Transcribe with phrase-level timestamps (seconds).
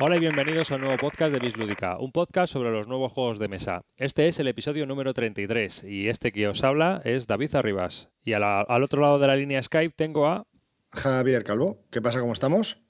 [0.00, 3.38] Hola y bienvenidos a un nuevo podcast de Bislúdica, un podcast sobre los nuevos juegos
[3.40, 3.82] de mesa.
[3.96, 8.08] Este es el episodio número 33 y este que os habla es David Arribas.
[8.22, 10.46] Y la- al otro lado de la línea Skype tengo a...
[10.92, 12.20] Javier Calvo, ¿qué pasa?
[12.20, 12.80] ¿Cómo estamos?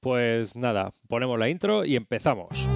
[0.00, 2.68] Pues nada, ponemos la intro y empezamos.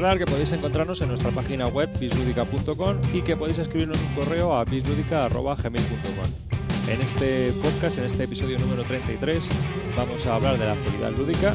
[0.00, 4.54] Recordad que podéis encontrarnos en nuestra página web bisludica.com y que podéis escribirnos un correo
[4.54, 6.88] a bisludica.gmail.com.
[6.88, 9.46] En este podcast, en este episodio número 33,
[9.94, 11.54] vamos a hablar de la actualidad lúdica,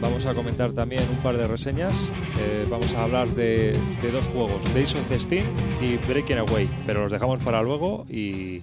[0.00, 1.92] vamos a comentar también un par de reseñas,
[2.38, 5.44] eh, vamos a hablar de, de dos juegos, Days of the Steam
[5.82, 8.62] y Breaking Away, pero los dejamos para luego y,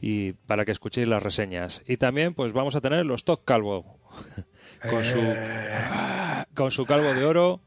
[0.00, 1.82] y para que escuchéis las reseñas.
[1.86, 3.98] Y también pues vamos a tener los Top Calvo,
[4.90, 5.20] con su,
[6.54, 7.60] con su calvo de oro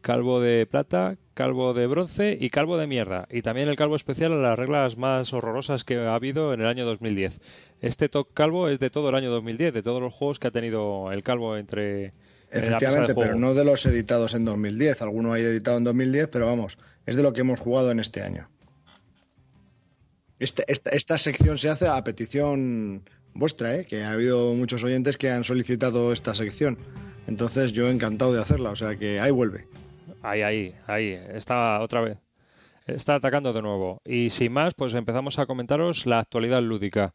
[0.00, 3.26] calvo de plata, calvo de bronce y calvo de mierda.
[3.30, 6.66] Y también el calvo especial a las reglas más horrorosas que ha habido en el
[6.66, 7.40] año 2010.
[7.80, 10.50] Este top calvo es de todo el año 2010, de todos los juegos que ha
[10.50, 12.12] tenido el calvo entre...
[12.50, 15.02] Efectivamente, pero no de los editados en 2010.
[15.02, 18.22] Alguno hay editado en 2010, pero vamos, es de lo que hemos jugado en este
[18.22, 18.48] año.
[20.38, 23.02] Este- esta, esta sección se hace a petición
[23.34, 23.84] vuestra, ¿eh?
[23.84, 26.78] que ha habido muchos oyentes que han solicitado esta sección.
[27.26, 29.66] Entonces yo encantado de hacerla, o sea que ahí vuelve.
[30.28, 31.20] Ahí, ahí, ahí.
[31.34, 32.18] Está otra vez.
[32.86, 34.00] Está atacando de nuevo.
[34.04, 37.14] Y sin más, pues empezamos a comentaros la actualidad lúdica.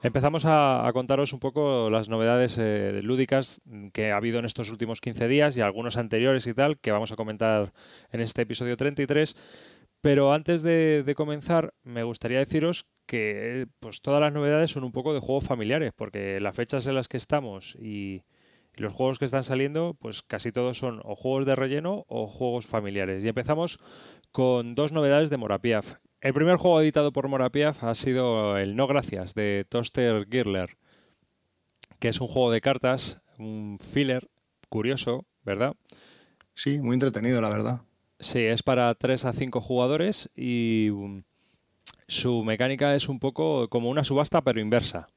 [0.00, 3.60] Empezamos a, contaros un poco las novedades eh, lúdicas
[3.92, 7.10] que ha habido en estos últimos 15 días y algunos anteriores y tal, que vamos
[7.10, 7.72] a comentar
[8.12, 9.36] en este episodio 33.
[10.00, 15.12] Pero antes de, comenzar, me gustaría deciros que pues todas las novedades son un poco
[15.14, 18.22] de juegos familiares, porque las fechas en las que estamos y,
[18.76, 22.28] y los juegos que están saliendo, pues casi todos son o juegos de relleno o
[22.28, 23.24] juegos familiares.
[23.24, 23.80] Y empezamos
[24.30, 25.96] con dos novedades de Morapiaf.
[26.20, 30.76] El primer juego editado por Morapiaf ha sido el No Gracias de Toaster Girler,
[32.00, 34.28] que es un juego de cartas, un filler
[34.68, 35.76] curioso, ¿verdad?
[36.54, 37.82] Sí, muy entretenido, la verdad.
[38.18, 41.22] Sí, es para 3 a 5 jugadores y um,
[42.08, 45.08] su mecánica es un poco como una subasta pero inversa.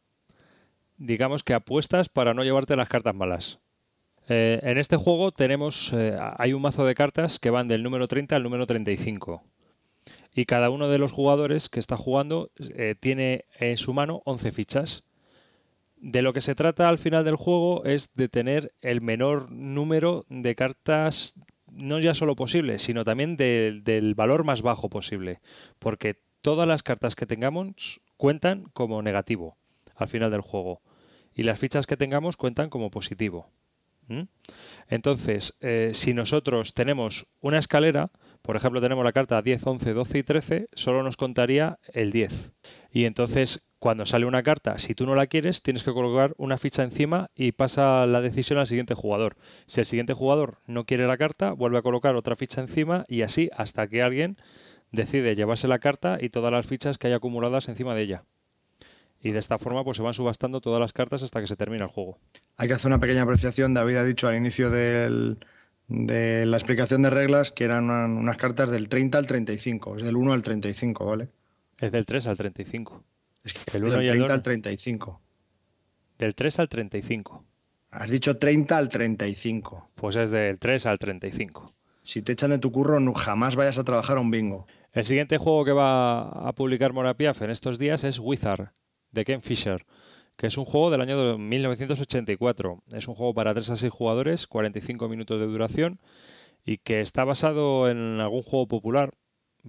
[0.97, 3.59] Digamos que apuestas para no llevarte las cartas malas.
[4.27, 8.07] Eh, en este juego tenemos eh, hay un mazo de cartas que van del número
[8.07, 9.43] 30 al número 35.
[10.33, 14.51] Y cada uno de los jugadores que está jugando eh, tiene en su mano 11
[14.51, 15.03] fichas.
[15.97, 20.25] De lo que se trata al final del juego es de tener el menor número
[20.29, 21.35] de cartas,
[21.71, 25.41] no ya solo posible, sino también del- valor más bajo posible.
[25.79, 29.57] Porque todas las cartas que tengamos cuentan como negativo
[29.95, 30.81] al final del juego.
[31.35, 33.49] Y las fichas que tengamos cuentan como positivo.
[34.89, 38.11] Entonces, eh, si nosotros tenemos una escalera,
[38.41, 42.51] por ejemplo, tenemos la carta 10, 11, 12 y 13, solo nos contaría el 10.
[42.91, 46.57] Y entonces, cuando sale una carta, si tú no la quieres, tienes que colocar una
[46.57, 49.37] ficha encima y pasa la decisión al siguiente jugador.
[49.65, 53.21] Si el siguiente jugador no quiere la carta, vuelve a colocar otra ficha encima y
[53.23, 54.37] así hasta que alguien
[54.91, 58.23] decide llevarse la carta y todas las fichas que hay acumuladas encima de ella.
[59.23, 61.85] Y de esta forma pues se van subastando todas las cartas hasta que se termina
[61.85, 62.17] el juego.
[62.57, 63.73] Hay que hacer una pequeña apreciación.
[63.73, 65.37] David ha dicho al inicio del-
[65.93, 70.03] de la explicación de reglas que eran una- unas cartas del 30 al 35, es
[70.03, 71.27] del 1 al 35, ¿vale?
[71.79, 73.03] Es del 3 al 35.
[73.43, 74.31] Es que El del uno y el 30 dos.
[74.37, 75.21] al 35.
[76.17, 77.43] Del 3 al 35.
[77.89, 79.89] Has dicho 30 al 35.
[79.95, 81.73] Pues es del 3 al 35.
[82.03, 84.65] Si te echan de tu curro, no, jamás vayas a trabajar a un bingo.
[84.93, 88.69] El siguiente juego que va a publicar Morapiaf en estos días es Wizard,
[89.11, 89.85] de Ken Fisher,
[90.41, 92.81] que es un juego del año de 1984.
[92.93, 95.99] Es un juego para 3 a 6 jugadores, 45 minutos de duración,
[96.65, 99.13] y que está basado en algún juego popular,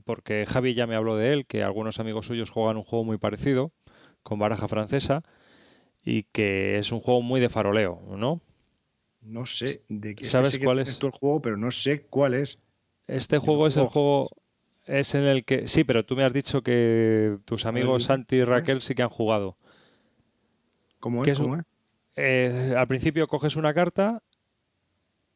[0.07, 3.19] porque Javi ya me habló de él, que algunos amigos suyos juegan un juego muy
[3.19, 3.71] parecido,
[4.23, 5.25] con baraja francesa,
[6.03, 8.41] y que es un juego muy de faroleo, ¿no?
[9.21, 10.99] No sé de qué ¿Sabes sé que cuál es?
[10.99, 12.59] el juego, pero no sé cuál es.
[13.09, 14.31] Este juego es el juego
[14.87, 18.45] es en el que sí, pero tú me has dicho que tus amigos Santi y.
[18.45, 19.59] Raquel sí que han jugado.
[21.03, 21.41] ¿Cómo ¿Qué es?
[22.15, 24.23] eh, al principio coges una carta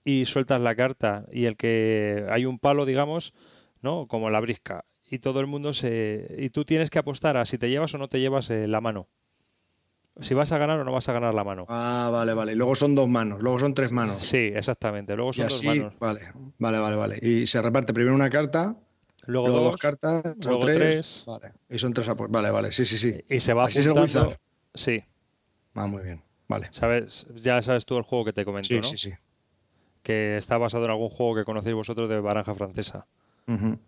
[0.04, 3.34] y sueltas la carta y el que hay un palo, digamos,
[3.82, 4.06] ¿no?
[4.06, 7.58] Como la brisca y todo el mundo se y tú tienes que apostar a si
[7.58, 9.08] te llevas o no te llevas eh, la mano.
[10.20, 11.64] Si vas a ganar o no vas a ganar la mano.
[11.68, 12.52] Ah, vale, vale.
[12.52, 14.18] Y luego son dos manos, luego son tres manos.
[14.18, 15.16] Sí, exactamente.
[15.16, 15.94] Luego son y dos así, manos.
[15.98, 16.20] Vale,
[16.58, 17.18] vale, vale, vale.
[17.20, 18.76] Y se reparte primero una carta,
[19.26, 20.78] Luego, luego dos, dos, cartas, o luego tres.
[20.78, 21.24] tres.
[21.26, 21.52] Vale.
[21.68, 22.32] Y son tres apuestas.
[22.32, 22.70] Vale, vale.
[22.70, 23.20] Sí, sí, sí.
[23.28, 24.36] y se va Así es el apuntando.
[24.72, 25.02] Sí,
[25.76, 26.22] Ah, muy bien.
[26.48, 26.68] Vale.
[26.70, 28.82] sabes, ya sabes tú el juego que te comento, Sí, ¿no?
[28.82, 29.12] sí, sí.
[30.02, 33.06] Que está basado en algún juego que conocéis vosotros de Baranja Francesa.
[33.48, 33.78] Ujú.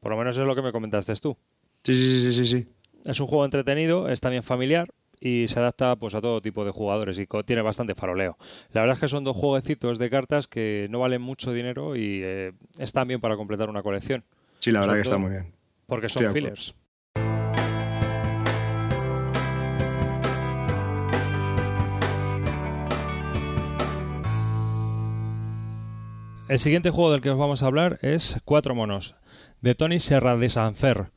[0.00, 1.36] Por lo menos es lo que me comentaste tú.
[1.82, 2.68] Sí, sí, sí, sí, sí.
[3.04, 4.88] Es un juego entretenido, es también familiar
[5.20, 8.36] y se adapta pues a todo tipo de jugadores y tiene bastante faroleo.
[8.72, 12.20] La verdad es que son dos jueguecitos de cartas que no valen mucho dinero y
[12.22, 14.22] eh, están bien para completar una colección,
[14.60, 15.52] Sí, la verdad Sobre que está muy bien.
[15.86, 16.74] porque son Estoy fillers.
[26.48, 29.16] El siguiente juego del que os vamos a hablar es Cuatro monos,
[29.60, 31.10] de Tony Serra de Sanfer,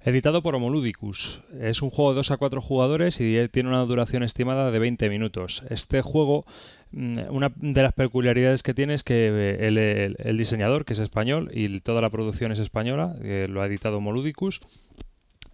[0.00, 1.42] editado por Homoludicus.
[1.60, 5.10] Es un juego de 2 a 4 jugadores y tiene una duración estimada de 20
[5.10, 5.64] minutos.
[5.68, 6.46] Este juego,
[6.92, 11.50] mm, una de las peculiaridades que tiene es que eh, el, diseñador, que es español,
[11.52, 14.62] y toda la producción es española, eh, lo ha editado Homoludicus,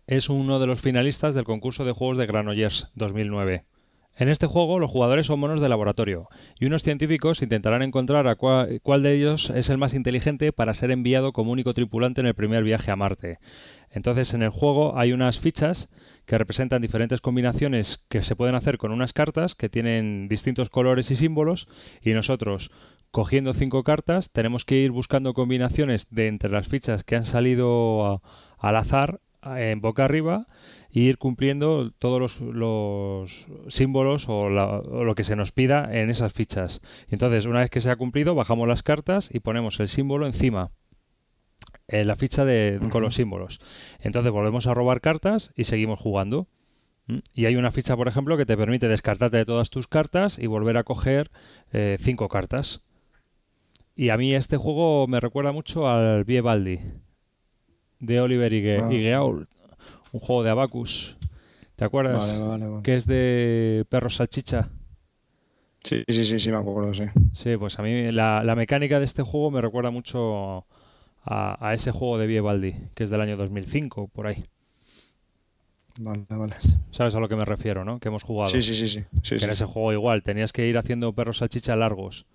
[0.06, 3.64] es uno de los finalistas del concurso de juegos de Granollers 2009.
[4.19, 6.29] En este juego los jugadores son monos de laboratorio
[6.59, 10.91] y unos científicos intentarán encontrar a cuál de ellos es el más inteligente para ser
[10.91, 13.39] enviado como único tripulante en el primer viaje a Marte.
[13.91, 15.91] Entonces en el juego hay unas fichas
[16.25, 21.11] que representan diferentes combinaciones que se pueden hacer con unas cartas que tienen distintos colores
[21.11, 21.69] y símbolos
[22.01, 22.71] y nosotros
[23.11, 28.23] cogiendo cinco cartas tenemos que ir buscando combinaciones de entre las fichas que han salido
[28.59, 30.47] al azar eh, en boca arriba
[31.01, 36.09] ir cumpliendo todos los, los símbolos o, la- o lo que se nos pida en
[36.11, 36.81] esas fichas.
[37.09, 40.71] Entonces, una vez que se ha cumplido, bajamos las cartas y ponemos el símbolo encima.
[41.89, 43.61] En la ficha de, con los símbolos.
[44.01, 46.49] Entonces volvemos a robar cartas y seguimos jugando.
[47.33, 50.47] Y hay una ficha, por ejemplo, que te permite descartarte de todas tus cartas y
[50.49, 51.31] volver a coger
[51.73, 52.83] eh, cinco cartas.
[53.95, 56.81] Y a mí este juego me recuerda mucho al Vievaldi
[58.01, 58.89] de Oliver y, Ah.
[58.91, 59.49] Geault,
[60.17, 61.17] un juego de Abacus.
[61.77, 62.15] ¿Te acuerdas?
[62.19, 62.83] Vale, vale, vale.
[62.83, 64.71] Que es de perro salchicha.
[65.85, 67.05] Sí, sí, sí, sí, me acuerdo, sí.
[67.33, 70.67] Sí, pues a mí la, la mecánica de este juego me recuerda mucho
[71.25, 74.45] a, a ese juego de Vievaldi, que es del año 2005, por ahí.
[75.99, 76.57] Vale, vale.
[76.91, 77.99] ¿Sabes a lo que me refiero, no?
[78.01, 78.51] Que hemos jugado.
[78.51, 79.05] Sí, sí, sí, sí.
[79.23, 79.45] sí, que sí.
[79.45, 82.27] en ese juego igual tenías que ir haciendo perros salchicha largos.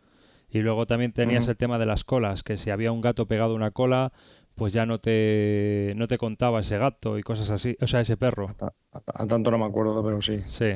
[0.50, 1.52] Y luego también tenías Ujú.
[1.52, 4.14] el tema de las colas, que si había un gato pegado a una cola,
[4.62, 7.76] pues ya no te, no te contaba ese gato y cosas así.
[7.82, 8.48] O sea, ese perro.
[8.48, 10.40] A, ta- a ta- a tanto no me acuerdo, pero sí.
[10.50, 10.76] Sí.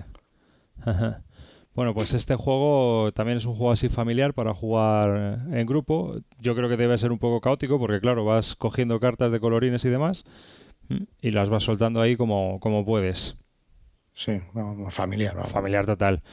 [1.76, 6.16] Bueno, pues este juego también es un juego así familiar para jugar en grupo.
[6.40, 9.84] Yo creo que debe ser un poco caótico porque, claro, vas cogiendo cartas de colorines
[9.84, 10.24] y demás
[11.22, 13.38] y las vas soltando ahí como, como puedes.
[14.14, 14.42] Sí,
[14.90, 15.52] familiar, vamos.
[15.52, 16.24] Familiar total.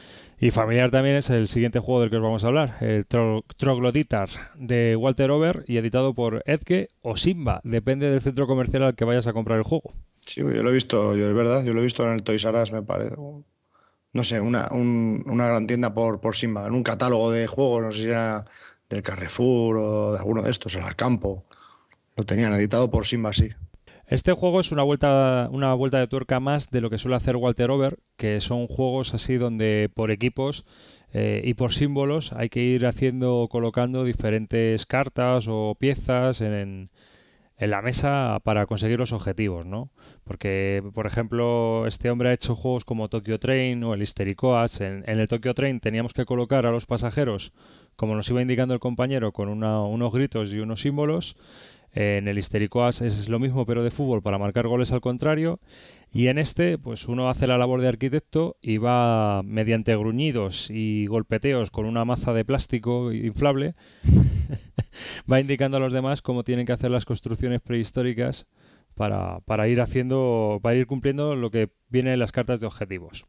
[0.43, 3.45] Y familiar también es el siguiente juego del que os vamos a hablar, el Tro
[3.55, 8.95] Troglodytar de Walter Over y editado por Edge o Simba, depende del centro comercial al
[8.95, 9.93] que vayas a comprar el juego.
[10.25, 12.43] Sí, yo lo he visto, yo es verdad, yo lo he visto en el Toys
[12.43, 13.15] R Us, me parece.
[14.11, 17.81] No sé, una, un- una gran tienda por, por Simba, en un catálogo de juegos,
[17.81, 18.43] no sé si era
[18.89, 21.45] del Carrefour o de alguno de estos, el Alcampo.
[22.17, 23.47] Lo tenían editado por Simba, sí.
[24.05, 27.35] Este juego es una vuelta, una vuelta de tuerca más de lo que suele hacer
[27.37, 30.65] Walter Over, que son juegos así donde por equipos
[31.13, 36.89] eh, y por símbolos hay que ir haciendo, colocando diferentes cartas o piezas en,
[37.57, 39.89] en la mesa para conseguir los objetivos, ¿no?
[40.25, 44.81] Porque, por ejemplo, este hombre ha hecho juegos como Tokyo Train o el Hystericoas.
[44.81, 47.53] En, en el Tokyo Train teníamos que colocar a los pasajeros,
[47.95, 51.35] como nos iba indicando el compañero, con una- unos gritos y unos símbolos.
[51.93, 55.59] En el Hystericoas es lo mismo, pero de fútbol, para marcar goles al contrario.
[56.11, 61.07] Y en este, pues uno hace la labor de arquitecto y va mediante gruñidos y
[61.07, 63.75] golpeteos con una maza de plástico inflable,
[65.31, 68.47] va indicando a los demás cómo tienen que hacer las construcciones prehistóricas
[68.95, 73.25] para, para ir haciendo, para ir cumpliendo lo que viene en las cartas de objetivos.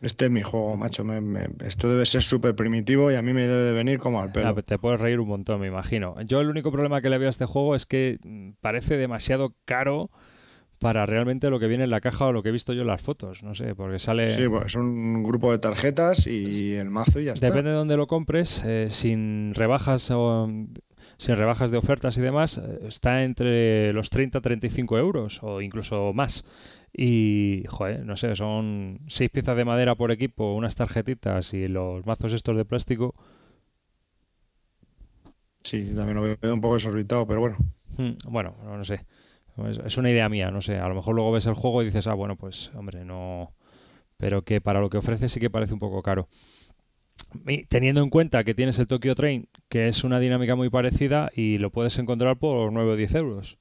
[0.00, 1.02] Este es mi juego, macho.
[1.04, 4.20] me- me- esto debe ser súper primitivo y a mí me debe de venir como
[4.20, 4.48] al pelo.
[4.56, 6.14] Ah, te puedes reír un montón, me imagino.
[6.22, 9.54] Yo el único problema que le veo a este juego es que mm, parece demasiado
[9.64, 10.10] caro
[10.78, 12.86] para realmente lo que viene en la caja o lo que he visto yo en
[12.86, 13.42] las fotos.
[13.42, 14.28] No sé, porque sale...
[14.28, 17.46] Sí, pues es un grupo de tarjetas y el mazo y ya está.
[17.48, 20.48] Depende de dónde lo compres, eh, sin rebajas o
[21.16, 25.60] sin rebajas de ofertas y demás, eh, está entre los 30 a 35 euros o
[25.60, 26.44] incluso más.
[26.92, 32.04] Y, joder, no sé, son seis piezas de madera por equipo, unas tarjetitas y los
[32.06, 33.14] mazos estos de plástico.
[35.60, 37.56] Sí, también lo veo un poco desorbitado, pero bueno.
[37.96, 39.04] Hmm, bueno, no, sé.
[39.84, 40.78] Es, una idea mía, no sé.
[40.78, 43.52] A lo mejor luego ves el juego y dices, ah, bueno, pues, hombre, no.
[44.16, 46.28] Pero que para lo que ofrece sí que parece un poco caro.
[47.68, 51.58] teniendo en cuenta que tienes el Tokyo Train, que es una dinámica muy parecida y
[51.58, 53.58] lo puedes encontrar por 9 o 10 euros.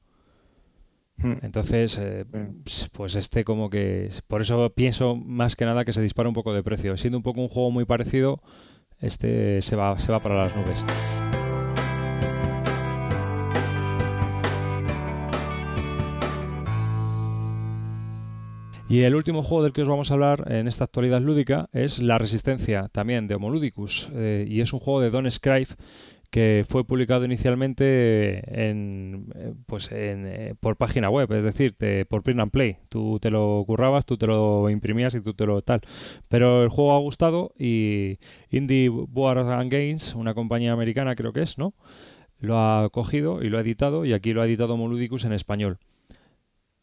[1.18, 1.34] Hmm.
[1.42, 2.26] Entonces, eh,
[2.92, 4.10] pues este como que...
[4.28, 6.96] Por eso pienso más que nada que se dispara un poco de precio.
[6.98, 8.42] Siendo un poco un juego muy parecido,
[9.00, 10.86] este se va, se va para las nubes.
[18.90, 22.00] Y el último juego del que os vamos a hablar en esta actualidad lúdica es
[22.00, 24.10] La Resistencia, también de Homoludicus.
[24.14, 25.76] Eh, y es un juego de Don Scribe
[26.30, 31.76] que fue publicado inicialmente en, eh, pues en, eh, por página web, es decir,
[32.10, 32.78] por print and play.
[32.90, 35.82] Tú te lo currabas, tú te lo imprimías y tú te lo tal.
[36.28, 38.20] Pero el juego ha gustado y
[38.50, 41.74] Indie Board Games, una compañía americana creo que es, ¿no?
[42.40, 45.80] Lo ha cogido y lo ha editado y aquí lo ha editado Moludicus en español.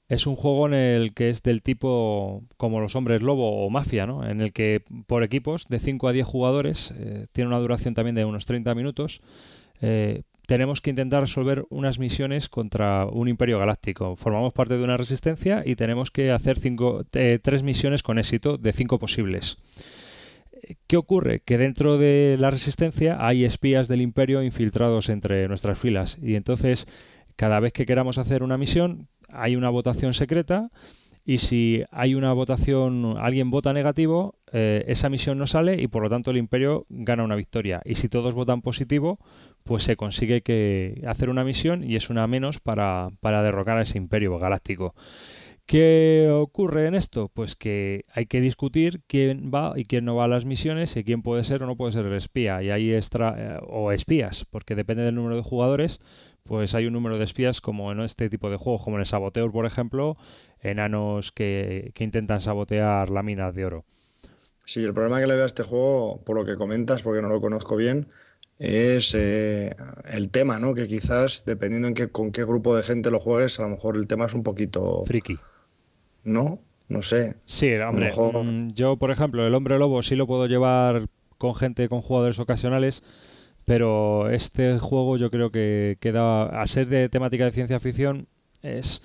[0.08, 4.06] Es un juego en el que es del tipo como los hombres lobo o mafia,
[4.06, 4.28] ¿no?
[4.28, 8.14] En el que por equipos de 5 a 10 jugadores, eh, tiene una duración también
[8.14, 9.22] de unos 30 minutos,
[9.80, 14.16] eh, tenemos que intentar resolver unas misiones contra un imperio galáctico.
[14.16, 18.58] Formamos parte de una resistencia y tenemos que hacer cinco, eh, tres misiones con éxito
[18.58, 19.56] de cinco posibles.
[20.86, 21.40] ¿Qué ocurre?
[21.40, 26.86] Que dentro de la resistencia hay espías del imperio infiltrados entre nuestras filas y entonces
[27.36, 30.70] cada vez que queramos hacer una misión hay una votación secreta
[31.26, 36.02] y si hay una votación, alguien vota negativo, eh, esa misión no sale y por
[36.02, 37.80] lo tanto el imperio gana una victoria.
[37.84, 39.18] Y si todos votan positivo,
[39.62, 43.82] pues se consigue que hacer una misión y es una menos para, para derrocar a
[43.82, 44.94] ese imperio galáctico.
[45.66, 47.30] ¿Qué ocurre en esto?
[47.32, 51.04] Pues que hay que discutir quién va y quién no va a las misiones y
[51.04, 52.62] quién puede ser o no puede ser el espía.
[52.62, 56.00] Y ahí extra, eh, o espías, porque depende del número de jugadores,
[56.44, 59.06] pues hay un número de espías como en este tipo de juegos, como en el
[59.06, 60.16] Saboteur, por ejemplo,
[60.60, 63.84] enanos que, intentan sabotear láminas de oro.
[64.66, 67.28] Sí, el problema que le da a este juego, por lo que comentas, porque no
[67.28, 68.08] lo conozco bien,
[68.58, 69.74] es eh,
[70.04, 70.74] el tema, ¿no?
[70.74, 73.96] Que quizás, dependiendo en qué, con qué grupo de gente lo juegues, a lo mejor
[73.96, 75.04] el tema es un poquito...
[75.06, 75.38] Friki.
[76.24, 76.60] ¿No?
[76.88, 77.36] No sé.
[77.46, 78.12] Sí, hombre.
[78.14, 81.08] Mm, yo, por ejemplo, el hombre lobo sí lo puedo llevar
[81.38, 83.02] con gente, con jugadores ocasionales,
[83.64, 88.28] pero este juego yo creo que queda, a ser de temática de ciencia ficción,
[88.62, 89.02] es...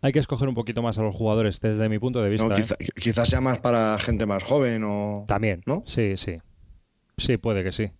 [0.00, 2.52] Hay que escoger un poquito más a los jugadores desde mi punto de vista.
[2.58, 2.88] ¿eh?
[2.96, 5.24] Quizás sea más para gente más joven o...
[5.28, 5.84] También, ¿no?
[5.86, 6.38] Sí, sí.
[7.16, 7.92] Sí, puede que sí.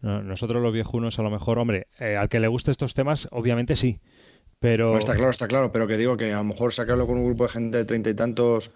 [0.00, 3.76] Nosotros los viejunos a lo mejor, hombre, eh, al que le guste estos temas, obviamente
[3.76, 4.00] sí.
[4.58, 4.96] Pero...
[4.96, 7.44] está claro, está claro, pero que digo que a lo mejor sacarlo con un grupo
[7.44, 8.72] de gente de treinta y tantos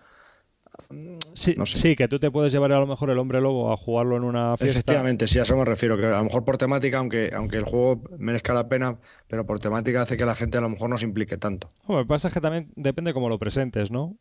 [1.34, 4.16] Sí, sí, que tú te puedes llevar a lo mejor el hombre lobo a jugarlo
[4.16, 4.78] en una fiesta.
[4.78, 5.96] Efectivamente, sí, a eso me refiero.
[5.96, 9.58] Que a lo mejor por temática, aunque, aunque el juego merezca la pena, pero por
[9.58, 11.70] temática hace que la gente a lo mejor no se implique tanto.
[11.88, 14.16] lo que pasa es que también depende cómo lo presentes, ¿no?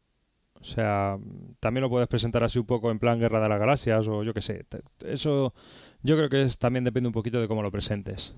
[0.60, 1.18] O sea,
[1.60, 4.34] también lo puedes presentar así un poco en plan Guerra de las Galaxias o yo
[4.34, 4.66] qué sé.
[5.06, 5.54] Eso
[6.04, 8.34] yo creo que es, también depende un poquito de cómo lo presentes.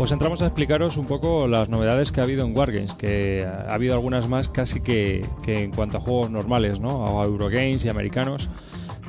[0.00, 3.74] Pues entramos a explicaros un poco las novedades que ha habido en Wargames, que ha
[3.74, 7.20] habido algunas más casi que, en cuanto a juegos normales, ¿no?
[7.20, 8.48] A Eurogames y americanos.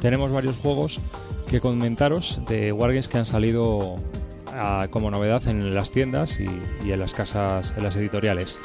[0.01, 0.99] Tenemos varios juegos
[1.49, 3.95] que comentaros de Wargames que han salido
[4.53, 8.59] ah, como novedad en las tiendas y, en las casas, en las editoriales.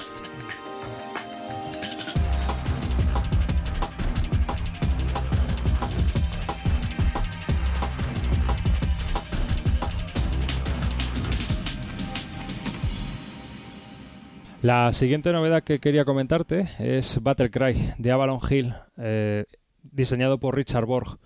[14.62, 19.44] La siguiente novedad que quería comentarte es Battlecry de Avalon Hill, eh,
[19.82, 21.18] diseñado por Richard Borg,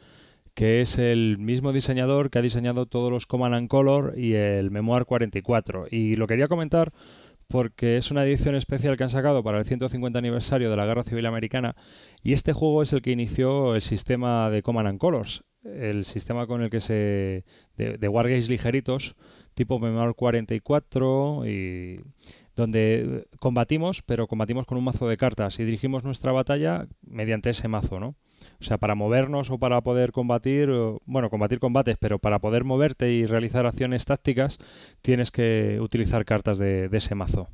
[0.53, 4.71] que es el mismo diseñador que ha diseñado todos los Command and Color y el
[4.73, 5.87] Memoir 44.
[5.91, 6.93] Y lo quería comentar
[7.47, 11.05] porque es una edición especial que han sacado para el 150 aniversario de la Guerra
[11.05, 11.77] Civil Americana
[12.23, 16.47] y este juego es el que inició el sistema de Command and Colors, el sistema
[16.47, 17.45] con el que se...
[17.77, 19.17] de, de Wargames ligeritos
[19.55, 22.01] tipo Memoir 44 y
[22.61, 27.67] donde combatimos, pero combatimos con un mazo de cartas y dirigimos nuestra batalla mediante ese
[27.67, 28.14] mazo, ¿no?
[28.61, 30.71] O sea, para movernos o para poder combatir,
[31.05, 34.59] bueno, combatir combates, pero para poder moverte y realizar acciones tácticas,
[35.02, 37.49] tienes que utilizar cartas de, ese mazo.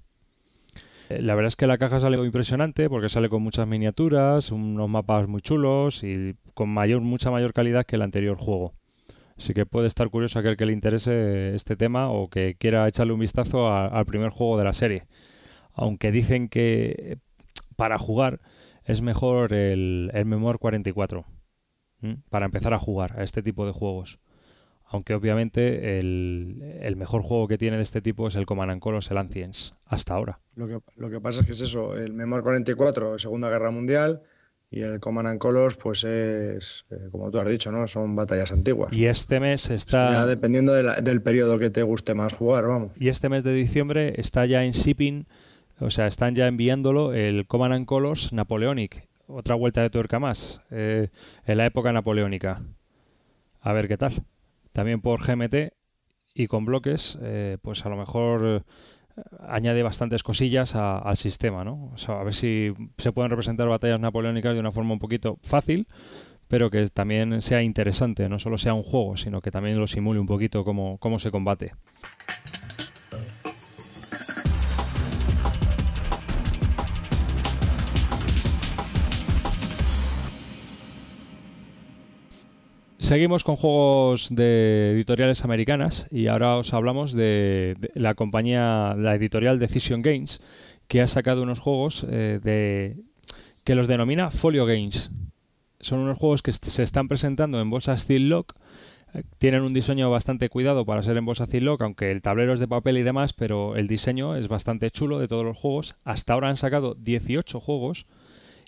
[1.08, 4.88] Eh, la verdad es que la caja sale impresionante porque sale con muchas miniaturas, unos
[4.88, 8.74] mapas muy chulos y con mayor, mucha mayor calidad que el anterior juego.
[9.36, 13.12] Así que puede estar curioso aquel que le interese este tema o que quiera echarle
[13.12, 15.06] un vistazo al primer juego de la serie.
[15.74, 17.18] Aunque dicen que
[17.76, 18.40] para jugar
[18.84, 21.26] es mejor el, el Memoir 44
[22.30, 24.20] para empezar a jugar a este tipo de juegos.
[24.88, 29.18] Aunque obviamente el, mejor juego que tiene de este tipo es el Command Colors, el
[29.18, 30.38] Ancients, hasta ahora.
[30.54, 34.22] Lo que, lo que pasa es que es eso, el Memoir 44, Segunda Guerra Mundial,
[34.70, 37.86] y el Command Colors, pues es, eh, como tú has dicho, ¿no?
[37.86, 38.92] Son batallas antiguas.
[38.92, 40.10] Y este mes está...
[40.10, 42.92] Ya dependiendo del periodo que te guste más jugar, vamos.
[42.96, 45.26] Y este mes de diciembre está ya en shipping,
[45.78, 49.08] o sea, están ya enviándolo el Command Colors Napoleonic.
[49.28, 51.08] Otra vuelta de tuerca más, eh,
[51.46, 52.62] en la época napoleónica.
[53.60, 54.24] A ver qué tal
[54.76, 55.72] también por GMT
[56.34, 58.66] y con bloques, eh, pues a lo mejor
[59.40, 61.92] añade bastantes cosillas al sistema, ¿no?
[62.08, 65.86] a ver si se pueden representar batallas napoleónicas de una forma un poquito fácil,
[66.48, 70.20] pero que también sea interesante, no solo sea un juego, sino que también lo simule
[70.20, 71.72] un poquito cómo, cómo se combate.
[83.06, 89.60] Seguimos con juegos de editoriales americanas y ahora os hablamos de, la compañía, la editorial
[89.60, 90.40] Decision Games,
[90.88, 92.96] que ha sacado unos juegos eh, de,
[93.62, 95.12] que los denomina Folio Games.
[95.78, 98.56] Son unos juegos que se están presentando en Bossa Steel Lock.
[99.14, 102.54] Eh, tienen un diseño bastante cuidado para ser en Bossa Steel Lock, aunque el tablero
[102.54, 105.94] es de papel y demás, pero el diseño es bastante chulo de todos los juegos.
[106.02, 108.08] Hasta ahora han sacado 18 juegos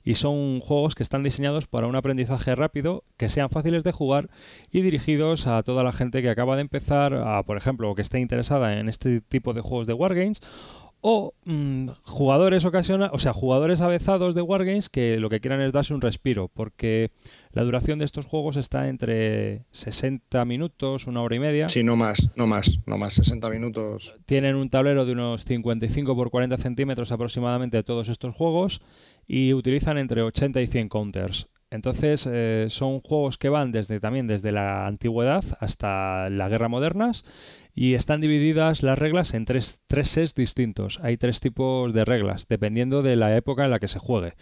[0.05, 4.31] y son juegos que están diseñados para un aprendizaje rápido, que sean fáciles de jugar
[4.71, 8.19] y dirigidos a toda la gente que acaba de empezar, a, por ejemplo, que esté
[8.21, 10.41] interesada en este tipo de juegos de Wargames
[11.01, 15.73] o mm, jugadores ocasionales, o sea, jugadores avezados de Wargames que lo que quieran es
[15.73, 17.13] darse un respiro, porque
[17.53, 21.69] la duración de estos juegos está entre 60 minutos, una hora y media.
[21.69, 24.15] Sí, no más, no más, no más, 60 minutos.
[24.27, 28.83] Tienen un tablero de unos 55 por 40 centímetros aproximadamente todos estos juegos
[29.29, 31.49] y utilizan entre 80 y 100 counters.
[31.71, 37.25] Entonces eh, son juegos que van desde también desde la antigüedad hasta la guerra modernas
[37.75, 40.99] y están divididas las reglas en tres, tres sets distintos.
[41.03, 44.33] Hay tres tipos de reglas dependiendo de la época en la que se juegue.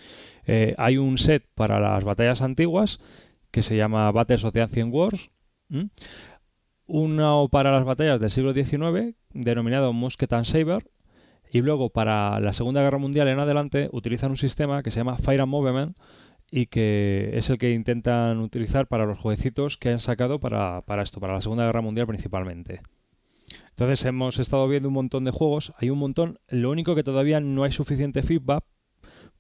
[0.45, 3.01] Eh, hay un set para las batallas antiguas
[3.51, 5.31] que se llama Battles of the Ancient Wars.
[6.87, 10.85] Uno para las batallas del siglo XIX denominado Musket and Saber
[11.51, 15.19] y luego para la Segunda Guerra Mundial en adelante utilizan un sistema que se llama
[15.19, 15.97] Fire and Movement
[16.51, 21.03] y que es el que intentan utilizar para los jueguecitos que han sacado para, para
[21.03, 22.83] esto, para la Segunda Guerra Mundial principalmente.
[23.71, 27.41] Entonces hemos estado viendo un montón de juegos, hay un montón, lo único que todavía
[27.41, 28.65] no hay suficiente feedback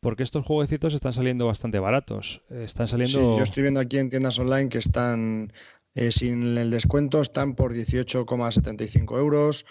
[0.01, 2.43] porque estos jueguecitos están saliendo bastante baratos.
[2.51, 3.19] Están saliendo.
[3.19, 5.53] Sí, yo estoy viendo aquí en tiendas online que están
[5.95, 9.65] eh, sin el descuento, están por 18,75 euros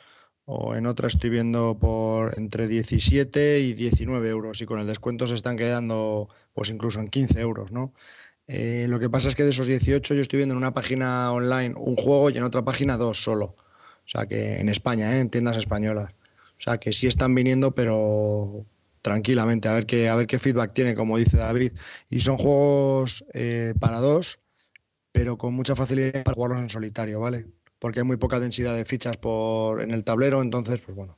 [0.46, 5.28] o en otra estoy viendo por entre 17 y 19 euros y con el descuento
[5.28, 7.94] se están quedando pues incluso en 15 euros, ¿no?
[8.48, 11.32] Eh, lo que pasa es que de esos 18 yo estoy viendo en una página
[11.32, 13.56] online un juego y en otra página dos solo.
[14.06, 15.20] O sea que en España, ¿eh?
[15.20, 16.12] en tiendas españolas.
[16.58, 18.66] O sea que sí están viniendo, pero
[19.02, 21.74] tranquilamente, a ver qué, a ver qué feedback tiene, como dice David.
[22.10, 24.40] Y son juegos eh, para dos,
[25.12, 27.48] pero con mucha facilidad para jugarlos en solitario, ¿vale?
[27.80, 31.18] Porque hay muy poca densidad de fichas por, en el tablero, entonces, pues bueno,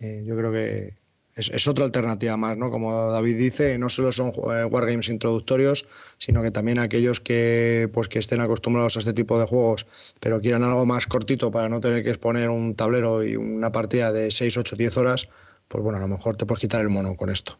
[0.00, 0.94] eh, yo creo que
[1.36, 2.70] es, otra alternativa más, ¿no?
[2.70, 8.08] Como David dice, no solo son eh, wargames introductorios, sino que también aquellos que, pues,
[8.08, 9.86] que estén acostumbrados a este tipo de juegos,
[10.18, 14.12] pero quieran algo más cortito para no tener que exponer un tablero y una partida
[14.12, 15.28] de 6, 8, 10 horas,
[15.68, 17.58] pues bueno, a lo mejor te puedes quitar el mono con esto.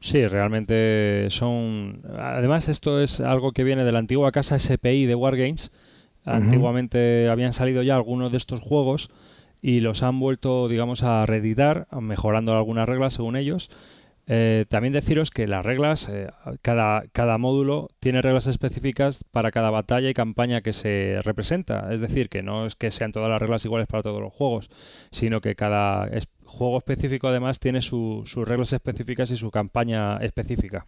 [0.00, 2.02] Sí, realmente son...
[2.18, 5.70] Además, esto es algo que viene de la antigua casa SPI de Wargames,
[6.24, 9.10] Antiguamente habían salido ya algunos de estos juegos
[9.60, 13.70] y los han vuelto, digamos, a reeditar, mejorando algunas reglas según ellos.
[14.30, 16.28] Eh, también deciros que las reglas, eh,
[16.60, 21.88] cada, cada módulo tiene reglas específicas para cada batalla y campaña que se representa.
[21.92, 24.68] Es decir, que no es que sean todas las reglas iguales para todos los juegos,
[25.10, 26.10] sino que cada
[26.44, 30.86] juego específico además tiene sus reglas específicas y su campaña específica.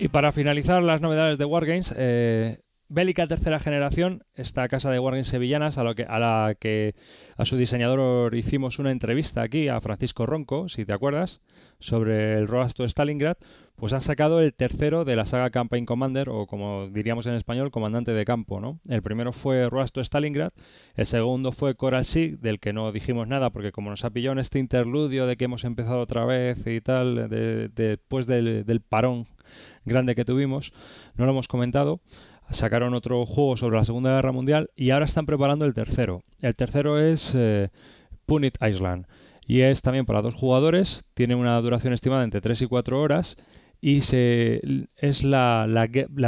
[0.00, 5.26] Y para finalizar las novedades de Wargames, eh, bélica tercera generación, esta casa de Wargames
[5.26, 6.94] sevillanas, a, lo que, a la que
[7.36, 11.40] a su diseñador hicimos una entrevista aquí, a Francisco Ronco, si te acuerdas,
[11.80, 13.38] sobre el Road to Stalingrad,
[13.74, 17.72] pues han sacado el tercero de la saga Campaign Commander, o como diríamos en español,
[17.72, 18.78] comandante de campo, ¿no?
[18.88, 20.52] El primero fue Road to Stalingrad,
[20.94, 24.34] el segundo fue Coral Sea, del que no dijimos nada, porque como nos ha pillado
[24.34, 27.28] en este interludio de que hemos empezado otra vez y tal,
[27.74, 29.26] después del, del parón
[29.88, 30.72] grande que tuvimos,
[31.16, 32.00] no lo hemos comentado
[32.50, 36.22] sacaron otro juego sobre la Segunda Guerra Mundial y ahora están preparando el tercero.
[36.40, 37.68] El tercero es eh,
[38.26, 39.06] Punit Island
[39.46, 43.36] y es también para dos jugadores, tiene una duración estimada entre 3 y 4 horas
[43.80, 44.60] y se,
[44.96, 45.66] es la,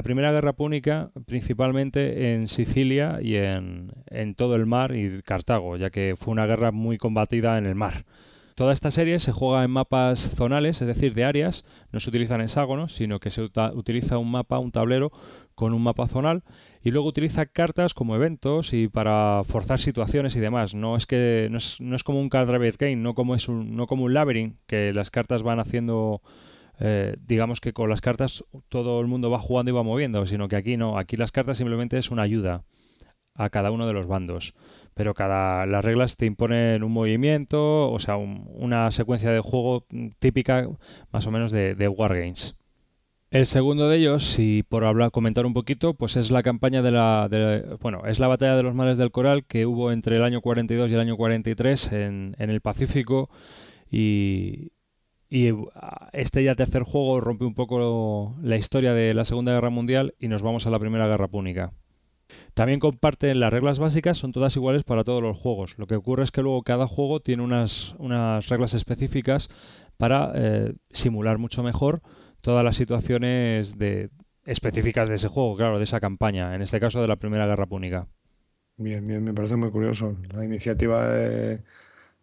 [0.02, 6.14] primera guerra púnica principalmente en Sicilia y en todo el mar y Cartago, ya que
[6.18, 8.04] fue una guerra muy combatida en el mar.
[8.60, 12.42] Toda esta serie se juega en mapas zonales, es decir, de áreas, no se utilizan
[12.42, 15.12] hexágonos, sino que se utiliza un mapa, un tablero
[15.54, 16.42] con un mapa zonal.
[16.82, 20.74] Y luego utiliza cartas como eventos y para forzar situaciones y demás.
[20.74, 23.48] No es que no es, no es como un card driver game, no como es
[23.48, 26.20] un, no como un labyrinth que las cartas van haciendo
[26.80, 30.48] eh, digamos que con las cartas todo el mundo va jugando y va moviendo, sino
[30.48, 32.64] que aquí no, aquí las cartas simplemente es una ayuda
[33.34, 34.54] a cada uno de los bandos
[35.00, 39.86] pero cada las reglas te imponen un movimiento, o sea, una secuencia de juego
[40.18, 40.68] típica
[41.10, 42.54] más o menos de, Wargames.
[43.30, 46.90] El segundo de ellos, si por hablar, comentar un poquito, pues es la campaña de
[46.90, 47.30] la,
[47.80, 50.90] bueno, es la batalla de los mares del coral que hubo entre el año 42
[50.90, 53.30] y el año 43 en, en el Pacífico
[53.90, 54.72] y,
[55.30, 55.48] y
[56.12, 60.28] este ya tercer juego rompe un poco la historia de la Segunda Guerra Mundial y
[60.28, 61.72] nos vamos a la Primera Guerra Púnica.
[62.54, 65.78] También comparten las reglas básicas, son todas iguales para todos los juegos.
[65.78, 69.48] Lo que ocurre es que luego cada juego tiene unas, unas reglas específicas
[69.96, 72.02] para eh, simular mucho mejor
[72.40, 74.10] todas las situaciones de,
[74.44, 77.66] específicas de ese juego, claro, de esa campaña, en este caso de la Primera Guerra
[77.66, 78.08] Púnica.
[78.76, 80.16] Bien, bien, me parece muy curioso.
[80.34, 81.62] La iniciativa de,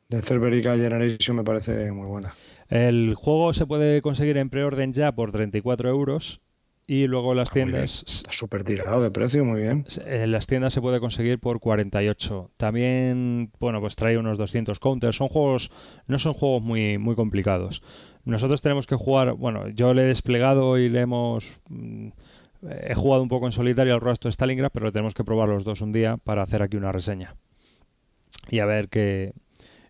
[0.09, 2.33] de Cerberica Generation me parece muy buena.
[2.67, 6.41] El juego se puede conseguir en preorden ya por 34 euros
[6.89, 8.05] y luego las tiendas.
[8.07, 9.85] Está súper tirado de precio, muy bien.
[10.05, 12.51] En las tiendas se puede conseguir por 48.
[12.55, 15.17] También, bueno, pues trae unos 200 counters.
[15.17, 15.69] Son juegos,
[16.07, 17.83] no son juegos muy, muy complicados.
[18.23, 21.59] Nosotros tenemos que jugar, bueno, yo le he desplegado y le hemos.
[21.67, 22.09] Mm,
[22.81, 25.65] he jugado un poco en solitario al rostro de Stalingrad, pero tenemos que probar los
[25.65, 27.35] dos un día para hacer aquí una reseña.
[28.49, 29.33] Y a ver qué.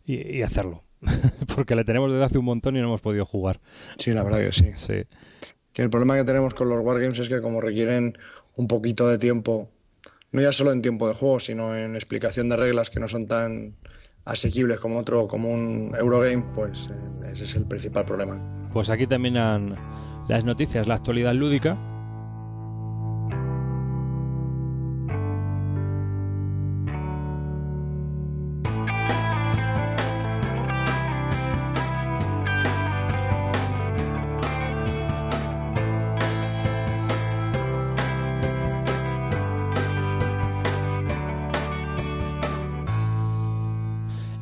[0.04, 0.84] y, y hacerlo.
[1.56, 3.60] Porque le tenemos desde hace un montón y no hemos podido jugar.
[3.98, 4.72] Sí, la verdad que sí.
[4.74, 5.04] Sí
[5.84, 8.18] el problema que tenemos con los wargames es que como requieren
[8.56, 9.70] un poquito de tiempo,
[10.32, 13.28] no ya solo en tiempo de juego, sino en explicación de reglas que no son
[13.28, 13.76] tan
[14.26, 18.70] asequibles como otro, como un Eurogame, pues eh, ese es el principal problema.
[18.74, 19.76] Pues aquí terminan
[20.28, 21.78] las noticias, la actualidad lúdica.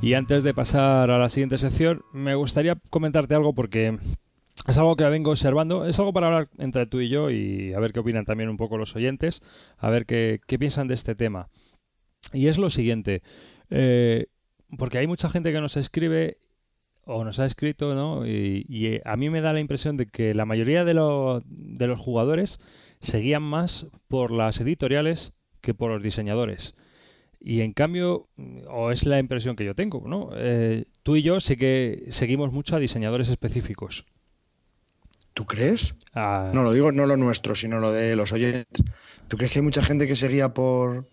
[0.06, 3.98] Y antes de pasar a la siguiente sección, me gustaría comentarte algo porque
[4.68, 7.80] es algo que vengo observando, es algo para hablar entre tú y yo y a
[7.80, 9.42] ver qué opinan también un poco los oyentes,
[9.80, 11.50] a ver qué, piensan de este tema.
[12.34, 13.24] Y es lo siguiente,
[13.72, 14.28] eh,
[14.78, 16.38] porque hay mucha gente que nos escribe
[17.06, 18.28] o nos ha escrito, ¿no?
[18.28, 22.60] Y, a mí me da la impresión de que la mayoría de, de los jugadores
[23.00, 26.76] seguían más por las editoriales que por los diseñadores.
[27.40, 28.28] Y en cambio,
[28.70, 30.30] o es la impresión que yo tengo, ¿no?
[30.36, 34.06] Eh, tú y yo sí que seguimos mucho a diseñadores específicos.
[35.36, 35.96] ¿Tú crees?
[36.14, 36.50] Ah.
[36.54, 38.84] No lo digo, no lo nuestro, sino lo de los oyentes.
[39.28, 41.10] ¿Tú crees que hay mucha gente que seguía por,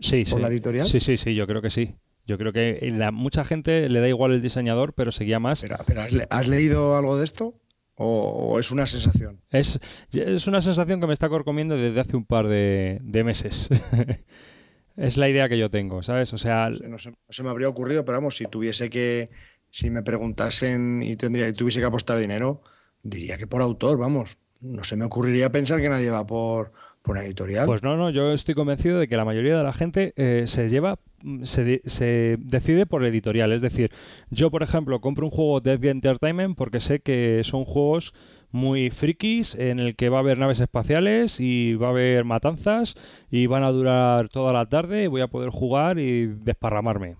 [0.00, 0.88] sí, por la editorial?
[0.88, 1.94] Sí, sí, sí, yo creo que sí.
[2.26, 5.60] Yo creo que la, mucha gente le da igual el diseñador, pero seguía más.
[5.60, 7.60] Pero, ¿has, leído algo de esto?
[7.96, 9.40] ¿O, es una sensación?
[9.50, 9.78] Es,
[10.12, 13.68] es una sensación que me está corcomiendo desde hace un par de, de meses.
[14.96, 16.32] Es la idea que yo tengo, ¿sabes?
[16.32, 16.70] O sea...
[16.86, 19.30] No se, me habría ocurrido, pero vamos, si tuviese que...
[19.70, 22.60] Si me preguntasen y, tendría, y tuviese que apostar dinero,
[23.02, 24.36] diría que por autor, vamos.
[24.60, 27.64] No se me ocurriría pensar que nadie va por, por una editorial.
[27.66, 30.68] Pues no, no, yo estoy convencido de que la mayoría de la gente eh, se
[30.68, 30.98] lleva,
[31.42, 33.50] se, se, decide por editorial.
[33.52, 33.90] Es decir,
[34.30, 38.12] yo, por ejemplo, compro un juego de Entertainment porque sé que son juegos
[38.52, 42.94] muy frikis en el que va a haber naves espaciales y va a haber matanzas
[43.30, 47.16] y van a durar toda la tarde y voy a poder jugar y desparramarme.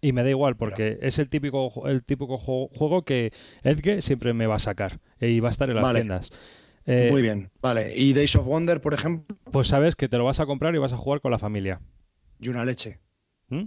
[0.00, 3.32] Y me da igual porque es el típico el típico juego que
[3.62, 6.30] Edge siempre me va a sacar y va a estar en las tiendas.
[6.86, 7.96] Eh, Muy bien, vale.
[7.96, 9.36] ¿Y Days of Wonder, por ejemplo?
[9.50, 11.80] Pues sabes que te lo vas a comprar y vas a jugar con la familia.
[12.38, 13.00] Y una leche.
[13.48, 13.64] ¿Mm?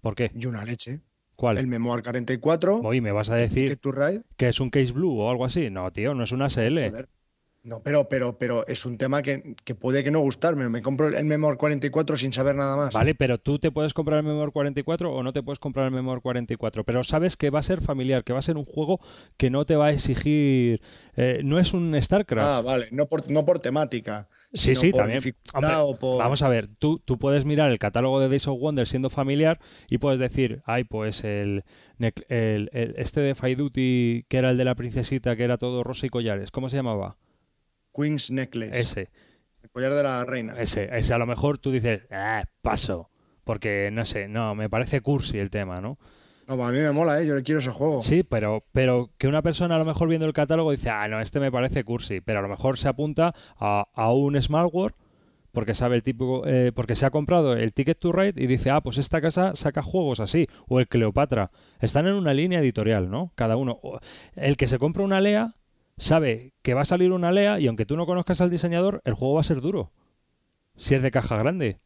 [0.00, 0.30] ¿Por qué?
[0.34, 1.02] Y una leche.
[1.36, 1.58] ¿Cuál?
[1.58, 2.80] El Memoir 44.
[2.80, 4.22] Hoy me vas a decir Ticket to Ride.
[4.36, 5.70] que es un case blue o algo así.
[5.70, 6.88] No, tío, no es una SL.
[6.90, 7.08] Joder.
[7.64, 10.68] No, pero, pero, pero es un tema que, que puede que no gustarme.
[10.68, 12.92] Me compro el Memoir 44 sin saber nada más.
[12.92, 15.92] Vale, pero tú te puedes comprar el Memoir 44 o no te puedes comprar el
[15.92, 19.00] Memoir 44, pero sabes que va a ser familiar, que va a ser un juego
[19.38, 20.82] que no te va a exigir...
[21.16, 22.46] eh, no es un StarCraft.
[22.46, 22.88] Ah, vale.
[22.92, 24.28] No por, no por temática.
[24.54, 25.18] Sí, sí, por también.
[25.18, 28.46] dificultad Hombre, o por- Vamos a ver, tú, tú puedes mirar el catálogo de Days
[28.48, 29.58] of Wonder siendo familiar
[29.90, 31.64] y puedes decir, ay, pues el,
[31.98, 35.82] el- el- este de Fight Duty, que era el de la princesita, que era todo
[35.82, 37.16] rosa y collares, ¿cómo se llamaba?
[37.94, 38.78] Queen's Necklace.
[38.80, 39.10] Ese,
[39.62, 40.54] El collar de la reina.
[40.60, 43.10] ese, ese a lo mejor tú dices, ah, paso,
[43.44, 45.98] porque no sé, no, me parece cursi el tema, ¿no?
[46.46, 47.26] No, a mí me mola, ¿eh?
[47.26, 48.02] Yo quiero ese juego.
[48.02, 51.20] Sí, pero, pero que una persona a lo mejor viendo el catálogo dice, ah, no,
[51.20, 54.94] este me parece cursi, pero a lo mejor se apunta a, a un Smartware
[55.54, 58.70] porque sabe el tipo, eh, porque se ha comprado el Ticket to Ride y dice,
[58.70, 61.52] ah, pues esta casa saca juegos así, o el Cleopatra.
[61.80, 63.32] Están en una línea editorial, ¿no?
[63.36, 63.78] Cada uno.
[64.34, 65.54] El que se compra una Lea
[65.96, 69.14] sabe que va a salir una Lea y aunque tú no conozcas al diseñador, el
[69.14, 69.92] juego va a ser duro.
[70.76, 71.78] Si es de caja grande.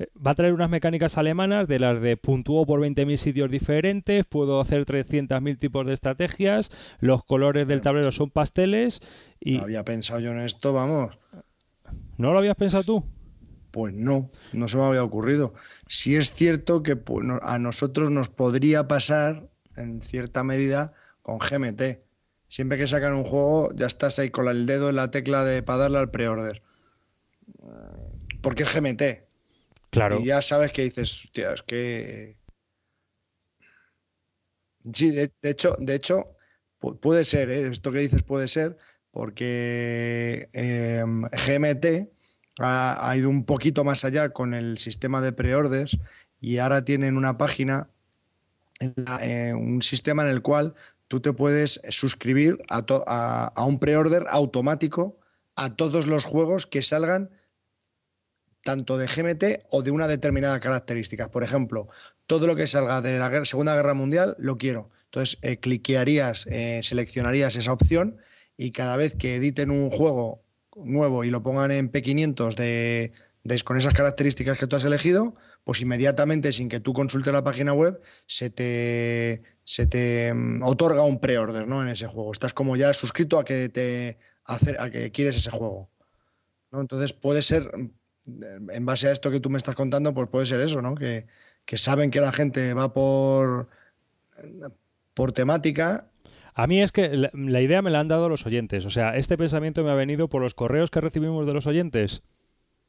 [0.00, 4.24] Eh, Va a traer unas mecánicas alemanas de las de puntúo por 20.000 sitios diferentes,
[4.24, 9.00] puedo hacer 300.000 tipos de estrategias, los colores del tablero son pasteles
[9.38, 9.58] y...
[9.58, 11.18] No había pensado yo en esto, vamos.
[12.16, 13.04] ¿No lo habías pensado tú?
[13.70, 15.52] Pues no, no se me había ocurrido.
[15.86, 22.00] Sí es cierto que pues, a nosotros nos podría pasar, en cierta medida, con GMT.
[22.48, 25.62] Siempre que sacan un juego, ya estás ahí con el dedo en la tecla de
[25.62, 26.62] para darle al pre-order.
[28.40, 29.29] Porque es GMT.
[29.90, 30.18] Claro.
[30.20, 32.36] Y ya sabes que dices, hostia, es que.
[34.92, 36.36] Sí, de, hecho, de hecho,
[36.80, 37.68] pu- puede ser, ¿eh?
[37.68, 38.78] Esto que dices puede ser,
[39.10, 42.10] porque eh, GMT
[42.60, 45.98] ha, ido un poquito más allá con el sistema de preorders
[46.38, 47.90] y ahora tienen una página,
[49.20, 50.74] eh, un sistema en el cual
[51.08, 55.18] tú te puedes suscribir a, a, a un preorder automático
[55.56, 57.30] a todos los juegos que salgan
[58.62, 61.30] tanto de GMT o de una determinada característica.
[61.30, 61.88] Por ejemplo,
[62.26, 64.90] todo lo que salga de la Segunda Guerra Mundial lo quiero.
[65.06, 68.18] Entonces, eh, cliquearías, eh, seleccionarías esa opción
[68.56, 70.44] y cada vez que editen un juego
[70.76, 73.12] nuevo y lo pongan en P500 de,
[73.64, 77.72] con esas características que tú has elegido, pues inmediatamente, sin que tú consultes la página
[77.72, 81.82] web, se te, se te mm, otorga un pre-order ¿no?
[81.82, 82.32] en ese juego.
[82.32, 85.90] Estás como ya suscrito a que, te, hace- a que quieres ese juego.
[86.70, 86.80] ¿no?
[86.80, 87.70] Entonces puede ser,
[88.72, 90.94] en base a esto que tú me estás contando, pues puede ser eso, ¿no?
[90.94, 91.26] Que,
[91.64, 93.68] que saben que la gente va por,
[95.14, 96.10] por temática.
[96.54, 98.84] A mí es que la, la idea me la han dado los oyentes.
[98.84, 102.22] O sea, este pensamiento me ha venido por los correos que recibimos de los oyentes.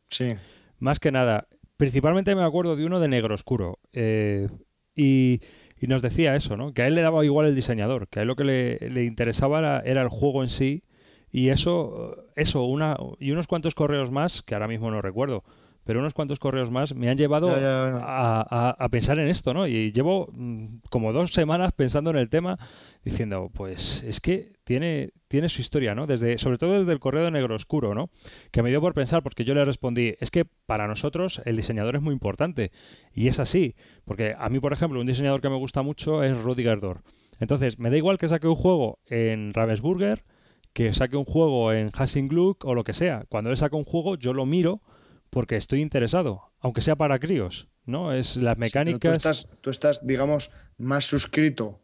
[0.10, 0.36] Sí.
[0.80, 1.48] Más que nada.
[1.78, 3.80] Principalmente me acuerdo de uno de Negro Oscuro.
[3.94, 4.48] eh,
[4.96, 5.40] y,
[5.80, 6.74] y nos decía eso, ¿no?
[6.74, 8.08] Que a él le daba igual el diseñador.
[8.08, 10.84] Que a él lo que le, le interesaba era, era el juego en sí.
[11.32, 15.44] Y eso, eso una, y unos cuantos correos más, que ahora mismo no recuerdo,
[15.84, 17.98] pero unos cuantos correos más me han llevado Ya, ya, ya.
[18.04, 19.66] a, a- a pensar en esto, ¿no?
[19.66, 22.60] Y llevo mm, como dos semanas pensando en el tema,
[23.04, 26.06] diciendo, pues es que tiene, tiene su historia, ¿no?
[26.06, 28.12] Desde, sobre todo desde el correo de Negro Oscuro, ¿no?
[28.52, 31.96] Que me dio por pensar, porque yo le respondí, es que para nosotros el diseñador
[31.96, 32.72] es muy importante.
[33.14, 36.38] Y es así, porque a mí, por ejemplo, un diseñador que me gusta mucho es
[36.44, 37.02] Rudiger Dor.
[37.40, 40.24] Entonces, me da igual que saque un juego en Ravensburger,
[40.74, 43.26] que saque un juego en Hassing Gluck o lo que sea.
[43.30, 44.82] Cuando él saca un juego, yo lo miro
[45.30, 48.14] porque estoy interesado, aunque sea para críos, ¿no?
[48.14, 49.00] Es las Sí, mecánicas.
[49.02, 51.80] tú, estás, tú estás, digamos, más suscrito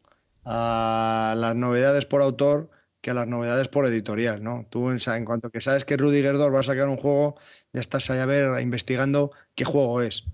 [0.45, 2.69] a las novedades por autor
[3.01, 4.65] que a las novedades por editorial, ¿no?
[4.69, 7.35] Tú, en, cuanto que sabes que Rudy Gerdor va a sacar un juego,
[7.73, 10.25] ya estás ahí a ver, investigando qué juego es.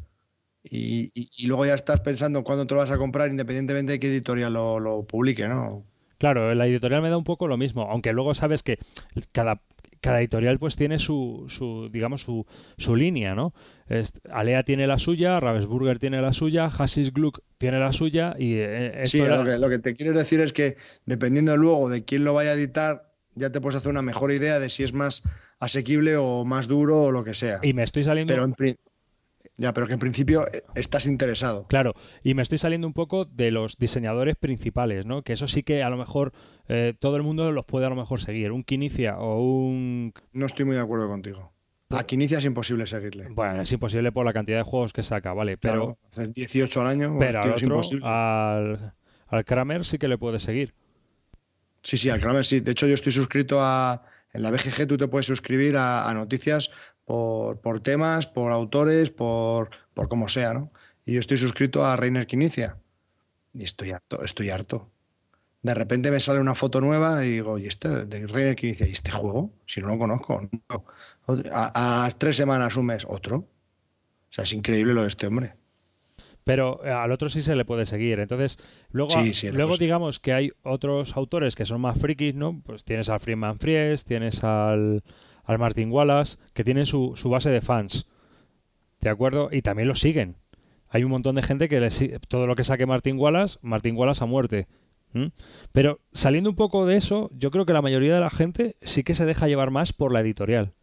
[0.63, 3.99] Y, y- y luego ya estás pensando cuándo te lo vas a comprar, independientemente de
[3.99, 5.85] qué editorial lo, lo publique, ¿no?
[6.23, 8.77] Claro, la editorial me da un poco lo mismo, aunque luego sabes que
[9.33, 9.61] cada,
[9.99, 12.45] cada editorial pues tiene su, su digamos, su,
[12.77, 13.53] su línea, ¿no?
[13.89, 18.53] Es- Alea tiene la suya, Ravensburger tiene la suya, Hassis Gluck tiene la suya y
[18.55, 22.05] eh, Sí, era- lo que, lo que te quiero decir es que dependiendo luego de
[22.05, 24.93] quién lo vaya a editar, ya te puedes hacer una mejor idea de si es
[24.93, 25.23] más
[25.59, 27.59] asequible o más duro o lo que sea.
[27.63, 28.77] y me estoy saliendo Pero en pri-
[29.57, 31.67] ya, pero que en principio eh, estás interesado.
[31.67, 35.21] Claro, y me estoy saliendo un poco de los diseñadores principales, ¿no?
[35.23, 36.33] Que eso sí que a lo mejor
[36.67, 38.51] eh, todo el mundo los puede a lo mejor seguir.
[38.51, 40.13] Un Quinicia o un...
[40.31, 41.53] No estoy muy de acuerdo contigo.
[41.89, 43.27] A Quinicia es imposible seguirle.
[43.29, 46.81] Bueno, es imposible por la cantidad de juegos que saca, vale, pero, Claro, hace 18
[46.81, 48.05] al año, pero al es imposible.
[48.07, 48.93] al,
[49.27, 50.73] al Kramer sí que le puede seguir.
[51.83, 52.61] Sí, sí, al Kramer sí.
[52.61, 56.71] De hecho, yo estoy suscrito a En la BGG tú te puedes suscribir a, noticias
[57.05, 60.71] por, por, temas, por autores, por, por como sea, ¿no?
[61.05, 62.77] Y yo estoy suscrito a Reiner Quinicia.
[63.53, 64.89] Y estoy harto, estoy harto.
[65.61, 68.87] De repente me sale una foto nueva y digo, ¿y este de Reiner Quinicia?
[68.87, 69.51] ¿Y este juego?
[69.65, 70.49] Si no lo conozco.
[71.51, 73.37] A, a tres semanas, un mes, otro.
[73.37, 73.47] O
[74.29, 75.55] sea, es increíble lo de este hombre
[76.43, 78.19] pero eh, al otro sí se le puede seguir.
[78.19, 78.57] Entonces,
[78.91, 79.13] luego,
[79.53, 82.61] luego digamos que hay otros autores que son más frikis, ¿no?
[82.65, 85.03] Pues tienes al Freeman Fries, tienes al,
[85.43, 88.07] al Martin Wallace, que tienen su, su, base de fans.
[89.01, 89.49] ¿De acuerdo?
[89.51, 90.35] Y también lo siguen.
[90.89, 91.89] Hay un montón de gente que
[92.27, 94.67] todo lo que saque Martin Wallace, Martin Wallace a muerte.
[95.71, 99.03] Pero saliendo un poco de eso, yo creo que la mayoría de la gente sí
[99.03, 100.73] que se deja llevar más por la editorial.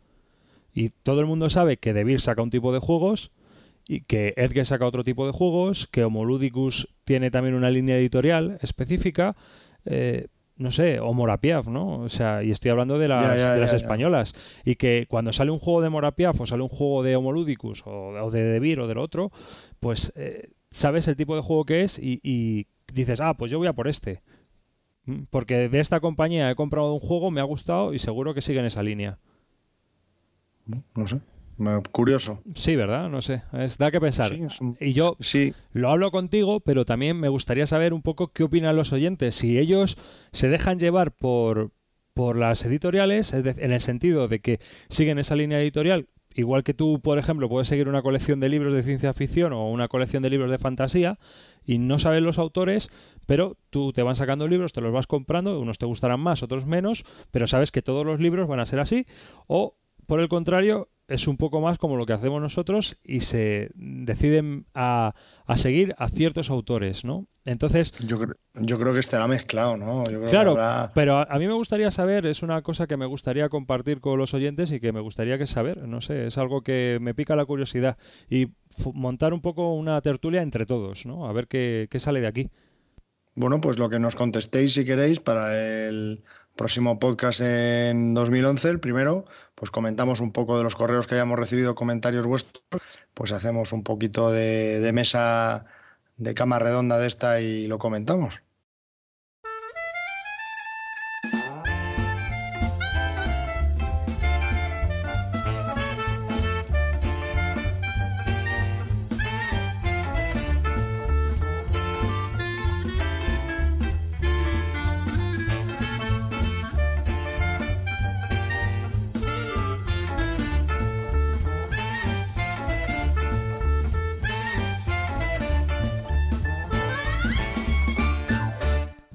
[0.72, 3.32] Y todo el mundo sabe que De saca un tipo de juegos,
[3.90, 8.56] y que Edge saca otro tipo de juegos, que Homoludicus tiene también una línea editorial
[8.62, 9.34] específica,
[9.84, 10.28] eh,
[10.60, 12.00] no sé, o Morapiaf, ¿no?
[12.00, 15.88] O sea, y estoy hablando de las, españolas, y que cuando sale un juego de
[15.88, 19.32] Morapiaf o sale un juego de Homoludicus o, de Devir o del otro,
[19.80, 23.56] pues eh, sabes el tipo de juego que es y, y dices, ah, pues yo
[23.56, 24.20] voy a por este.
[25.06, 28.42] Mm, porque de esta compañía he comprado un juego, me ha gustado y seguro que
[28.42, 29.18] sigue en esa línea.
[30.94, 31.20] No sé.
[31.92, 32.42] Curioso.
[32.54, 33.08] Sí, ¿verdad?
[33.08, 33.42] No sé.
[33.52, 34.32] Es, da que pensar.
[34.80, 35.54] Y yo sí.
[35.72, 39.34] lo hablo contigo, pero también me gustaría saber un poco qué opinan los oyentes.
[39.34, 39.98] Si ellos
[40.32, 41.72] se dejan llevar por,
[42.14, 47.00] por las editoriales, en el sentido de que siguen esa línea editorial, igual que tú,
[47.00, 50.30] por ejemplo, puedes seguir una colección de libros de ciencia ficción o una colección de
[50.30, 51.18] libros de fantasía
[51.66, 52.88] y no sabes los autores,
[53.26, 56.66] pero tú te van sacando libros, te los vas comprando, unos te gustarán más, otros
[56.66, 59.06] menos, pero sabes que todos los libros van a ser así,
[59.46, 63.70] o por el contrario, es un poco más como lo que hacemos nosotros y se
[63.74, 65.12] deciden a,
[65.56, 67.26] seguir a ciertos autores, ¿no?
[67.44, 67.92] Entonces...
[67.98, 68.18] Yo,
[68.54, 70.04] yo creo que estará mezclado, ¿no?
[70.28, 70.56] claro,
[70.94, 74.34] pero a, mí me gustaría saber, es una cosa que me gustaría compartir con los
[74.34, 77.44] oyentes y que me gustaría que saber, no sé, es algo que me pica la
[77.44, 78.46] curiosidad y
[78.94, 81.26] montar un poco una tertulia entre todos, ¿no?
[81.26, 82.50] A ver qué, qué sale de aquí.
[83.34, 86.22] Bueno, pues lo que nos contestéis si queréis para el
[86.56, 91.38] próximo podcast en 2011, el primero, pues comentamos un poco de los correos que hayamos
[91.38, 92.62] recibido, comentarios vuestros,
[93.14, 95.66] pues hacemos un poquito de, de mesa
[96.16, 98.42] de cama redonda de esta y lo comentamos.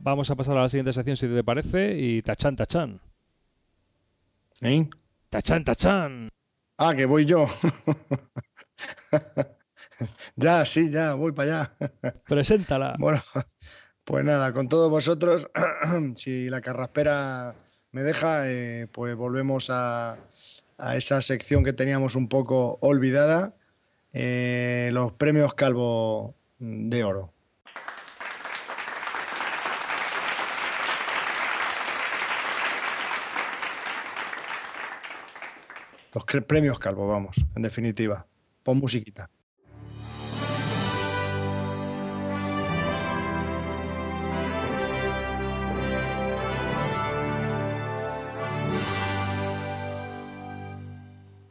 [0.06, 3.02] Vamos a pasar a la siguiente sección, si te parece, y tachan, tachan.
[4.62, 4.88] ¿Eh?
[5.32, 6.30] Tachan, tachan.
[6.78, 7.48] Ah, que voy yo.
[10.36, 12.22] ya, sí, ya, voy para allá.
[12.28, 12.94] Preséntala.
[13.00, 13.20] Bueno,
[14.04, 15.50] pues nada, con todos vosotros,
[16.14, 17.56] si la carraspera
[17.92, 20.20] me deja, eh, pues volvemos a,
[20.94, 23.56] esa sección que teníamos un poco olvidada,
[24.14, 27.35] eh, los premios Calvo de Oro.
[36.16, 38.26] Los premios Calvo, vamos, en definitiva.
[38.64, 39.30] Pon musiquita.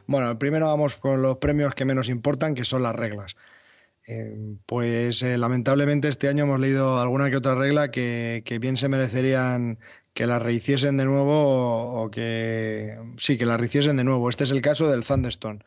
[0.07, 3.35] Bueno, primero vamos con los premios que menos importan, que son las reglas.
[4.07, 8.77] Eh, pues eh, lamentablemente este año hemos leído alguna que otra regla que, que bien
[8.77, 9.77] se merecerían
[10.15, 14.29] que la rehiciesen de nuevo o que sí, que la rehiciesen de nuevo.
[14.29, 15.59] Este es el caso del Thunderstone.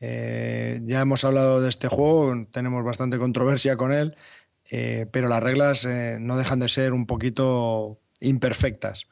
[0.00, 4.16] Eh, ya hemos hablado de este juego, tenemos bastante controversia con él,
[4.70, 9.06] eh, pero las reglas eh, no dejan de ser un poquito imperfectas,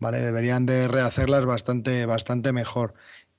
[0.00, 0.20] ¿vale?
[0.20, 2.94] Deberían de rehacerlas bastante, bastante mejor.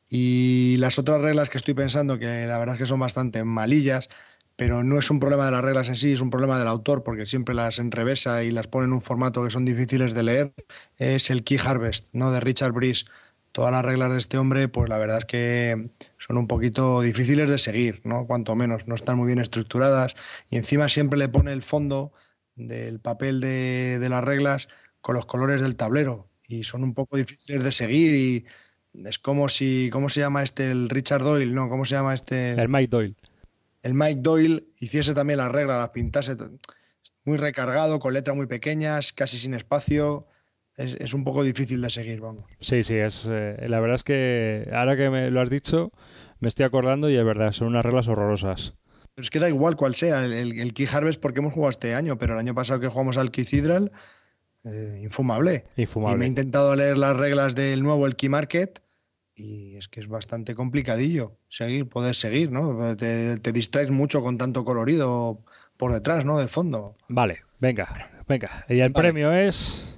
[0.10, 4.08] Y las otras reglas que estoy pensando, que la verdad es que son bastante malillas,
[4.56, 7.04] pero no es un problema de las reglas en sí, es un problema del autor,
[7.04, 10.54] porque siempre las enrevesa y las pone en un formato que son difíciles de leer,
[10.98, 12.32] es el Key Harvest, ¿no?
[12.32, 13.06] De Richard Breeze.
[13.52, 17.50] Todas las reglas de este hombre, pues la verdad es que son un poquito difíciles
[17.50, 18.26] de seguir, ¿no?
[18.26, 20.16] Cuanto menos, no están muy bien estructuradas
[20.50, 22.12] y encima siempre le pone el fondo
[22.56, 24.70] del papel de, de las reglas
[25.02, 28.46] con los colores del tablero y son un poco difíciles de seguir y
[29.06, 30.72] es como si, ¿cómo se llama este?
[30.72, 31.70] El Richard Doyle, ¿no?
[31.70, 32.52] ¿Cómo se llama este?
[32.54, 33.16] El Mike Doyle
[33.84, 36.36] el Mike Doyle hiciese también la regla, las pintase
[37.26, 40.28] muy recargado, con letras muy pequeñas, casi sin espacio.
[40.76, 42.46] es, un poco difícil de seguir, vamos.
[42.60, 45.92] Sí, sí, es eh, la verdad es que ahora que me lo has dicho,
[46.40, 48.74] me estoy acordando y es verdad, son unas reglas horrorosas.
[49.16, 51.94] Pero es que da igual cuál sea el, el, Key Harvest porque hemos jugado este
[51.94, 53.46] año, pero el año pasado que jugamos al Key
[54.66, 55.66] eh, infumable.
[55.76, 56.16] infumable.
[56.16, 58.82] Y me he intentado leer las reglas del nuevo, el Key Market,
[59.36, 62.96] y es que es bastante complicadillo seguir, poder seguir, ¿no?
[62.96, 65.40] Te, te distraes mucho con tanto colorido
[65.78, 66.38] por detrás, ¿no?
[66.38, 66.96] De fondo.
[67.08, 67.90] Vale, venga,
[68.28, 68.66] venga.
[68.70, 69.90] Y el premio es...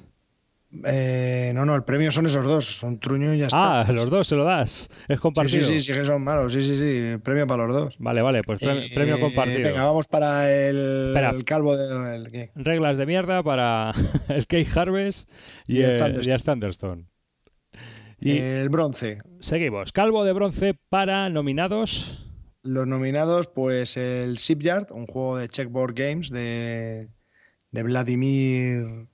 [0.84, 3.82] Eh, no, no, el premio son esos dos, son Truño y ya está.
[3.82, 5.64] Ah, los dos se lo das, es compartido.
[5.64, 7.96] Sí, sí, sí, que son malos, sí, sí, sí, premio para los dos.
[8.00, 9.70] Vale, vale, pues premio, eh, compartido.
[9.70, 12.52] Venga, vamos para el, calvo de...
[12.56, 13.94] Reglas de mierda para
[14.28, 15.30] el Cake Harvest
[15.66, 15.98] y, el,
[16.44, 17.04] Thunderstone.
[17.04, 17.14] Y el
[18.70, 19.20] bronce.
[19.39, 22.26] Seguimos, calvo de bronce para nominados.
[22.63, 27.09] Los nominados, pues el Shipyard, un juego de Checkboard Games de,
[27.72, 29.07] de Vladimir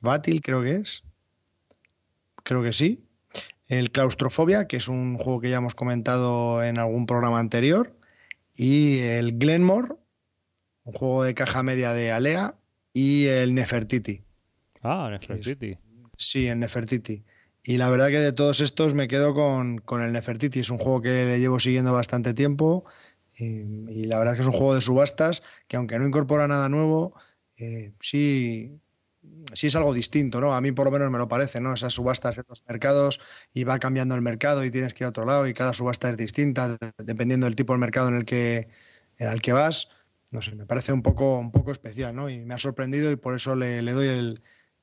[0.00, 1.04] Batil, creo que es.
[2.44, 3.04] Creo que sí.
[3.68, 7.96] El Claustrofobia, que es un juego que ya hemos comentado en algún programa anterior.
[8.54, 9.94] Y el Glenmore,
[10.84, 12.54] un juego de caja media de Alea.
[12.92, 14.22] Y el Nefertiti.
[14.82, 15.78] Ah, Nefertiti.
[16.16, 17.22] sí, el Nefertiti.
[17.64, 20.60] Y la verdad que de todos estos me quedo con, con, el Nefertiti.
[20.60, 22.84] Es un juego que le llevo siguiendo bastante tiempo.
[23.36, 27.14] Y, la verdad que es un juego de subastas que aunque no incorpora nada nuevo,
[27.56, 28.80] eh, sí
[29.54, 30.54] sí es algo distinto, ¿no?
[30.54, 31.74] A mí por lo menos me lo parece, ¿no?
[31.74, 33.20] Esas subastas en los mercados
[33.52, 36.10] y va cambiando el mercado y tienes que ir a otro lado y cada subasta
[36.10, 38.68] es distinta dependiendo del tipo de mercado en el que,
[39.18, 39.88] en el que vas.
[40.30, 42.30] No sé, me parece un poco, un poco especial, ¿no?
[42.30, 44.08] Y me ha sorprendido y por eso le, doy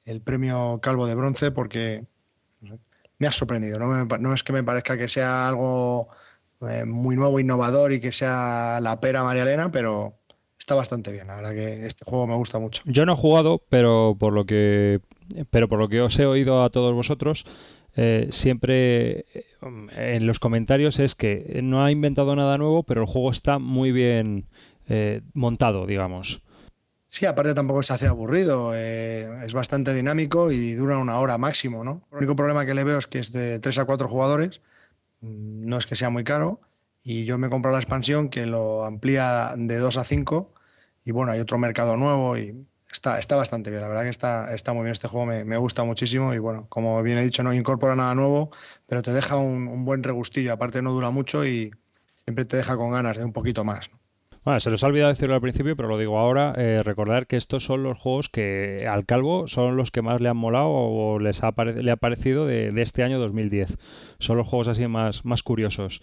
[0.06, 2.06] el, premio Calvo de Bronce porque
[3.20, 3.78] me ha sorprendido.
[3.78, 6.08] No, no, es que me parezca que sea algo
[6.62, 10.16] eh, muy nuevo, innovador y que sea la pera María Elena, pero
[10.58, 11.28] está bastante bien.
[11.28, 12.82] La verdad que este juego me gusta mucho.
[12.86, 15.02] Yo no he jugado, pero por lo que,
[15.52, 17.46] pero por lo que os he oído a todos vosotros,
[17.96, 19.46] eh, siempre eh,
[19.96, 23.92] en los comentarios es que no ha inventado nada nuevo, pero el juego está muy
[23.92, 24.46] bien
[25.34, 26.42] montado, digamos.
[27.10, 32.08] Sí, aparte tampoco se hace aburrido, es bastante dinámico y dura una hora máximo, ¿no?
[32.12, 34.62] El único problema que le veo es que es de 3 a 4 jugadores,
[35.22, 36.62] mm, no es que sea muy caro,
[37.04, 40.54] y yo me compro la expansión que lo amplía de 2 a 5
[41.04, 43.82] y bueno, hay otro mercado nuevo y está, está bastante bien.
[43.82, 47.02] La verdad que está, está muy bien este juego, me, gusta muchísimo y bueno, como
[47.04, 48.52] bien he dicho, no incorpora nada nuevo,
[48.88, 50.54] pero te deja un, buen regustillo.
[50.54, 51.72] Aparte no dura mucho y
[52.26, 53.90] siempre te deja con ganas de un poquito más.
[54.46, 56.54] Bueno, se los ha olvidado decirlo al principio, pero lo digo ahora.
[56.58, 60.30] Eh, recordar que estos son los juegos que al Calvo son los que más le
[60.30, 63.78] han molado o les ha le ha parecido de, este año 2010.
[64.20, 66.02] Son los juegos así más, más curiosos.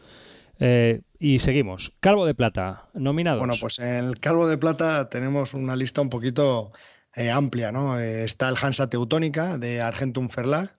[0.58, 1.94] Eh, y seguimos.
[2.00, 3.38] Calvo de Plata, nominados.
[3.38, 6.72] Bueno, pues en el Calvo de Plata tenemos una lista un poquito
[7.14, 7.98] eh, amplia, ¿no?
[7.98, 10.76] Está el Hansa Teutónica de Argentum Verlag,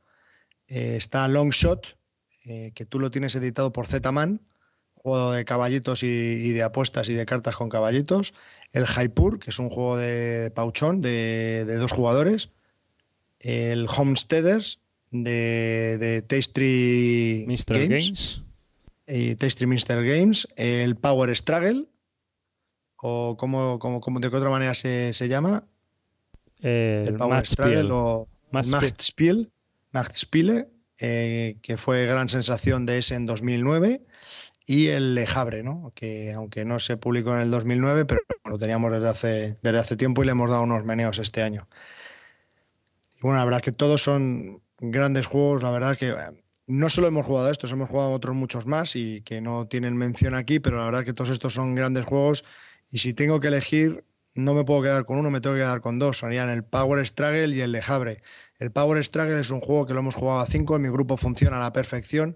[0.68, 1.98] está Longshot,
[2.44, 4.42] que tú lo tienes editado por Z-Man,
[5.08, 8.34] juego de caballitos y, de apuestas y de cartas con caballitos.
[8.74, 12.50] El Jaipur, que es un juego de pauchón de, dos jugadores.
[13.40, 14.80] El Homesteaders
[15.12, 18.42] de, de Tasty Games.
[19.08, 21.86] Y Tasty Minster Games, el Power Struggle,
[22.98, 25.64] o como, como, de qué otra manera se, llama.
[26.60, 29.50] el Power Struggle o Machtspiel,
[29.92, 30.68] Machtspiele,
[31.00, 34.02] eh, que fue gran sensación de ese en 2009,
[34.70, 35.94] y el Lejabre, ¿no?
[35.96, 39.96] que aunque no se publicó en el 2009, pero lo teníamos desde hace, desde hace
[39.96, 41.68] tiempo y le hemos dado unos meneos este año.
[43.16, 46.14] Y bueno, la verdad es que todos son grandes juegos, la verdad que
[46.68, 50.36] no solo hemos jugado estos, hemos jugado otros muchos más y que no tienen mención
[50.36, 52.44] aquí, pero la verdad que todos estos son grandes juegos
[52.90, 54.04] y si tengo que elegir,
[54.34, 56.20] no me puedo quedar con uno, me tengo que quedar con dos.
[56.20, 58.22] Serían el Power Struggle y el Lejabre.
[58.60, 61.16] El Power Struggle es un juego que lo hemos jugado a cinco, en mi grupo
[61.16, 62.36] funciona a la perfección.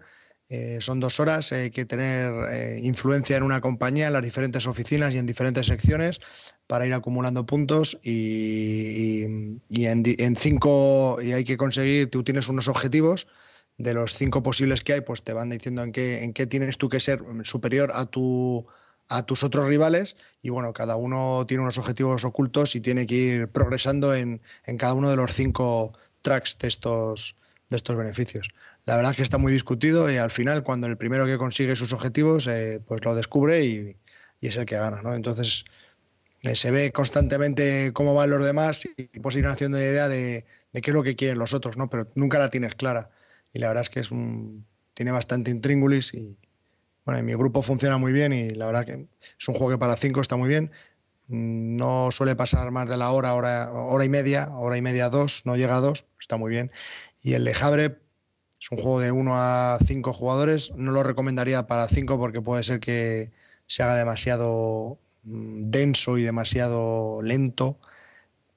[0.54, 4.68] Eh, son dos horas, hay que tener eh, influencia en una compañía, en las diferentes
[4.68, 6.20] oficinas y en diferentes secciones
[6.68, 12.68] para ir acumulando puntos y, en, en, cinco y hay que conseguir, tú tienes unos
[12.68, 13.28] objetivos
[13.78, 16.78] de los cinco posibles que hay, pues te van diciendo en qué, en qué tienes
[16.78, 18.68] tú que ser superior a, tu,
[19.08, 23.16] a tus otros rivales y bueno, cada uno tiene unos objetivos ocultos y tiene que
[23.16, 24.41] ir progresando en,
[24.78, 27.38] cada uno de los cinco tracks de estos,
[27.70, 28.49] de estos beneficios.
[28.86, 31.76] La verdad es que está muy discutido y al final cuando el primero que consigue
[31.76, 33.98] sus objetivos eh, pues lo descubre y,
[34.42, 35.02] es el que gana.
[35.04, 35.14] ¿no?
[35.14, 35.66] Entonces
[36.42, 40.46] eh, se ve constantemente cómo van los demás y puedes ir haciendo la idea de,
[40.74, 41.90] de, qué es lo que quieren los otros, ¿no?
[41.90, 43.12] pero nunca la tienes clara
[43.54, 44.66] y la verdad es que es un,
[44.96, 46.38] tiene bastante intríngulis y
[47.06, 49.08] bueno, en mi grupo funciona muy bien y la verdad que
[49.40, 50.72] es un juego que para cinco está muy bien.
[51.28, 55.44] no suele pasar más de la hora, hora, hora y media, hora y media, dos,
[55.46, 56.72] no llega a dos, está muy bien.
[57.24, 57.98] Y el Lejabre
[58.62, 62.64] es un juego de 1 a 5 jugadores, no lo recomendaría para 5 porque puede
[62.64, 63.32] ser que
[63.66, 67.80] se haga demasiado mm, denso y demasiado lento,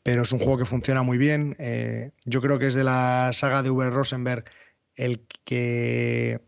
[0.02, 1.56] pero es un juego que funciona muy bien.
[1.58, 4.44] Eh, yo creo que es de la saga de Uber Rosenberg
[4.94, 6.42] el que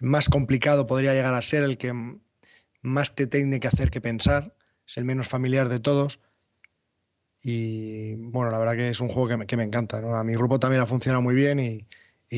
[0.00, 1.92] más complicado podría llegar a ser, el que
[2.80, 4.54] más te tiene que hacer que pensar
[4.86, 6.20] es el menos familiar de todos.
[7.42, 9.98] Y bueno, la verdad que es un juego que me, encanta.
[9.98, 11.86] A mi grupo también ha funcionado muy bien y,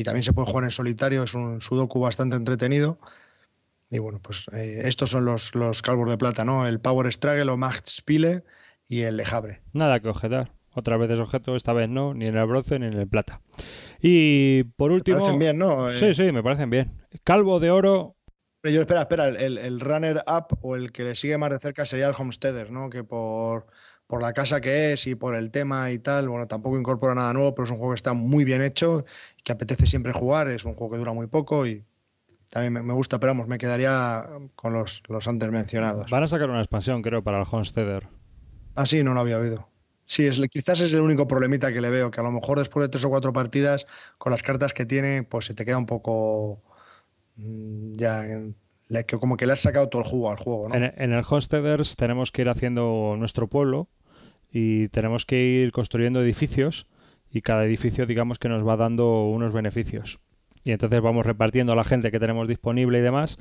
[0.01, 1.21] también se puede jugar en solitario.
[1.21, 2.97] Es un sudoku bastante entretenido.
[3.91, 6.65] Y bueno, pues eh, estos son los, los calvos de plata, ¿no?
[6.65, 8.43] El Power Struggle o Max Spile
[8.87, 9.61] y el Lejabre.
[9.71, 10.51] Nada que objetar.
[10.75, 13.41] Otra vez es objeto, esta vez no, ni en el bronce ni en el plata.
[14.01, 15.17] Y por último.
[15.17, 15.91] Me parecen bien, ¿no?
[15.91, 16.91] Sí, eh, sí, me parecen bien.
[17.23, 18.12] Calvo de oro,
[18.71, 22.15] yo, espera, espera, el, runner-up o el que le sigue más de cerca sería el
[22.17, 22.89] Homesteader, ¿no?
[22.89, 23.67] Que por,
[24.07, 27.33] por la casa que es y por el tema y tal, bueno, tampoco incorpora nada
[27.33, 29.05] nuevo, pero es un juego que está muy bien hecho,
[29.43, 31.83] que apetece siempre jugar, es un juego que dura muy poco y
[32.49, 36.09] también me, gusta, pero vamos, me quedaría con los, los antes mencionados.
[36.11, 38.07] Van a sacar una expansión, creo, para el Homesteader.
[38.75, 39.67] Ah, sí, no lo había oído.
[40.05, 42.85] Sí, es, quizás es el único problemita que le veo, que a lo mejor después
[42.85, 43.87] de tres o cuatro partidas,
[44.19, 46.61] con las cartas que tiene, pues se te queda un poco
[47.35, 48.25] ya
[49.07, 50.69] que como que le has sacado todo el jugo al juego.
[50.69, 50.75] ¿no?
[50.75, 53.87] En, el Homesteaders tenemos que ir haciendo nuestro pueblo
[54.51, 56.87] y tenemos que ir construyendo edificios
[57.31, 60.19] y cada edificio digamos que nos va dando unos beneficios.
[60.63, 63.37] Y entonces vamos repartiendo a la gente que tenemos disponible y demás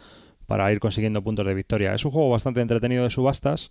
[0.46, 1.94] para ir consiguiendo puntos de victoria.
[1.94, 3.70] Es un juego bastante entretenido de subastas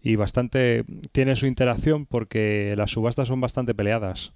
[0.00, 4.32] y bastante tiene su interacción porque las subastas son bastante peleadas.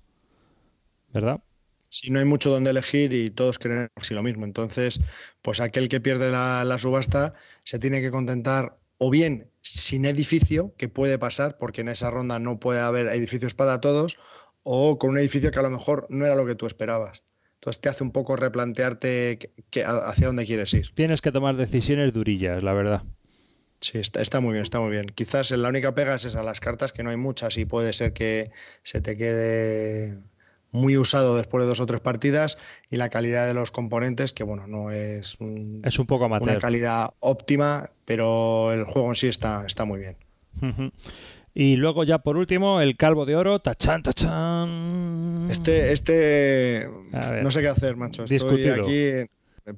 [1.12, 1.40] ¿Verdad?
[1.88, 4.44] Si no hay mucho donde elegir y todos creen si lo mismo.
[4.44, 5.00] Entonces,
[5.42, 7.34] pues aquel que pierde la, subasta
[7.64, 12.38] se tiene que contentar o bien sin edificio, que puede pasar, porque en esa ronda
[12.38, 14.18] no puede haber edificios para todos,
[14.62, 17.22] o con un edificio que a lo mejor no era lo que tú esperabas.
[17.54, 19.38] Entonces te hace un poco replantearte
[19.84, 20.92] hacia dónde quieres ir.
[20.94, 23.02] Tienes que tomar decisiones durillas, la verdad.
[23.80, 25.06] Sí, está, está, muy bien, está muy bien.
[25.06, 28.12] Quizás la única pega es esa, las cartas, que no hay muchas y puede ser
[28.12, 28.50] que
[28.82, 30.22] se te quede
[30.76, 32.58] muy usado después de dos o tres partidas
[32.90, 35.38] y la calidad de los componentes, que bueno, no es,
[35.82, 40.16] es un poco una calidad óptima, pero el juego en sí está, está muy bien.
[41.54, 45.48] Y luego ya por último, el calvo de oro, tachan, tachan.
[45.50, 46.88] Este, este,
[47.42, 48.24] no sé qué hacer, macho.
[48.24, 49.28] Estoy aquí,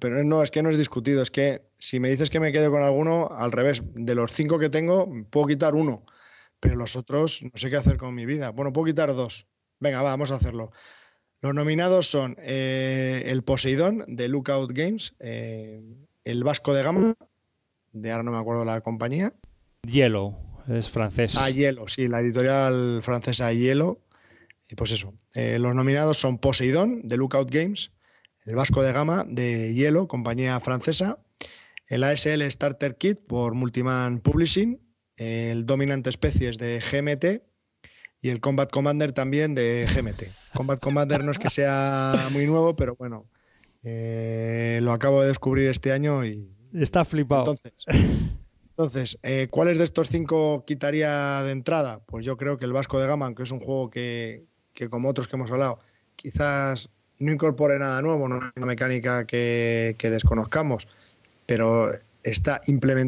[0.00, 2.70] pero no, es que no es discutido, es que si me dices que me quedo
[2.70, 6.02] con alguno, al revés, de los cinco que tengo, puedo quitar uno,
[6.58, 8.50] pero los otros no sé qué hacer con mi vida.
[8.50, 9.46] Bueno, puedo quitar dos,
[9.80, 10.72] Venga, vamos a hacerlo.
[11.40, 15.80] Los nominados son eh, el Poseidón de Lookout Games, eh,
[16.24, 17.14] el Vasco de Gama,
[17.92, 19.32] de ahora no me acuerdo la compañía.
[19.82, 20.36] Yellow,
[20.68, 21.36] es francés.
[21.36, 24.00] Ah, Yellow, sí, la editorial francesa Yellow.
[24.68, 27.92] Y pues eso, eh, los nominados son Poseidón de Lookout Games,
[28.44, 31.18] el Vasco de Gama de Yellow, compañía francesa,
[31.86, 34.80] el ASL Starter Kit por Multiman Publishing,
[35.16, 37.47] el Dominante Especies de GMT
[38.20, 40.54] y el Combat Commander también de GMT.
[40.54, 43.26] Combat Commander no es que sea muy nuevo, pero bueno,
[43.84, 46.50] eh, lo acabo de descubrir este año y...
[46.74, 47.40] Está flipado.
[47.42, 47.72] Entonces,
[48.70, 52.00] entonces eh, ¿cuáles de estos cinco quitaría de entrada?
[52.06, 54.44] Pues yo creo que el Vasco de Gama, que es un juego que,
[54.90, 55.78] como otros que hemos hablado,
[56.16, 60.88] quizás no incorpore nada nuevo, no una mecánica que, desconozcamos,
[61.46, 61.90] pero
[62.22, 62.60] está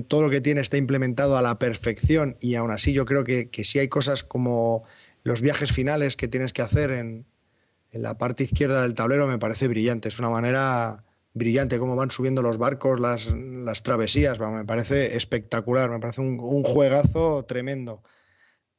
[0.08, 3.50] todo lo que tiene está implementado a la perfección y aún así yo creo que,
[3.50, 4.84] que sí hay cosas como
[5.22, 7.26] los viajes finales que tienes que hacer en,
[7.92, 10.08] la parte izquierda del tablero me parece brillante.
[10.08, 11.04] Es una manera
[11.34, 14.38] brillante cómo van subiendo los barcos, las, travesías.
[14.38, 18.02] me parece espectacular, me parece un, juegazo tremendo.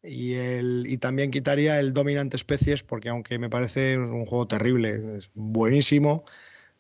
[0.04, 5.18] Y, el, y también quitaría el Dominante Especies porque aunque me parece un juego terrible,
[5.18, 6.24] es buenísimo,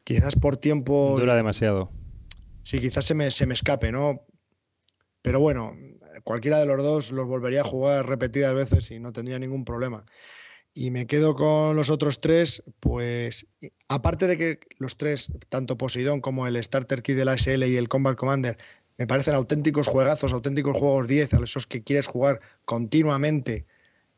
[0.03, 1.17] quizás por tiempo...
[1.19, 1.91] Dura demasiado.
[2.63, 4.25] Sí, quizás se me, se me escape, ¿no?
[5.21, 5.75] Pero bueno,
[6.23, 10.05] cualquiera de los dos los volvería a jugar repetidas veces y no tendría ningún problema.
[10.73, 13.45] Y me quedo con los otros tres, pues
[13.89, 17.75] aparte de que los tres, tanto Poseidón como el Starter Kit de la SL y
[17.75, 18.57] el Combat Commander,
[18.97, 23.65] me parecen auténticos juegazos, auténticos juegos 10, a esos que quieres jugar continuamente.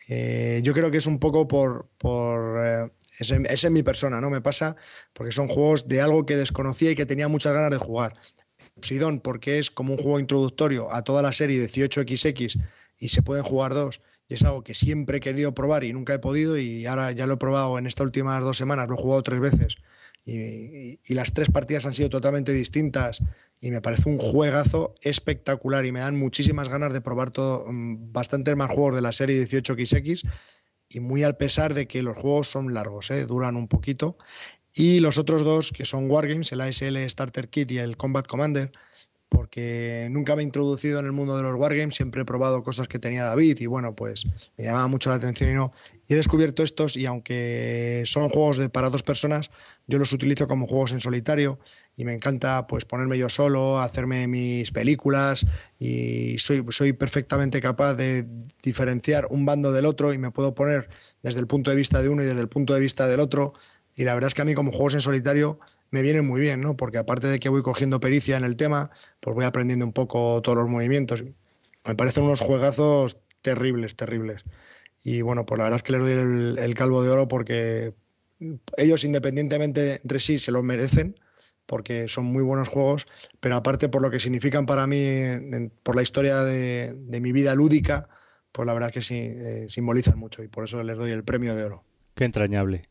[0.09, 1.87] Eh, yo creo que es un poco por...
[1.97, 2.89] por eh,
[3.19, 4.29] es, en mi persona, ¿no?
[4.29, 4.75] Me pasa
[5.13, 8.15] porque son juegos de algo que desconocía y que tenía muchas ganas de jugar.
[8.75, 12.61] Poseidón porque es como un juego introductorio a toda la serie 18XX
[12.97, 14.01] y se pueden jugar dos.
[14.27, 17.27] Y es algo que siempre he querido probar y nunca he podido y ahora ya
[17.27, 19.77] lo he probado en estas últimas dos semanas, lo he jugado tres veces
[20.25, 23.21] y, las tres partidas han sido totalmente distintas
[23.59, 28.11] y me parece un juegazo espectacular y me dan muchísimas ganas de probar todo, mm,
[28.11, 30.23] bastantes más juegos de la serie 18XX
[30.89, 33.25] y muy al pesar de que los juegos son largos, ¿eh?
[33.25, 34.17] duran un poquito.
[34.75, 38.71] Y los otros dos, que son Wargames, el ASL Starter Kit y el Combat Commander,
[39.33, 42.87] porque nunca me he introducido en el mundo de los wargames, siempre he probado cosas
[42.87, 45.73] que tenía David y bueno, pues me llamaba mucho la atención y no.
[46.07, 49.49] He descubierto estos y aunque son juegos de, para dos personas,
[49.87, 51.57] yo los utilizo como juegos en solitario
[51.95, 55.47] y me encanta pues ponerme yo solo, hacerme mis películas
[55.79, 58.27] y soy, soy perfectamente capaz de
[58.61, 60.89] diferenciar un bando del otro y me puedo poner
[61.23, 63.53] desde el punto de vista de uno y desde el punto de vista del otro.
[63.95, 65.59] Y la verdad es que a mí como juegos en solitario
[65.91, 66.75] me viene muy bien, ¿no?
[66.75, 68.89] Porque aparte de que voy cogiendo pericia en el tema,
[69.19, 71.23] pues voy aprendiendo un poco todos los movimientos.
[71.85, 74.43] Me parecen unos juegazos terribles, terribles.
[75.03, 77.93] Y bueno, pues la verdad es que les doy el, calvo de oro porque
[78.77, 81.19] ellos independientemente entre sí se lo merecen
[81.65, 83.07] porque son muy buenos juegos,
[83.39, 85.23] pero aparte por lo que significan para mí,
[85.83, 88.09] por la historia de, mi vida lúdica,
[88.51, 91.23] pues la verdad es que sí, eh, simbolizan mucho y por eso les doy el
[91.23, 91.83] premio de oro.
[92.15, 92.89] Qué entrañable.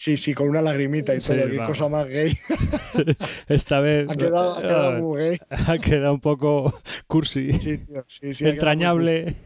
[0.00, 2.32] Sí, sí, con una lagrimita y todo, qué cosa más gay.
[3.48, 5.38] Esta vez ha quedado, ha quedado muy gay.
[5.50, 7.60] Ha quedado un poco cursi.
[7.60, 9.36] Sí, tío, sí, sí, Entrañable.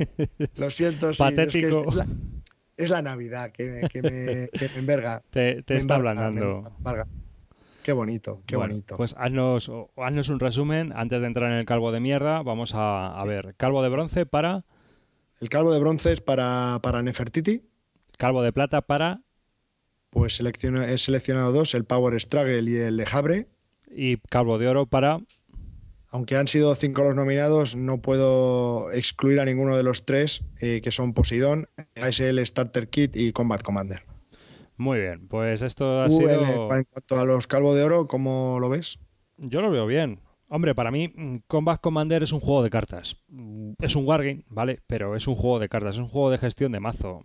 [0.55, 1.21] Lo siento, sí.
[1.21, 1.81] Patético.
[1.81, 2.05] Es, que
[2.77, 5.25] es, la, Navidad que me, que me, que me enverga.
[5.31, 6.63] Te, te está ablandando.
[7.83, 8.97] Qué bonito, qué bonito.
[8.97, 12.43] Pues haznos, haznos, un resumen antes de entrar en el calvo de mierda.
[12.45, 14.65] Vamos a, a ver, calvo de bronce para.
[15.41, 17.65] El calvo de bronce es para, para Nefertiti.
[18.19, 19.24] Calvo de plata para
[20.15, 23.05] pues he seleccionado dos, el Power Struggle y el Le
[23.91, 25.19] Y Calvo de Oro para...
[26.09, 30.81] Aunque han sido cinco los nominados, no puedo excluir a ninguno de los tres, eh,
[30.85, 31.69] que son Poseidón,
[32.01, 34.05] ASL Starter Kit y Combat Commander.
[34.77, 36.31] Muy bien, pues esto ha sido...
[36.31, 39.01] En, cuanto a los Calvo de Oro, ¿cómo lo ves?
[39.37, 40.21] Yo lo veo bien.
[40.55, 43.17] Hombre, para mí mm, Combat Commander es un juego de cartas.
[43.27, 44.79] Mm, es un wargame, ¿vale?
[44.87, 47.23] Pero es un juego de cartas, es un juego de gestión de mazo.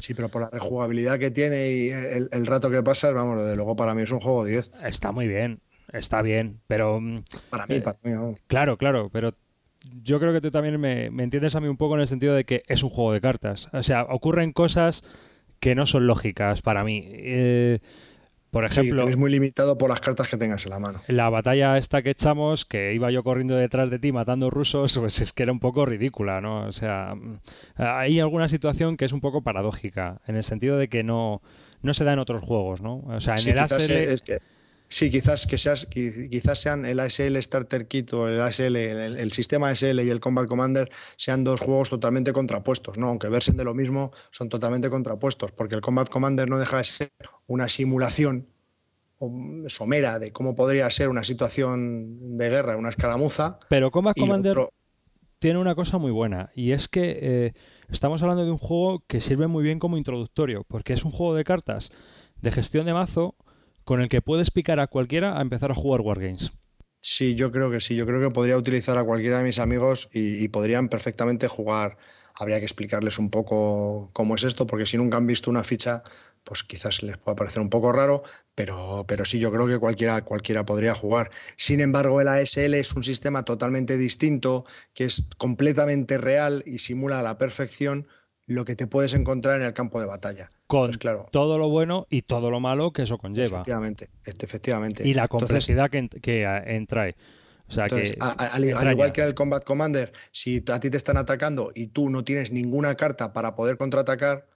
[0.00, 3.76] Sí, pero por la rejugabilidad que tiene y el, rato que pasas, vamos, desde luego
[3.76, 4.72] para mí es un juego 10.
[4.86, 5.60] Está muy bien,
[5.92, 7.00] está bien, pero...
[7.00, 8.34] Mm, para mí, para mí.
[8.48, 9.34] Claro, claro, pero
[10.02, 12.42] yo creo que tú también me, entiendes a mí un poco en el sentido de
[12.42, 13.68] que es un juego de cartas.
[13.72, 15.04] O sea, ocurren cosas
[15.60, 17.04] que no son lógicas para mí.
[17.06, 17.78] Eh,
[18.54, 21.02] por ejemplo, sí, muy limitado por las cartas que tengas en la mano.
[21.08, 25.20] La batalla esta que echamos, que iba yo corriendo detrás de ti matando rusos, pues
[25.20, 26.64] es que era un poco ridícula, ¿no?
[26.64, 27.16] O sea,
[27.74, 31.42] hay alguna situación que es un poco paradójica, en el sentido de que no,
[31.82, 32.98] no se da en otros juegos, ¿no?
[33.08, 34.40] O sea, en el ASL...
[34.94, 39.70] Sí, quizás que seas, quizás sean el ASL Starter Kit o el ASL, el, sistema
[39.70, 43.08] ASL y el Combat Commander sean dos juegos totalmente contrapuestos, ¿no?
[43.08, 46.84] Aunque versen de lo mismo, son totalmente contrapuestos, porque el Combat Commander no deja de
[46.84, 47.10] ser
[47.48, 48.46] una simulación
[49.66, 53.58] somera de cómo podría ser una situación de guerra, una escaramuza.
[53.68, 54.68] Pero Combat Commander
[55.40, 57.52] tiene una cosa muy buena, y es que eh,
[57.90, 61.34] estamos hablando de un juego que sirve muy bien como introductorio, porque es un juego
[61.34, 61.90] de cartas
[62.40, 63.34] de gestión de mazo
[63.84, 66.52] con el que puedes picar a cualquiera a empezar a jugar Wargames.
[67.06, 67.96] Sí, yo creo que sí.
[67.96, 71.98] Yo creo que podría utilizar a cualquiera de mis amigos y, podrían perfectamente jugar.
[72.34, 76.02] Habría que explicarles un poco cómo es esto, porque si nunca han visto una ficha,
[76.44, 78.22] pues quizás les pueda parecer un poco raro,
[78.54, 81.30] pero, pero sí, yo creo que cualquiera, cualquiera podría jugar.
[81.56, 84.64] Sin embargo, el ASL es un sistema totalmente distinto,
[84.94, 88.08] que es completamente real y simula a la perfección
[88.46, 90.50] lo que te puedes encontrar en el campo de batalla.
[90.66, 91.26] Con claro.
[91.30, 93.46] todo lo bueno y todo lo malo que eso conlleva.
[93.46, 95.08] Efectivamente, efectivamente.
[95.08, 97.16] Y la complejidad que, que entrae.
[97.66, 101.72] O sea que al, igual que el Combat Commander, si a ti te están atacando
[101.74, 104.46] y tú no tienes ninguna carta para poder contraatacar,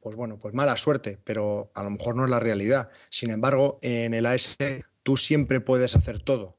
[0.00, 2.90] pues bueno, pues mala suerte, pero a lo mejor no es la realidad.
[3.10, 4.56] Sin embargo, en el AS
[5.04, 6.58] tú siempre puedes hacer todo.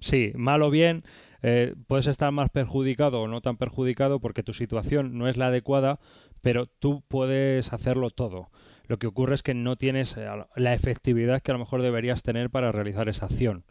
[0.00, 1.04] Sí, mal o bien,
[1.42, 5.46] eh, puedes estar más perjudicado o no tan perjudicado porque tu situación no es la
[5.46, 6.00] adecuada,
[6.42, 8.50] pero tú puedes hacerlo todo.
[8.86, 10.26] Lo que ocurre es que no tienes eh,
[10.56, 13.64] la efectividad que a lo mejor deberías tener para realizar esa acción.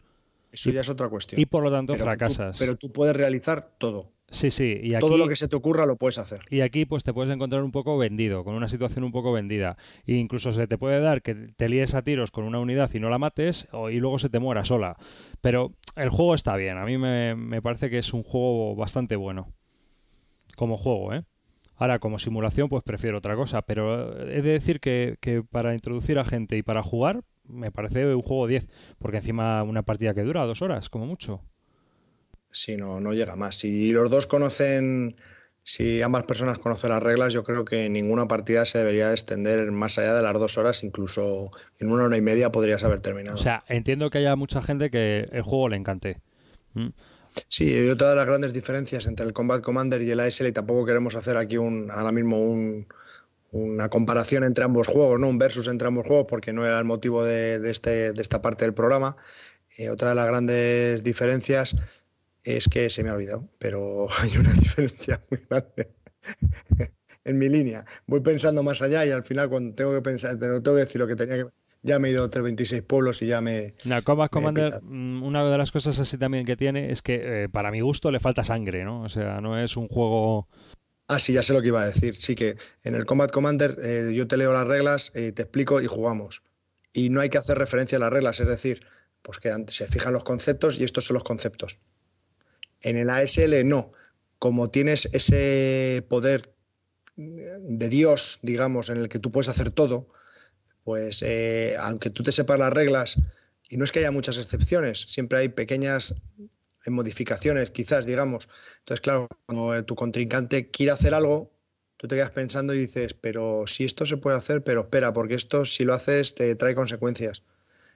[0.52, 1.40] Eso ya es otra cuestión.
[1.40, 2.58] Y por lo tanto fracasas.
[2.58, 4.12] pero tú puedes realizar todo.
[4.30, 4.78] Sí, sí.
[4.80, 6.40] Y Todo lo que se te ocurra lo puedes hacer.
[6.50, 9.76] Y aquí pues te puedes encontrar un poco vendido, con una situación un poco vendida.
[10.06, 13.00] E incluso se te puede dar que te líes a tiros con una unidad y
[13.00, 14.96] no la mates y luego se te muera sola.
[15.40, 16.78] Pero el juego está bien.
[16.78, 19.52] A mí me, me parece que es un juego bastante bueno.
[20.56, 21.24] Como juego, ¿eh?
[21.74, 23.62] Ahora, como simulación, pues prefiero otra cosa.
[23.62, 28.14] Pero he de decir que, que para introducir a gente y para jugar, me parece
[28.14, 28.68] un juego 10.
[28.98, 31.42] Porque encima una partida que dura dos horas, como mucho.
[32.52, 33.56] Sí, no, no llega más.
[33.56, 35.16] Si los dos conocen,
[35.62, 39.98] si ambas personas conocen las reglas, yo creo que ninguna partida se debería extender más
[39.98, 43.36] allá de las dos horas, incluso en una hora y media podrías haber terminado.
[43.36, 46.18] O sea, entiendo que haya mucha gente que el juego le encante.
[46.74, 46.88] ¿Mm?
[47.46, 50.52] Sí, y otra de las grandes diferencias entre el Combat Commander y el ASL, y
[50.52, 52.36] tampoco queremos hacer aquí un, ahora mismo
[53.52, 55.28] una comparación entre ambos juegos, ¿no?
[55.28, 58.64] un versus entre ambos juegos, porque no era el motivo de, este, de esta parte
[58.64, 59.16] del programa.
[59.78, 61.76] Eh, otra de las grandes diferencias
[62.44, 65.94] es que se me ha olvidado, pero hay una diferencia muy grande
[67.24, 67.84] en mi línea.
[68.06, 71.06] Voy pensando más allá y al final cuando tengo que pensar, tengo que decir lo
[71.06, 71.46] que tenía que
[71.82, 73.74] ya me he ido a 26 pueblos y ya me.
[73.84, 77.48] No, Combat Commander, mm, una de las cosas así también que tiene es que, eh,
[77.48, 79.02] para mi gusto, le falta sangre, ¿no?
[79.02, 80.48] O sea, no es un juego.
[81.08, 82.16] Ah, sí, ya sé lo que iba a decir.
[82.16, 85.80] Sí, que en el Combat Commander eh, yo te leo las reglas, eh, te explico
[85.80, 86.42] y jugamos.
[86.92, 88.84] Y no hay que hacer referencia a las reglas, es decir,
[89.22, 91.78] pues que se fijan los conceptos y estos son los conceptos.
[92.80, 93.92] En el ASL no.
[94.38, 96.54] Como tienes ese poder
[97.16, 100.08] de Dios, digamos, en el que tú puedes hacer todo,
[100.84, 103.16] pues eh, aunque tú te sepas las reglas,
[103.68, 106.14] y no es que haya muchas excepciones, siempre hay pequeñas
[106.86, 108.48] modificaciones, quizás, digamos.
[108.78, 111.52] Entonces, claro, cuando tu contrincante quiere hacer algo,
[111.96, 115.34] tú te quedas pensando y dices, pero si esto se puede hacer, pero espera, porque
[115.34, 117.42] esto si lo haces te trae consecuencias.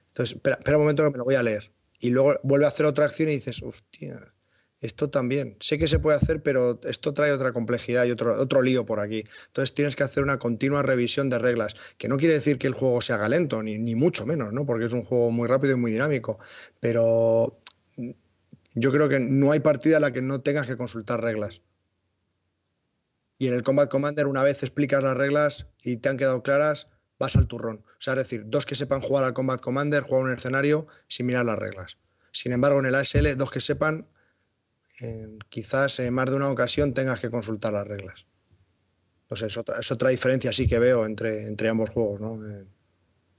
[0.09, 1.71] Entonces, espera, espera un momento que me lo voy a leer.
[1.99, 4.34] Y luego vuelve a hacer otra acción y dices, hostia,
[4.81, 5.57] esto también.
[5.59, 8.99] Sé que se puede hacer, pero esto trae otra complejidad y otro, otro lío por
[8.99, 9.23] aquí.
[9.47, 12.73] Entonces tienes que hacer una continua revisión de reglas, que no quiere decir que el
[12.73, 14.65] juego se haga lento, ni, ni mucho menos, ¿no?
[14.65, 16.39] Porque es un juego muy rápido y muy dinámico.
[16.79, 17.59] Pero
[18.75, 21.61] yo creo que no hay partida en la que no tengas que consultar reglas.
[23.37, 26.87] Y en el Combat Commander, una vez explicas las reglas y te han quedado claras,
[27.19, 27.83] vas al turrón.
[27.85, 31.25] O sea, es decir, dos que sepan jugar al Combat Commander juegan un escenario sin
[31.25, 31.97] mirar las reglas.
[32.31, 34.07] Sin embargo, en el ASL, dos que sepan
[35.49, 38.25] quizás en más de una ocasión tengas que consultar las reglas.
[39.33, 42.21] Sé, es otra, es otra diferencia sí que veo entre, entre ambos juegos.
[42.21, 42.35] ¿no?
[42.47, 42.65] Eh,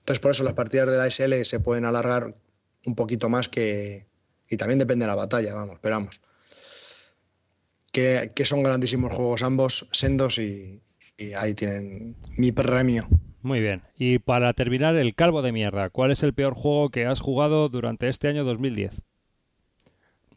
[0.00, 2.34] entonces, por eso las partidas de la SL se pueden alargar
[2.84, 4.06] un poquito más que.
[4.48, 6.20] Y también depende de la batalla, vamos, esperamos.
[7.90, 10.82] Que, que son grandísimos juegos ambos, sendos, y
[11.36, 13.08] ahí tienen mi premio.
[13.46, 13.82] Muy bien.
[13.96, 15.88] Y para terminar, el calvo de mierda.
[15.90, 19.02] ¿Cuál es el peor juego que has jugado durante este año 2010?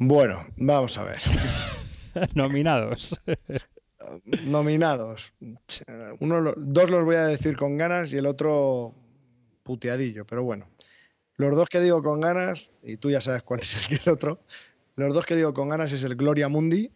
[0.01, 1.19] Bueno, vamos a ver.
[2.33, 3.19] Nominados.
[4.45, 5.33] Nominados.
[6.21, 8.95] Uno, dos los voy a decir con ganas y el otro
[9.61, 10.69] puteadillo, pero bueno.
[11.35, 14.39] Los dos que digo con ganas, y tú ya sabes cuál es el, otro,
[14.95, 16.93] los dos que digo con ganas es el Gloria Mundi.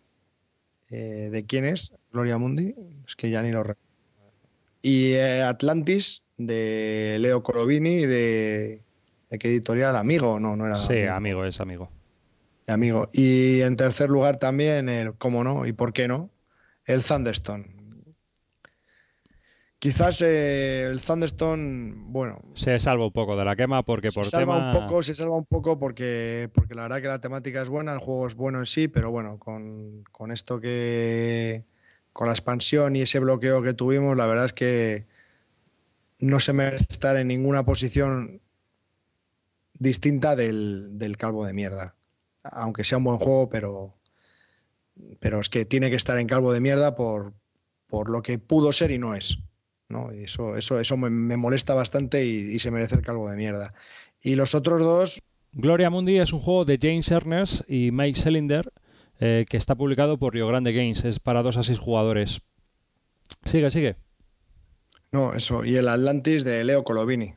[0.90, 1.94] Eh, ¿De quién es?
[2.14, 2.74] Gloria Mundi.
[3.06, 3.84] Es que ya ni lo recuerdo.
[4.82, 8.82] Y eh, Atlantis, de Leo Colovini, de,
[9.30, 10.76] de qué editorial, Amigo, no, no era.
[10.76, 11.90] Sí, amigo es amigo
[12.68, 13.10] amigo.
[13.12, 16.32] Y en tercer lugar también, el, cómo no, y por qué no,
[16.86, 17.74] el Thunderstone.
[19.80, 22.42] Quizás eh, el Thunderstone, bueno.
[22.56, 25.36] Se salva un poco de la quema porque por se salva un poco, se salva
[25.36, 28.60] un poco porque, porque la verdad que la temática es buena, el juego es bueno
[28.60, 31.66] en sí, pero bueno, con, con esto que.
[32.14, 35.06] con la expansión y ese bloqueo que tuvimos, la verdad es que
[36.20, 38.40] no se merece estar en ninguna posición
[39.74, 41.96] distinta del, del calvo de mierda
[42.44, 43.94] aunque sea un buen juego, pero,
[45.20, 47.34] pero es que tiene que estar en calvo de mierda por,
[47.88, 49.40] por lo que pudo ser y no es.
[49.90, 50.14] ¿no?
[50.14, 53.74] Y eso, eso, eso me, molesta bastante y, se merece el calvo de mierda.
[54.22, 55.22] Y los otros dos.
[55.52, 58.72] Gloria Mundi es un juego de James Ernest y Mike Selinder
[59.20, 61.06] eh, que está publicado por Rio Grande Games.
[61.06, 62.42] Es para dos a seis jugadores.
[63.46, 63.96] Sigue, sigue.
[65.12, 65.64] No, eso.
[65.64, 67.36] Y el Atlantis de Leo Colovini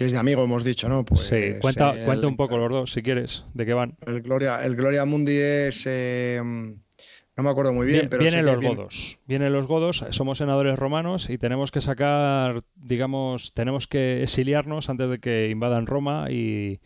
[0.00, 1.04] que es de amigo, hemos dicho, ¿no?
[1.04, 3.98] Pues, sí, cuenta, cuenta un poco los dos, si quieres, de qué van.
[4.06, 5.84] El Gloria, el Gloria Mundi es...
[5.86, 8.22] Eh, no me acuerdo muy bien, pero...
[8.22, 9.18] Vienen los godos.
[9.26, 15.10] Vienen los godos, somos senadores romanos y tenemos que sacar, digamos, tenemos que exiliarnos antes
[15.10, 16.80] de que invadan Roma y,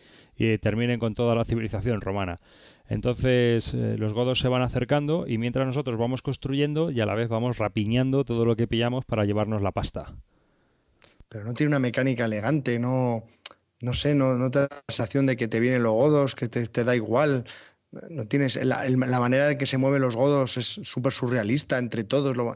[0.61, 2.41] terminen con toda la civilización romana.
[2.89, 7.15] Entonces eh, los godos se van acercando y mientras nosotros vamos construyendo y a la
[7.15, 10.17] vez vamos rapiñando todo lo que pillamos para llevarnos la pasta
[11.29, 13.25] pero no tiene una mecánica elegante, no,
[13.81, 16.49] no sé, no, no te da la sensación de que te vienen los godos, que
[16.49, 17.45] te, da igual.
[18.09, 18.87] No tienes la,
[19.21, 22.35] manera de que se mueven los godos es súper surrealista entre todos.
[22.37, 22.55] no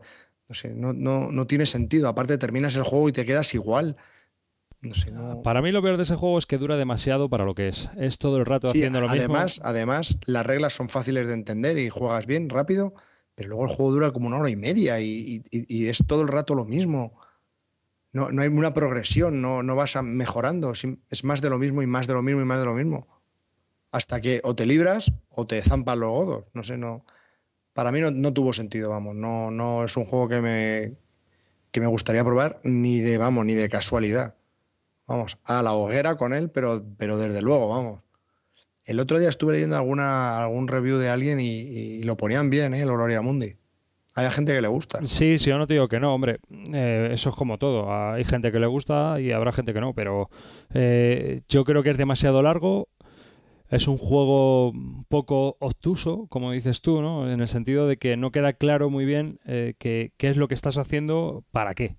[0.50, 2.08] sé, no, no, no, tiene sentido.
[2.08, 3.96] Aparte terminas el juego y te quedas igual.
[4.80, 5.12] No sé,
[5.42, 7.90] Para mí lo peor de ese juego es que dura demasiado para lo que es.
[7.96, 9.68] Es todo el rato haciendo lo además, mismo.
[9.68, 12.94] Además, las reglas son fáciles de entender y juegas bien, rápido,
[13.34, 16.28] pero luego el juego dura como una hora y media y, y es todo el
[16.28, 17.18] rato lo mismo
[18.18, 21.86] no, no hay una progresión, no, no vas mejorando, es más de lo mismo y
[21.86, 23.06] más de lo mismo y más de lo mismo.
[23.92, 27.04] Hasta que o te libras o te zampan los godos, no sé, no.
[27.74, 29.14] para mí no, tuvo sentido, vamos.
[29.14, 30.96] No, no es un juego que me,
[31.70, 34.34] que me gustaría probar ni de, vamos, ni de casualidad.
[35.06, 38.00] Vamos, a la hoguera con él, pero, pero desde luego, vamos.
[38.84, 42.82] El otro día estuve leyendo alguna, algún review de alguien y, lo ponían bien, ¿eh?
[42.82, 43.56] el Gloria Mundi.
[44.18, 44.98] Hay gente que le gusta.
[45.06, 46.40] Sí, sí, yo no te digo que no, hombre.
[46.72, 47.92] Eh, eso es como todo.
[47.92, 50.28] Hay gente que le gusta y habrá gente que no, pero
[50.74, 52.88] eh, yo creo que es demasiado largo.
[53.70, 57.30] Es un juego un poco obtuso, como dices tú, ¿no?
[57.30, 60.54] En el sentido de que no queda claro muy bien eh, qué es lo que
[60.54, 61.96] estás haciendo, para qué.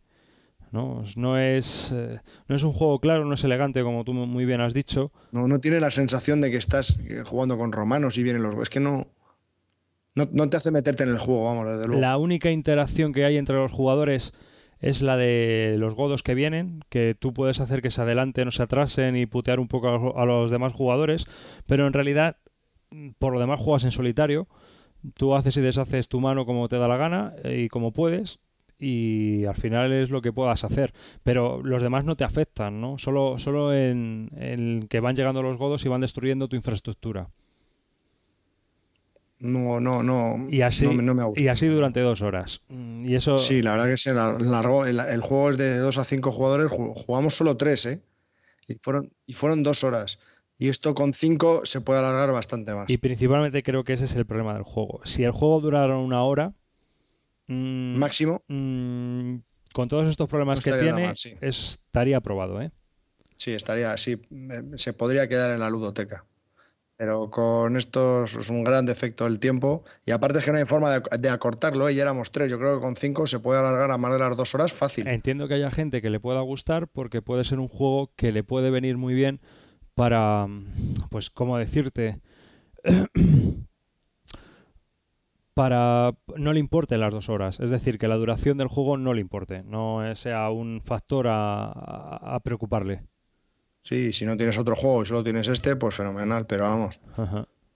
[0.72, 1.04] ¿no?
[1.16, 4.62] No es, eh, no es un juego claro, no es elegante, como tú muy bien
[4.62, 5.12] has dicho.
[5.32, 8.56] No, no tiene la sensación de que estás jugando con romanos y vienen los...
[8.56, 9.08] Es que no,
[10.16, 12.02] no, te hace meterte en el juego, vamos, desde luego.
[12.02, 14.34] La única interacción que hay entre los jugadores
[14.80, 18.52] es la de los godos que vienen, que tú puedes hacer que se adelanten o
[18.52, 21.26] se atrasen y putear un poco a los demás jugadores,
[21.68, 22.38] pero en realidad,
[23.18, 24.48] por lo demás, juegas en solitario.
[25.14, 28.40] Tú haces y deshaces tu mano como te da la gana eh, y como puedes,
[28.78, 30.94] y al final es lo que puedas hacer.
[31.24, 32.98] Pero los demás no te afectan, ¿no?
[32.98, 37.30] Solo, solo en, en que van llegando los godos y van destruyendo tu infraestructura.
[39.40, 40.48] No, no, no.
[40.50, 40.86] Y así,
[41.36, 42.62] y así durante dos horas.
[42.68, 43.38] Mm, y eso...
[43.38, 44.86] Sí, la verdad que se largó.
[44.86, 46.70] El, el, juego es de dos a cinco jugadores.
[46.70, 48.02] Jugamos solo tres, ¿eh?
[48.68, 50.20] Y fueron, y fueron dos horas.
[50.58, 52.90] Y esto con cinco se puede alargar bastante más.
[52.90, 55.00] Y principalmente creo que ese es el problema del juego.
[55.06, 56.54] Si el juego durara una hora,
[57.50, 58.44] Mm, máximo.
[58.48, 59.38] Mm,
[59.74, 62.72] con todos estos problemas que tiene, estaría aprobado, ¿eh?
[63.38, 64.22] Sí, estaría, sí,
[64.76, 66.26] se podría quedar en la ludoteca.
[67.00, 69.86] Pero con esto es un gran defecto del tiempo.
[70.06, 71.88] Y aparte es que no hay forma de, acortarlo.
[71.88, 71.94] ¿eh?
[71.94, 72.52] Y éramos tres.
[72.52, 75.08] Yo creo que con cinco se puede alargar a más de las dos horas fácil.
[75.08, 78.44] Entiendo que haya gente que le pueda gustar porque puede ser un juego que le
[78.44, 79.40] puede venir muy bien
[79.96, 80.46] para,
[81.10, 82.20] pues, ¿cómo decirte?
[85.54, 87.62] para no le importe las dos horas.
[87.62, 92.40] Es decir, que la duración del juego no le importe, no sea un factor a,
[92.44, 93.04] preocuparle.
[93.82, 97.00] Sí, si no tienes otro juego y solo tienes este, pues fenomenal, pero vamos.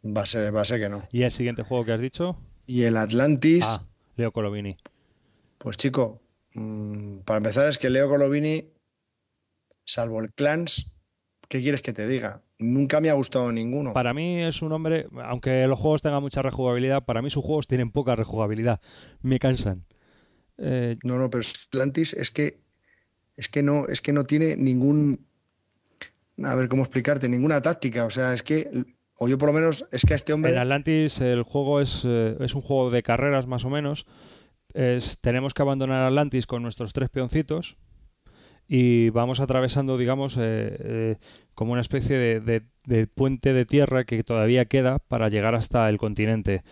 [0.06, 1.08] Va a, ser, va a ser que no.
[1.12, 2.36] ¿Y el siguiente juego que has dicho?
[2.68, 3.66] Y el Atlantis.
[3.66, 3.86] Ah,
[4.18, 4.78] Leo Colovini.
[5.58, 6.22] Pues chico,
[6.54, 8.66] mm, para empezar es que Leo Colovini,
[9.86, 10.94] salvo el Clans,
[11.48, 12.44] ¿qué quieres que te diga?
[12.64, 13.94] nunca me ha gustado ninguno.
[13.94, 17.68] Para mí es un hombre, aunque los juegos tengan mucha rejugabilidad, para mí sus juegos
[17.68, 18.80] tienen poca rejugabilidad.
[19.22, 19.86] Me cansan.
[20.58, 22.62] Eh, no, no, pero Atlantis es que
[23.36, 25.28] es que no es que no tiene ningún
[26.42, 28.70] a ver cómo explicarte, ninguna táctica, o sea, es que
[29.20, 32.04] o yo por lo menos es que a este hombre En Atlantis el juego es,
[32.06, 34.06] eh, es un juego de carreras más o menos.
[34.74, 37.78] Es, tenemos que abandonar Atlantis con nuestros tres peoncitos
[38.68, 41.18] y vamos atravesando, digamos, eh,
[41.54, 46.64] como una especie de, puente de tierra que todavía queda para llegar hasta el continente.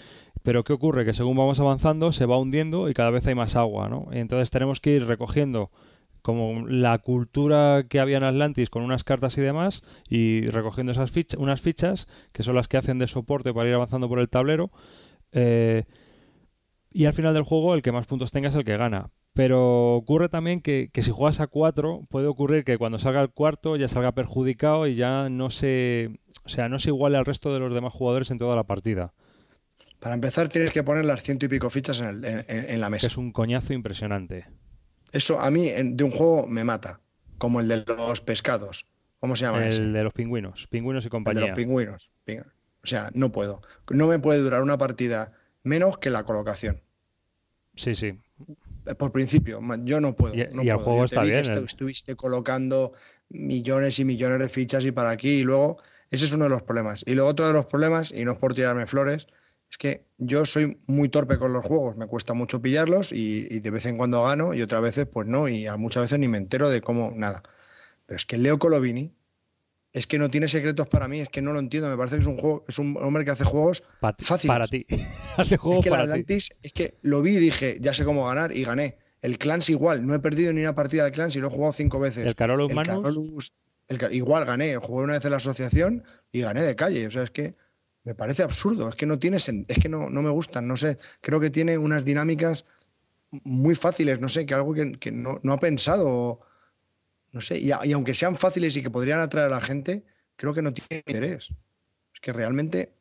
[0.42, 1.06] Pero ¿qué ocurre?
[1.06, 4.08] Que según vamos avanzando se va hundiendo y cada vez hay más agua, ¿no?
[4.12, 5.70] entonces tenemos que ir recogiendo
[6.22, 11.12] como la cultura que había en Atlantis con unas cartas y demás y recogiendo esas
[11.12, 14.30] fichas, unas fichas que son las que hacen de soporte para ir avanzando por el
[14.30, 14.72] tablero.
[15.32, 15.86] Eh,
[16.92, 19.10] y al final del juego el que más puntos tenga es el que gana.
[19.34, 23.30] Pero ocurre también que, que, si juegas a cuatro, puede ocurrir que cuando salga el
[23.30, 27.54] cuarto ya salga perjudicado y ya no se, o sea, no se iguale al resto
[27.54, 29.14] de los demás jugadores en toda la partida.
[30.02, 33.08] Para empezar tienes que poner las ciento y pico fichas en, en, la mesa.
[33.08, 34.48] es un coñazo impresionante.
[35.12, 37.00] Eso a mí de un juego me mata,
[37.38, 38.88] como el de los pescados.
[39.20, 39.66] ¿Cómo se llama?
[39.66, 41.42] El de los pingüinos, pingüinos y compañía.
[41.42, 42.10] de los pingüinos.
[42.84, 43.62] O sea, no puedo.
[43.90, 45.34] No me puede durar una partida
[45.64, 46.82] menos que la colocación.
[47.76, 48.18] Sí, sí.
[48.86, 50.34] Eh, por principio, yo no puedo.
[50.34, 51.46] Y, el juego está bien.
[51.46, 51.64] ¿eh?
[51.66, 52.94] Estuviste colocando
[53.30, 56.64] millones y millones de fichas y para aquí y luego, ese es uno de los
[56.64, 57.04] problemas.
[57.06, 59.28] Y luego otro de los problemas, y no es por tirarme flores,
[59.72, 63.70] es que yo soy muy torpe con los juegos, me cuesta mucho pillarlos y, de
[63.70, 66.70] vez en cuando gano y otras veces pues no, y muchas veces ni me entero
[66.70, 67.42] de cómo, nada.
[68.06, 69.14] Pero es que Leo Colovini
[69.94, 71.90] es que no tiene secretos para mí, es que no lo entiendo.
[71.90, 73.84] Me parece que es un juego, es un hombre que hace juegos
[74.20, 74.48] fáciles.
[74.48, 74.86] Para ti.
[75.38, 78.28] hace juegos es que para Atlantis, es que lo vi y dije, ya sé cómo
[78.28, 78.98] ganar y gané.
[79.22, 81.72] El Clans igual, no he perdido ni una partida del Clans y lo he jugado
[81.72, 82.26] cinco veces.
[82.26, 83.54] El Carolus
[83.88, 87.08] el igual gané, jugué una vez en la asociación y gané de calle.
[87.08, 87.56] O sea, es que
[88.04, 90.98] me parece absurdo, es que no tiene es que no, no me gustan, no sé.
[91.22, 92.66] Creo que tiene unas dinámicas
[93.30, 96.42] muy fáciles, no sé, que algo que, no, no ha pensado
[97.32, 100.04] no sé, y, aunque sean fáciles y que podrían atraer a la gente,
[100.36, 101.54] creo que no tiene interés.
[102.14, 102.92] Es que realmente,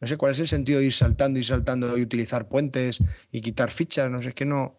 [0.00, 3.40] no sé cuál es el sentido de ir saltando y saltando y utilizar puentes y
[3.40, 4.76] quitar fichas, no sé, es que no,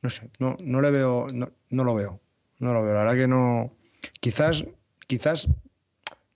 [0.00, 2.20] no sé, no, no le veo, no, no lo veo,
[2.58, 3.72] no lo veo, la verdad que no,
[4.20, 4.64] quizás,
[5.06, 5.48] quizás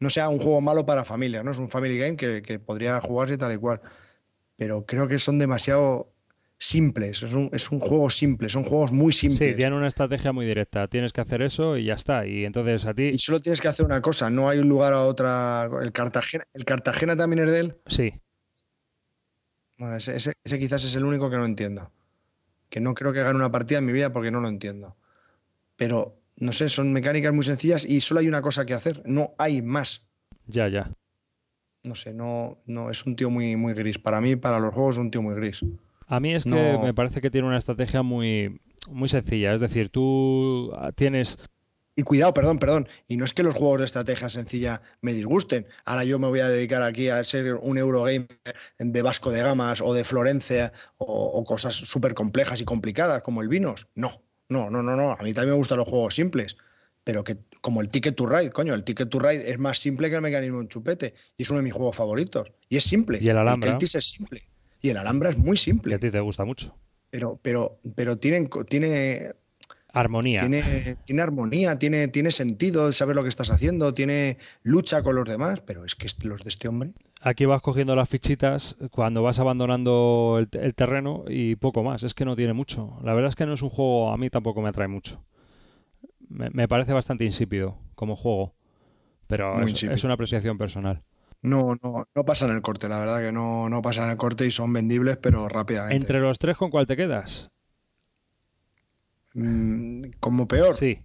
[0.00, 1.50] no sea un juego malo para familias, ¿no?
[1.50, 3.80] Es un family game que, que podría jugarse tal y cual.
[4.56, 6.12] pero creo que son demasiado
[6.58, 7.22] simples.
[7.22, 9.50] Es un, es un juego simple, son juegos muy simples.
[9.52, 10.88] Sí, tienen una estrategia muy directa.
[10.88, 12.26] Tienes que hacer eso y ya está.
[12.26, 13.08] Y entonces a ti.
[13.08, 15.68] Y solo tienes que hacer una cosa, no hay un lugar a otra.
[15.82, 17.76] El Cartagena, ¿el Cartagena también es de él?
[17.86, 18.14] Sí.
[19.78, 21.92] Bueno, ese, ese- ese quizás es el único que no entiendo.
[22.70, 24.96] Que no creo que gane una partida en mi vida porque no lo entiendo.
[25.76, 29.34] Pero, no sé, son mecánicas muy sencillas y solo hay una cosa que hacer, no
[29.38, 30.06] hay más.
[30.46, 30.90] Ya, ya.
[31.82, 33.98] No sé, no, no, es un tío muy, muy gris.
[33.98, 35.64] Para mí, para los juegos, es un tío muy gris.
[36.08, 36.82] A mí es que No.
[36.82, 38.60] me parece que tiene una estrategia muy,
[38.90, 39.54] muy sencilla.
[39.54, 41.38] Es decir, tú tienes.
[41.94, 42.88] Y cuidado, perdón, perdón.
[43.06, 45.66] Y no es que los juegos de estrategia sencilla me disgusten.
[45.84, 48.26] Ahora yo me voy a dedicar aquí a ser un Eurogamer
[48.78, 53.42] de Vasco de Gamas o de Florencia o, o cosas súper complejas y complicadas como
[53.42, 53.88] el Vinos.
[53.94, 54.10] No,
[54.48, 55.12] no, no, no, no.
[55.12, 56.56] A mí también me gustan los juegos simples.
[57.04, 60.10] Pero que, como el Ticket to Ride, coño, el Ticket to Ride es más simple
[60.10, 61.14] que el mecanismo de un chupete.
[61.36, 62.52] Y es uno de mis juegos favoritos.
[62.68, 63.18] Y es simple.
[63.20, 63.70] Y el Alhambra.
[63.70, 64.42] Celtis es simple.
[64.80, 65.94] Y el Alhambra es muy simple.
[65.94, 66.76] a ti te gusta mucho.
[67.10, 69.32] Pero, pero, pero tienen, tiene,
[69.92, 70.40] Armonía.
[70.40, 75.28] tiene, tiene armonía, tiene, tiene sentido saber lo que estás haciendo, tiene lucha con los
[75.28, 76.92] demás, pero es que los de este hombre.
[77.22, 82.02] Aquí vas cogiendo las fichitas cuando vas abandonando el, el terreno y poco más.
[82.02, 82.98] Es que no tiene mucho.
[83.02, 85.24] La verdad es que no es un juego, a mí tampoco me atrae mucho.
[86.28, 88.54] Me, me parece bastante insípido como juego.
[89.26, 91.02] Pero es una apreciación personal.
[91.42, 94.50] No, no, no pasan el corte, la verdad que no, no pasan el corte y
[94.50, 95.96] son vendibles, pero rápidamente.
[95.96, 97.50] Entre los tres, ¿con cuál te quedas?
[99.34, 100.98] Mm, como peor, Sí,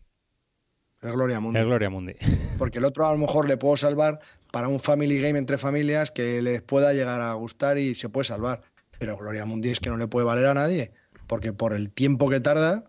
[1.01, 1.59] el Gloria Mundi.
[1.59, 2.13] el Gloria Mundi.
[2.57, 4.19] Porque el otro a lo mejor le puedo salvar
[4.51, 8.25] para un family game entre familias que les pueda llegar a gustar y se puede
[8.25, 8.61] salvar.
[8.99, 10.91] Pero Gloria Mundi es que no le puede valer a nadie,
[11.27, 12.85] porque por el tiempo que tarda,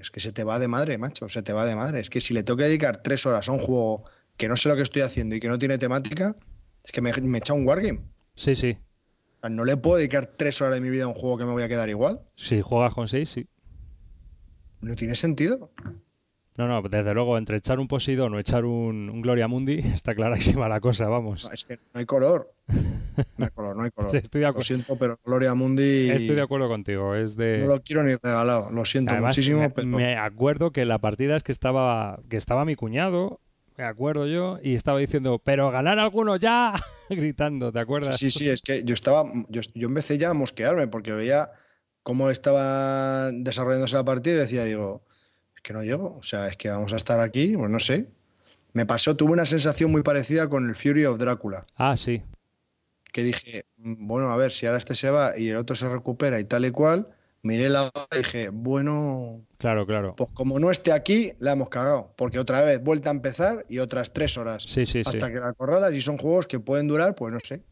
[0.00, 2.00] es que se te va de madre, macho, se te va de madre.
[2.00, 4.04] Es que si le tengo que dedicar tres horas a un juego
[4.36, 6.36] que no sé lo que estoy haciendo y que no tiene temática,
[6.82, 8.00] es que me, me echa un wargame.
[8.34, 8.76] Sí, sí.
[9.36, 11.44] O sea, no le puedo dedicar tres horas de mi vida a un juego que
[11.44, 12.20] me voy a quedar igual.
[12.34, 13.46] Si juegas con seis, sí.
[14.80, 15.70] No tiene sentido.
[16.56, 20.14] No, no, desde luego, entre echar un Poseidón o echar un, un Gloria Mundi, está
[20.14, 21.44] clarísima la cosa, vamos.
[21.44, 22.52] No, es que no hay color.
[23.36, 24.10] No hay color, no hay color.
[24.10, 27.14] Sí, estoy de Lo siento, pero Gloria Mundi Estoy de acuerdo contigo.
[27.14, 27.58] Es de.
[27.58, 28.70] no lo quiero ni regalado.
[28.72, 32.36] Lo siento Además, muchísimo, me, pero me acuerdo que la partida es que estaba, que
[32.36, 33.40] estaba mi cuñado,
[33.76, 36.74] me acuerdo yo, y estaba diciendo, pero ganar alguno ya,
[37.08, 38.16] gritando, ¿te acuerdas?
[38.16, 41.48] Sí, sí, es que yo estaba, yo, yo empecé ya a mosquearme porque veía
[42.02, 45.04] cómo estaba desarrollándose la partida y decía, digo,
[45.64, 48.06] que no llego, o sea, es que vamos a estar aquí, pues no sé.
[48.74, 52.22] Me pasó, tuve una sensación muy parecida con el Fury of Drácula, Ah, sí.
[53.12, 55.88] que dije, "Mm, bueno, a ver, si ahora este se va y el otro se
[55.88, 57.08] recupera y tal y cual,
[57.42, 60.14] miré la hora y dije, bueno, Claro, claro.
[60.16, 63.78] pues como no esté aquí, la hemos cagado, porque otra vez vuelta a empezar y
[63.78, 65.08] otras tres horas Sí, sí, sí.
[65.08, 67.62] hasta que la acorralas y son juegos que pueden durar, pues no sé,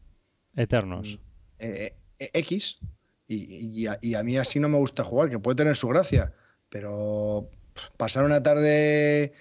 [0.55, 1.19] Eternos.
[1.59, 2.79] eh, eh, X.
[3.27, 5.87] Y, y a, y a mí así no me gusta jugar, que puede tener su
[5.87, 6.33] gracia.
[6.69, 7.49] Pero
[7.97, 9.33] pasar una tarde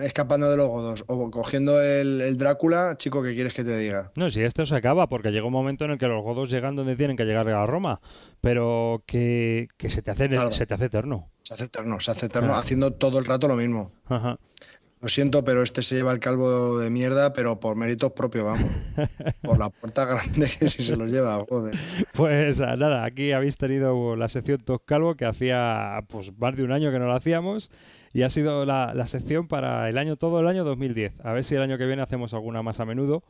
[0.00, 4.10] escapando de los godos o cogiendo el, el Drácula, chico, ¿qué quieres que te diga?
[4.16, 6.76] No, si esto se acaba, porque llega un momento en el que los godos llegan
[6.76, 8.00] donde tienen que llegar a Roma,
[8.40, 10.52] pero que, que se, te hace, Claro.
[10.52, 11.30] se te hace eterno.
[11.42, 13.92] Se hace eterno, se hace eterno, haciendo todo el rato lo mismo.
[14.06, 14.38] Ajá.
[15.02, 18.70] Lo siento, pero este se lleva el calvo de mierda, pero por méritos propios, vamos.
[19.42, 21.78] Por la puerta grande que si se lo lleva, joder.
[22.14, 26.62] Pues ah, nada, aquí habéis tenido la sección Tos Calvo que hacía pues más de
[26.64, 27.70] un año que no la hacíamos
[28.14, 31.20] y ha sido la, la sección para el año todo el año 2010.
[31.22, 33.22] A ver si el año que viene hacemos alguna más a menudo.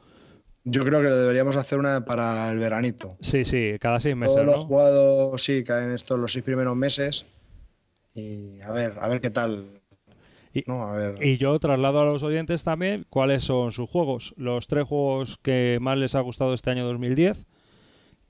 [0.63, 3.17] Yo creo que deberíamos hacer una para el veranito.
[3.21, 4.65] Sí, sí, cada seis meses, Todos los ¿no?
[4.67, 7.27] jugados, sí, caen estos los seis primeros meses.
[8.15, 9.76] Y a ver, a ver qué tal.
[10.59, 11.25] Y- No, a ver.
[11.27, 14.35] Y yo traslado a los oyentes también cuáles son sus juegos.
[14.37, 17.47] Los tres juegos que más les ha gustado este año 2010.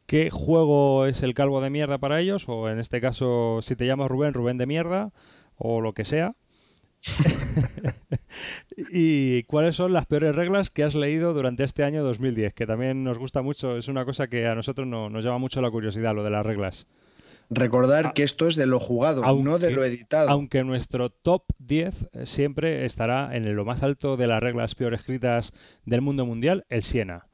[0.07, 2.49] ¿Qué juego es el calvo de mierda para ellos?
[2.49, 5.13] O en este caso, si te llamas Rubén, Rubén de mierda.
[5.57, 6.35] O lo que sea.
[8.93, 13.05] y cuáles son las peores reglas que has leído durante este año 2010, que también
[13.05, 16.15] nos gusta mucho, es una cosa que a nosotros no- nos llama mucho la curiosidad,
[16.15, 16.87] lo de las reglas.
[17.49, 20.29] Recordar a- que esto es de lo jugado, aunque- no de lo editado.
[20.31, 24.95] Aunque nuestro top 10 eh, siempre estará en lo más alto de las reglas peor
[24.95, 25.53] escritas
[25.85, 27.27] del mundo mundial, el Siena.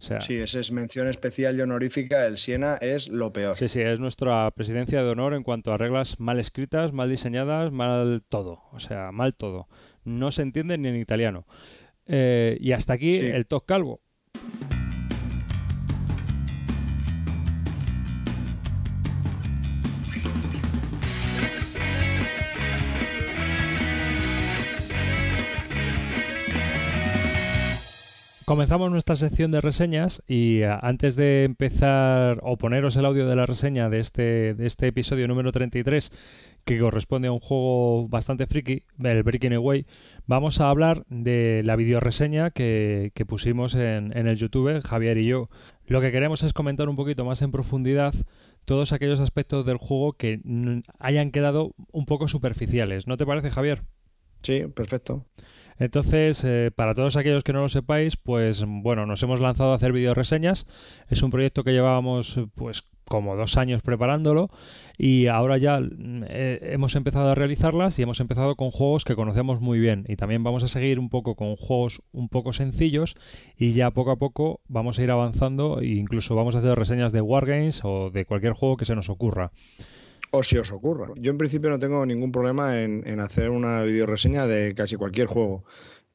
[0.00, 2.26] O sea, Sí, esa es mención especial y honorífica.
[2.26, 3.54] El Siena es lo peor.
[3.56, 7.70] sí, sí, es nuestra presidencia de honor en cuanto a reglas mal escritas, mal diseñadas,
[7.70, 8.62] mal todo.
[8.72, 9.68] O sea, mal todo.
[10.04, 11.46] No se entiende ni en italiano.
[12.06, 13.26] Eh, y hasta aquí Sí.
[13.26, 14.00] el top calvo.
[28.52, 33.34] Comenzamos nuestra sección de reseñas y eh, antes de empezar o poneros el audio de
[33.34, 36.12] la reseña de este, de este episodio número 33,
[36.66, 39.86] que corresponde a un juego bastante friki, el Breaking Away,
[40.26, 45.28] vamos a hablar de la videoreseña que, que pusimos en, en el YouTube, Javier y
[45.28, 45.48] yo.
[45.86, 48.12] Lo que queremos es comentar un poquito más en profundidad
[48.66, 50.42] todos aquellos aspectos del juego que
[50.98, 53.06] hayan quedado un poco superficiales.
[53.06, 53.82] ¿No te parece, Javier?
[54.42, 55.24] Sí, perfecto.
[55.82, 59.74] Entonces, eh, para todos aquellos que no lo sepáis, pues bueno, nos hemos lanzado a
[59.74, 60.68] hacer videoreseñas.
[61.08, 64.48] Es un proyecto que llevábamos pues como dos años preparándolo
[64.96, 69.16] y ahora ya mm, eh, hemos empezado a realizarlas y hemos empezado con juegos que
[69.16, 73.16] conocemos muy bien y también vamos a seguir un poco con juegos un poco sencillos
[73.58, 77.10] y ya poco a poco vamos a ir avanzando e incluso vamos a hacer reseñas
[77.10, 79.50] de Wargames o de cualquier juego que se nos ocurra
[80.32, 81.08] o si os ocurra.
[81.16, 85.64] Yo en principio no tengo ningún problema en, hacer una videoreseña de casi cualquier juego.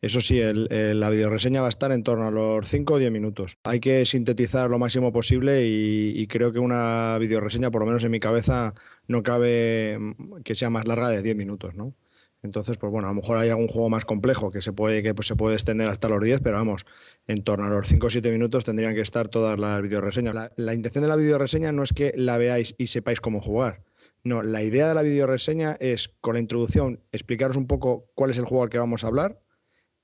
[0.01, 3.57] Eso sí, la videoreseña va a estar en torno a los 5 o 10 minutos.
[3.63, 8.11] Hay que sintetizar lo máximo posible y, creo que una videoreseña, por lo menos en
[8.11, 8.73] mi cabeza,
[9.07, 11.93] no cabe mm, que sea más larga de 10 minutos, ¿no?
[12.41, 15.13] Entonces, pues bueno, a lo mejor hay algún juego más complejo que se puede, que
[15.13, 16.85] pues, se puede extender hasta los 10, pero vamos,
[17.27, 20.35] en torno a los 5 o 7 minutos tendrían que estar todas las videoreseñas.
[20.35, 23.83] La, la intención de la videoreseña no es que la veáis y sepáis cómo jugar.
[24.27, 28.37] No, la idea de la videoreseña es, con la introducción, explicaros un poco cuál es
[28.37, 29.39] el juego al que vamos a hablar,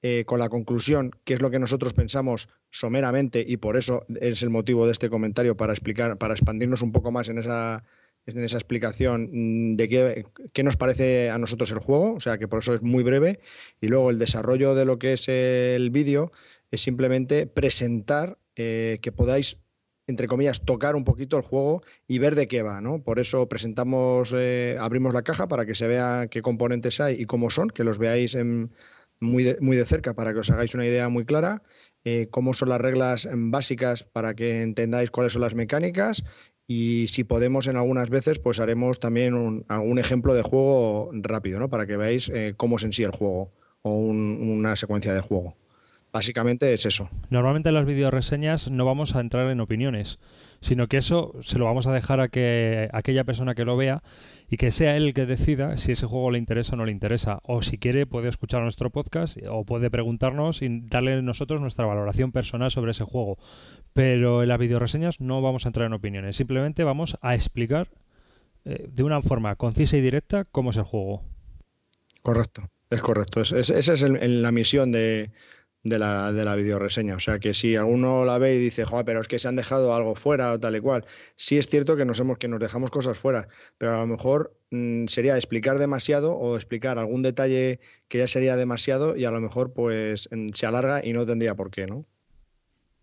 [0.02, 4.42] eh, con la conclusión, qué es lo que nosotros pensamos someramente, y por eso es
[4.42, 7.84] el motivo de este comentario, para explicar, para expandirnos un poco más en esa,
[8.26, 12.38] en esa explicación mm, de qué, qué, nos parece a nosotros el juego, o sea
[12.38, 13.42] que por eso es muy breve,
[13.82, 16.32] y luego el desarrollo de lo que es el vídeo
[16.72, 19.58] es simplemente presentar eh, que podáis
[20.08, 23.02] entre comillas, tocar un poquito el juego y ver de qué va, ¿no?
[23.02, 27.26] Por eso presentamos, eh, abrimos la caja para que se vea qué componentes hay y
[27.26, 28.38] cómo son, que los veáis
[29.20, 31.64] muy, de, muy de cerca para que os hagáis una idea muy clara,
[32.04, 36.24] eh, cómo son las reglas básicas para que entendáis cuáles son las mecánicas
[36.68, 41.60] y si podemos en algunas veces, pues haremos también un, algún ejemplo de juego rápido,
[41.60, 41.70] ¿no?
[41.70, 43.52] Para que veáis eh, cómo es en sí el juego
[43.82, 45.58] o una secuencia de juego.
[46.14, 47.10] Básicamente es eso.
[47.32, 50.20] Normalmente en las videoreseñas no vamos a entrar en opiniones,
[50.62, 54.04] sino que eso se lo vamos a dejar a que aquella persona que lo vea
[54.48, 56.92] y que sea él el que decida si ese juego le interesa o no le
[56.92, 57.40] interesa.
[57.42, 62.32] O si quiere puede escuchar nuestro podcast o puede preguntarnos y darle nosotros nuestra valoración
[62.32, 63.40] personal sobre ese juego.
[63.94, 67.90] Pero en las videoreseñas no vamos a entrar en opiniones, simplemente vamos a explicar
[68.66, 71.24] eh, de una forma concisa y directa cómo es el juego.
[72.22, 73.42] Correcto, es correcto.
[73.42, 75.32] esa es la misión de,
[75.84, 77.16] de la, de la videoreseña.
[77.16, 79.56] O sea que si alguno la ve y dice, joder, pero es que se han
[79.56, 81.06] dejado algo fuera o tal y cual.
[81.36, 84.58] Sí es cierto que nos, hemos, que nos dejamos cosas fuera, pero a lo mejor
[84.72, 89.42] mm, sería explicar demasiado o explicar algún detalle que ya sería demasiado y a lo
[89.42, 92.06] mejor pues se alarga y no tendría por qué, ¿no?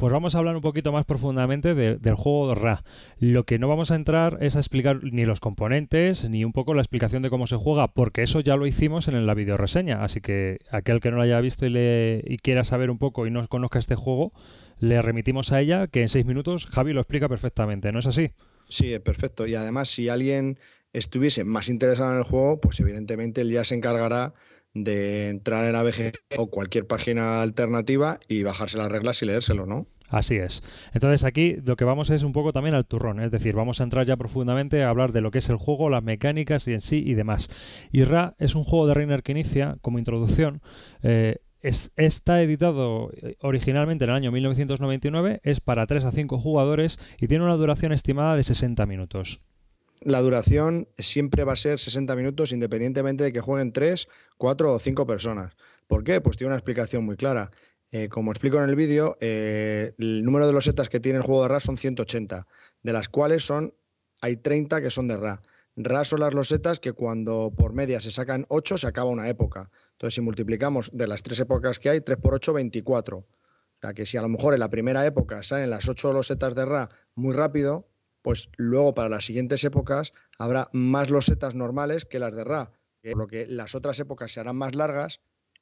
[0.00, 2.84] Pues vamos a hablar un poquito más profundamente del juego Ra.
[3.18, 6.72] Lo que no vamos a entrar es a explicar ni los componentes ni un poco
[6.72, 10.02] la explicación de cómo se juega, porque eso ya lo hicimos en la videoreseña.
[10.02, 13.30] Así que aquel que no lo haya visto y, le, quiera saber un poco y
[13.30, 14.32] no conozca este juego,
[14.78, 17.92] le remitimos a ella, que en seis minutos Javi lo explica perfectamente.
[17.92, 18.30] ¿No es así?
[18.70, 19.46] Sí, perfecto.
[19.46, 20.58] Y además, si alguien
[20.94, 24.32] estuviese más interesado en el juego, pues evidentemente él ya se encargará
[24.74, 29.86] de entrar en ABG o cualquier página alternativa y bajarse las reglas y leérselo, ¿no?
[30.08, 30.62] Así es.
[30.92, 33.84] Entonces aquí lo que vamos es un poco también al turrón, es decir, vamos a
[33.84, 36.80] entrar ya profundamente a hablar de lo que es el juego, las mecánicas y en
[36.80, 37.48] sí y demás.
[37.92, 40.62] Y Ra es un juego de Reiner que inicia como introducción.
[41.02, 46.98] Eh, está editado eh, originalmente en el año 1999, es para 3 a 5 jugadores
[47.20, 49.40] y tiene una duración estimada de 60 minutos
[50.00, 54.78] la duración siempre va a ser 60 minutos independientemente de que jueguen 3, 4 o
[54.78, 55.54] 5 personas.
[55.86, 56.20] ¿Por qué?
[56.20, 57.50] Pues tiene una explicación muy clara.
[57.92, 61.42] Eh, como explico en el vídeo, eh, el número de losetas que tiene el juego
[61.42, 62.46] de RA son 180,
[62.82, 63.74] de las cuales son
[64.20, 65.42] hay 30 que son de RA.
[65.76, 69.70] RA son las losetas que cuando por media se sacan 8 se acaba una época.
[69.92, 73.18] Entonces, si multiplicamos de las tres épocas que hay, 3 por 8, 24.
[73.18, 73.26] O
[73.80, 76.64] sea, que si a lo mejor en la primera época salen las 8 losetas de
[76.64, 77.89] RA muy rápido,
[78.22, 82.72] pues luego para las siguientes épocas habrá más losetas normales que las de Ra,
[83.02, 85.20] por lo que las otras épocas se harán más largas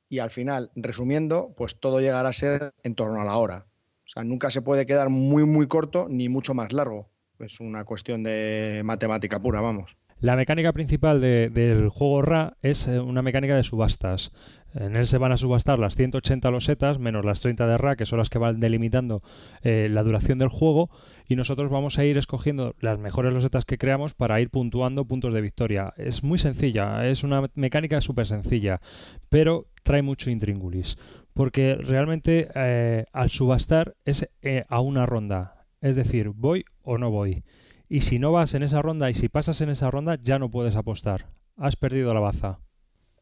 [0.08, 3.66] y al final, resumiendo, pues todo llegará a ser en torno a la hora.
[4.06, 7.10] O sea, nunca se puede quedar muy, muy corto ni mucho más largo.
[7.38, 9.97] Es una cuestión de matemática pura, vamos.
[10.20, 14.32] La mecánica principal del juego RA es eh, una mecánica de subastas.
[14.74, 18.04] En él se van a subastar las 180 losetas menos las 30 de RA, que
[18.04, 19.22] son las que van delimitando
[19.62, 20.90] eh, la duración del juego,
[21.28, 25.32] y nosotros vamos a ir escogiendo las mejores losetas que creamos para ir puntuando puntos
[25.32, 25.94] de victoria.
[25.96, 28.80] Es muy sencilla, es una mecánica súper sencilla,
[29.28, 30.98] pero trae mucho intríngulis.
[31.32, 34.28] porque realmente eh, al subastar es
[34.68, 35.66] a una ronda.
[35.80, 37.44] Es decir, voy o no voy.
[37.88, 40.50] Y si no vas en esa ronda y si pasas en esa ronda, ya no
[40.50, 41.26] puedes apostar.
[41.56, 42.60] Has perdido la baza.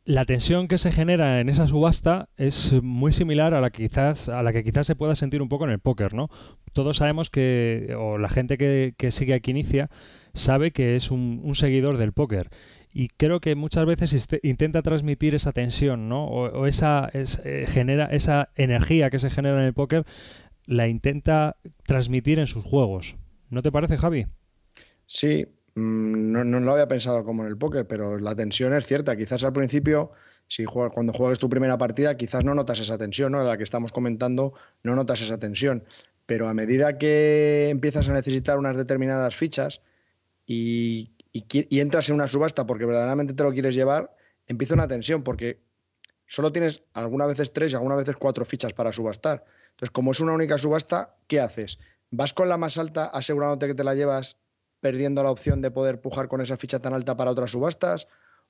[0.05, 4.28] La tensión que se genera en esa subasta es muy similar a la que quizás,
[4.28, 6.28] a la que quizás se pueda sentir un poco en el póker, ¿no?
[6.72, 9.90] Todos sabemos que, o la gente que, sigue aquí inicia,
[10.32, 12.51] sabe que es un, seguidor del póker.
[12.93, 16.26] Y creo que muchas veces intenta transmitir esa tensión, ¿no?
[16.26, 20.05] O, esa, eh, genera, esa energía que se genera en el póker,
[20.66, 23.16] la intenta transmitir en sus juegos.
[23.51, 24.26] ¿No te parece, Javi?
[25.07, 25.47] Sí,
[25.77, 29.15] Mm, no, no, lo había pensado como en el póker, pero la tensión es cierta.
[29.16, 30.12] Quizás al principio,
[30.49, 33.45] si cuando juegues tu primera partida, quizás no notas esa tensión, ¿no?
[33.45, 35.85] La que estamos comentando, no notas esa tensión.
[36.24, 39.83] Pero a medida que empiezas a necesitar unas determinadas fichas
[40.47, 44.16] y, entras en una subasta porque verdaderamente te lo quieres llevar,
[44.47, 45.61] empieza una tensión porque
[46.27, 49.45] solo tienes algunas veces tres y algunas veces cuatro fichas para subastar.
[49.73, 51.78] Entonces, como es una única subasta, ¿qué haces?
[52.11, 54.39] ¿Vas con la más alta asegurándote que te la llevas
[54.81, 58.09] perdiendo la opción de poder pujar con esa ficha tan alta para otras subastas,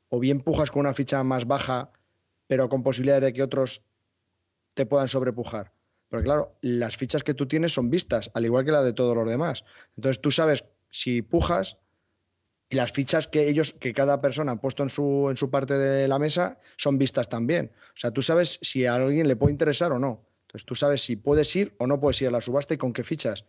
[0.08, 1.90] o bien pujas con una ficha más baja,
[2.46, 3.84] pero con posibilidades de que otros
[4.74, 5.72] te puedan sobrepujar.
[6.08, 9.16] Porque claro, las fichas que tú tienes son vistas, al igual que la de todos
[9.16, 9.64] los demás.
[9.96, 11.78] Entonces tú sabes si pujas
[12.68, 15.74] y las fichas que ellos, que cada persona ha puesto en su, en su parte
[15.74, 17.72] de la mesa, son vistas también.
[17.88, 20.26] O sea, tú sabes si a alguien le puede interesar o no.
[20.42, 22.92] Entonces tú sabes si puedes ir o no puedes ir a la subasta y con
[22.92, 23.44] qué fichas.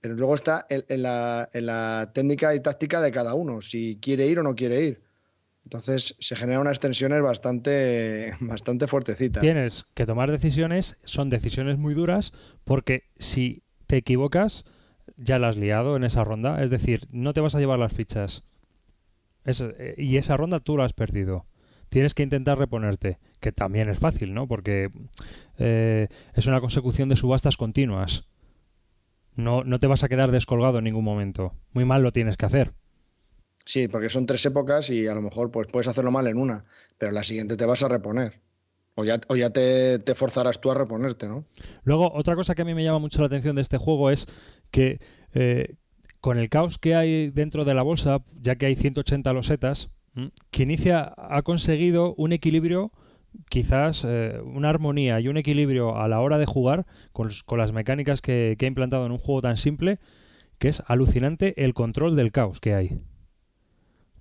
[0.00, 4.42] Pero luego está en, la, técnica y táctica de cada uno, si quiere ir o
[4.42, 5.02] no quiere ir.
[5.64, 9.42] Entonces se generan unas tensiones bastante, bastante fuertecitas.
[9.42, 12.32] Tienes que tomar decisiones, son decisiones muy duras,
[12.64, 14.64] porque si te equivocas,
[15.16, 16.62] ya la has liado en esa ronda.
[16.62, 18.42] Es decir, no te vas a llevar las fichas.
[19.44, 21.46] Eh, y esa ronda tú la has perdido.
[21.88, 24.46] Tienes que intentar reponerte, que también es fácil, ¿no?
[24.46, 24.90] Porque
[25.58, 28.24] eh, es una consecución de subastas continuas.
[29.40, 31.54] No, no te vas a quedar descolgado en ningún momento.
[31.72, 32.72] Muy mal lo tienes que hacer.
[33.64, 36.64] Sí, porque son tres épocas y a lo mejor pues, puedes hacerlo mal en una,
[36.98, 38.40] pero en la siguiente te vas a reponer.
[38.96, 41.44] O ya, o ya te, forzarás tú a reponerte, ¿no?
[41.84, 44.26] Luego, otra cosa que a mí me llama mucho la atención de este juego es
[44.70, 45.00] que
[45.32, 45.76] eh,
[46.20, 49.90] con el caos que hay dentro de la bolsa, ya que hay 180 losetas,
[50.50, 52.92] que inicia ha conseguido un equilibrio
[53.48, 58.22] quizás eh, una armonía y un equilibrio a la hora de jugar con, las mecánicas
[58.22, 59.98] que, que, ha implantado en un juego tan simple
[60.58, 63.00] que es alucinante el control del caos que hay.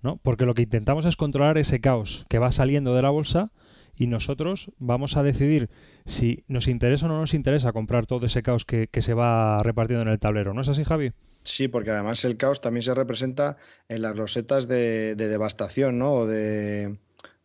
[0.01, 0.17] ¿no?
[0.23, 3.51] Porque lo que intentamos es controlar ese caos que va saliendo de la bolsa
[3.95, 5.69] y nosotros vamos a decidir
[6.05, 10.03] si nos interesa o no nos interesa comprar todo ese caos que, se va repartiendo
[10.03, 10.53] en el tablero.
[10.53, 11.11] ¿No es así, Javi?
[11.43, 13.57] Sí, porque además el caos también se representa
[13.89, 16.13] en las rosetas de, de devastación, ¿no?
[16.13, 16.97] O de,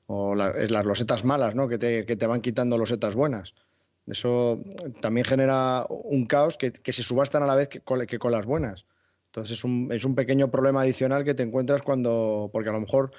[0.07, 1.69] o las losetas malas, ¿no?
[1.69, 3.55] Que te, que te, van quitando losetas buenas.
[4.07, 4.63] Eso
[5.01, 8.85] también genera un caos que, se subastan a la vez que con, que las buenas.
[9.27, 12.81] Entonces es un, es un, pequeño problema adicional que te encuentras cuando, porque a lo
[12.81, 13.13] mejor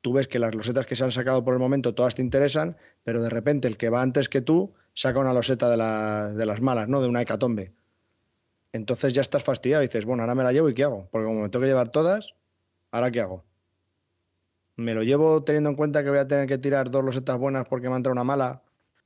[0.00, 2.76] tú ves que las losetas que se han sacado por el momento todas te interesan,
[3.02, 6.60] pero de repente el que va antes que tú saca una loseta de, de las
[6.60, 7.02] malas, ¿no?
[7.02, 7.72] De una hecatombe.
[8.72, 11.08] Entonces ya estás fastidiado y dices, bueno, ahora me la llevo y ¿qué hago?
[11.10, 12.34] Porque como me tengo que llevar todas,
[12.92, 13.44] ¿ahora qué hago?
[14.78, 17.66] Me lo llevo teniendo en cuenta que voy a tener que tirar dos losetas buenas
[17.68, 18.62] porque me ha entrado una mala.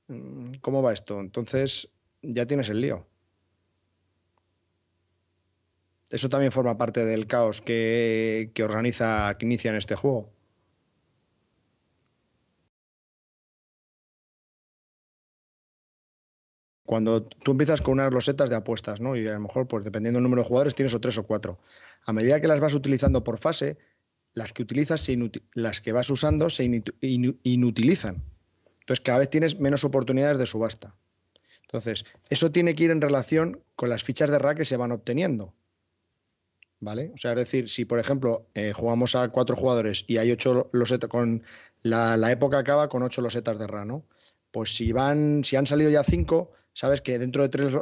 [0.09, 1.19] Mm, ¿Cómo va esto?
[1.20, 1.89] Entonces
[2.23, 3.07] ya tienes el lío.
[6.11, 10.31] Eso también forma parte del caos que, que organiza, que inicia en este juego.
[16.85, 19.16] Cuando tú empiezas con unas losetas de apuestas, ¿no?
[19.16, 21.59] Y a lo mejor, pues dependiendo del número de jugadores, tienes o tres o cuatro.
[22.05, 23.78] A medida que las vas utilizando por fase,
[24.34, 25.10] las que utilizas,
[25.54, 26.64] las que vas usando se
[27.42, 28.22] inutilizan.
[28.80, 30.94] Entonces cada vez tienes menos oportunidades de subasta.
[31.62, 34.92] Entonces, eso tiene que ir en relación con las fichas de RA que se van
[34.92, 35.54] obteniendo.
[36.80, 37.12] ¿Vale?
[37.14, 40.68] O sea, es decir, si por ejemplo eh, jugamos a cuatro jugadores y hay ocho
[40.72, 41.44] losetas, con
[41.80, 44.04] la, época acaba con ocho losetas de RA, ¿no?
[44.50, 47.74] Pues si van, si han salido ya cinco, sabes que dentro de tres,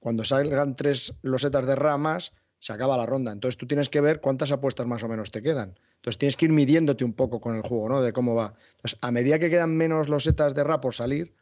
[0.00, 2.32] cuando salgan tres losetas de RA más,
[2.62, 3.32] se acaba la ronda.
[3.32, 5.76] Entonces tú tienes que ver cuántas apuestas más o menos te quedan.
[5.96, 8.00] Entonces tienes que ir midiéndote un poco con el juego, ¿no?
[8.00, 8.54] De cómo va.
[8.76, 11.34] Entonces, a medida que quedan menos losetas de rap por salir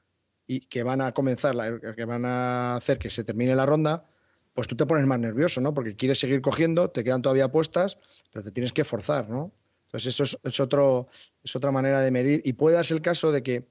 [0.47, 1.55] y que van a comenzar,
[1.95, 4.09] que van a hacer que se termine la ronda,
[4.55, 5.75] pues tú te pones más nervioso, ¿no?
[5.75, 7.99] Porque quieres seguir cogiendo, te quedan todavía apuestas,
[8.33, 9.53] pero te tienes que forzar, ¿no?
[9.89, 11.09] Entonces eso es, otro,
[11.45, 12.41] es otra manera de medir.
[12.47, 13.69] Y puede darse el caso de que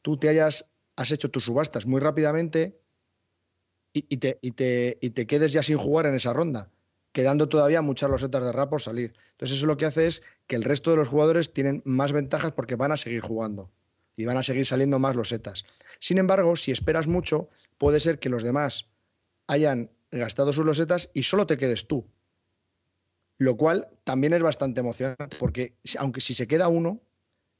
[0.00, 0.64] tú te hayas
[0.96, 2.80] has hecho tus subastas muy rápidamente
[3.92, 6.70] y, te, y, te, y te quedes ya sin jugar en esa ronda
[7.16, 9.14] quedando todavía muchas losetas de rap por salir.
[9.30, 12.52] Entonces eso lo que hace es que el resto de los jugadores tienen más ventajas
[12.52, 13.70] porque van a seguir jugando.
[14.16, 15.64] y van a seguir saliendo más losetas.
[15.98, 17.48] Sin embargo, si esperas mucho,
[17.78, 18.90] puede ser que los demás
[19.46, 22.06] hayan gastado sus losetas y solo te quedes tú.
[23.38, 27.00] Lo cual también es bastante emocionante, porque aunque si se queda uno,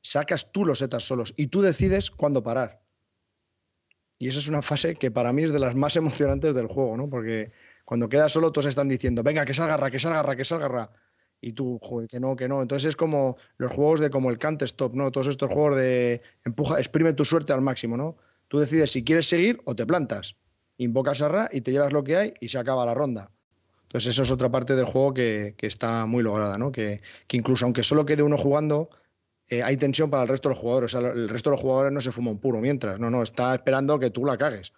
[0.02, 2.82] sacas tú losetas solos y tú decides cuándo parar.
[4.18, 6.98] Y esa es una fase que para mí es de las más emocionantes del juego,
[6.98, 7.08] ¿no?
[7.08, 7.52] Porque
[7.86, 10.66] cuando quedas solo, todos están diciendo, venga, que salga Ra, que salga Ra, que salga
[10.66, 10.90] Ra.
[11.40, 11.80] Y tú,
[12.10, 12.60] que no, que no.
[12.60, 15.12] Entonces es como los juegos de como el Can't Stop, ¿no?
[15.12, 18.16] Todos estos juegos de empuja, exprime tu suerte al máximo, ¿no?
[18.48, 20.34] Tú decides si quieres seguir o te plantas.
[20.78, 23.30] Invocas a Ra y te llevas lo que hay y se acaba la ronda.
[23.84, 26.72] Entonces eso es otra parte del juego que, está muy lograda, ¿no?
[26.72, 28.90] Que, que incluso aunque solo quede uno jugando,
[29.48, 30.94] eh, hay tensión para el resto de los jugadores.
[30.94, 33.96] el resto de los jugadores no se fuma un puro mientras, no, no, está esperando
[34.00, 34.72] que tú la cagues.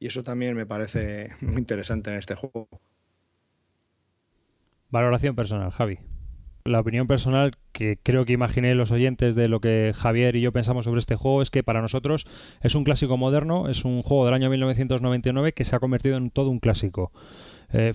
[0.00, 2.68] Y eso también me parece muy interesante en este juego.
[4.88, 5.98] Valoración personal, Javi.
[6.64, 10.52] La opinión personal que creo que imaginé los oyentes de lo que Javier y yo
[10.52, 12.26] pensamos sobre este juego es que para nosotros
[12.60, 16.30] es un clásico moderno, es un juego del año 1999 que se ha convertido en
[16.30, 17.12] todo un clásico.
[17.72, 17.94] Eh,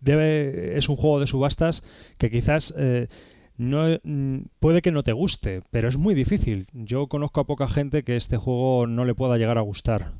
[0.00, 1.82] debe, es un juego de subastas
[2.18, 3.08] que quizás eh,
[3.56, 6.66] no, mm, puede que no te guste, pero es muy difícil.
[6.72, 10.12] Yo conozco a poca gente que este juego no le pueda llegar a gustar.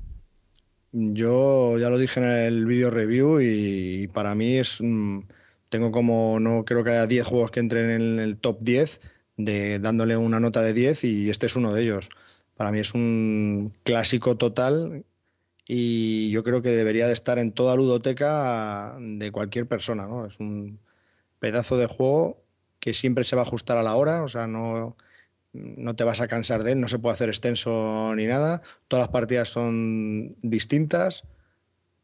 [0.97, 4.79] Yo ya lo dije en el video review y, para mí es...
[5.69, 9.01] tengo como, no creo que haya 10 juegos que entren en el top 10
[9.37, 12.11] de dándole una nota de 10 y este es uno de ellos.
[12.57, 15.05] Para mí es un clásico total
[15.66, 20.27] y yo creo que debería de estar en toda ludoteca de cualquier persona, ¿no?
[20.27, 20.79] Es un
[21.41, 22.41] pedazo de juego
[22.79, 24.97] que siempre se va a ajustar a la hora, o sea, no,
[25.55, 29.05] no te vas a cansar de él, no se puede hacer extenso ni nada, todas
[29.05, 31.24] las partidas son distintas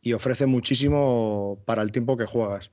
[0.00, 2.70] y ofrece muchísimo para el tiempo que juegas.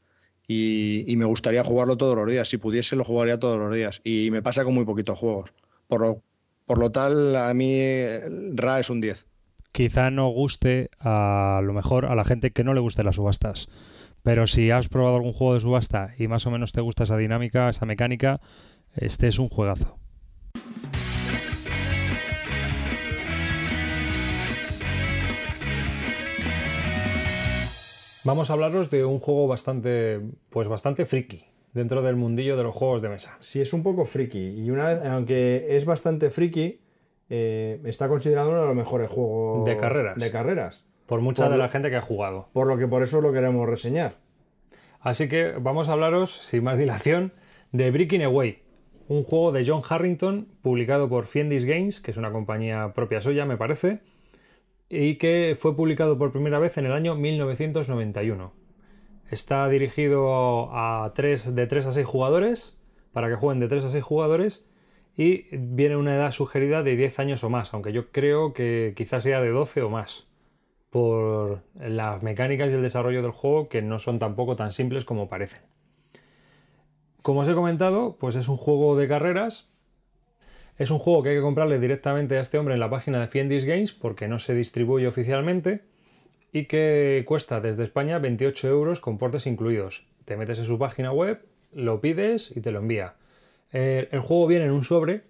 [0.50, 4.32] Y, me gustaría jugarlo todos los días, si pudiese lo jugaría todos los días y
[4.32, 5.54] me pasa con muy poquitos juegos.
[5.88, 6.24] Por lo,
[6.66, 7.82] por lo tal, a mí
[8.54, 9.26] Ra es un 10.
[9.74, 13.68] Quizá no guste a lo mejor a la gente que no le guste las subastas.
[14.24, 17.18] Pero si has probado algún juego de subasta y más o menos te gusta esa
[17.18, 18.40] dinámica, esa mecánica,
[18.96, 20.00] este es un juegazo.
[28.28, 30.20] Vamos a hablaros de un juego bastante,
[30.50, 33.38] pues bastante friki dentro del mundillo de los juegos de mesa.
[33.40, 36.82] Sí, es un poco friki y una vez, aunque es bastante friki,
[37.30, 40.18] eh, está considerado uno de los mejores juegos de carreras.
[40.18, 40.84] De carreras.
[41.06, 42.50] Por mucha de la gente que ha jugado.
[42.52, 44.16] Por lo que por eso lo queremos reseñar.
[45.00, 47.32] Así que vamos a hablaros, sin más dilación,
[47.72, 48.62] de Breaking Away,
[49.08, 53.46] un juego de John Harrington publicado por Fiendis Games, que es una compañía propia suya,
[53.46, 54.02] me parece,
[54.90, 58.54] y que fue publicado por primera vez en el año 1991.
[59.30, 62.78] Está dirigido a de 3 a 6 jugadores,
[63.14, 64.70] para que jueguen de 3 a 6 jugadores,
[65.16, 69.24] y viene una edad sugerida de 10 años o más, aunque yo creo que quizás
[69.24, 70.28] sea de 12 o más
[70.90, 75.28] por las mecánicas y el desarrollo del juego que no son tampoco tan simples como
[75.28, 75.62] parecen.
[77.28, 79.70] Como os he comentado, pues es un juego de carreras.
[80.78, 83.28] Es un juego que hay que comprarle directamente a este hombre en la página de
[83.28, 85.84] Fiendis Games porque no se distribuye oficialmente
[86.54, 90.08] y que cuesta desde España 28 euros con portes incluidos.
[90.24, 91.44] Te metes en su página web,
[91.74, 93.16] lo pides y te lo envía.
[93.74, 95.24] Eh, el juego viene en un sobre,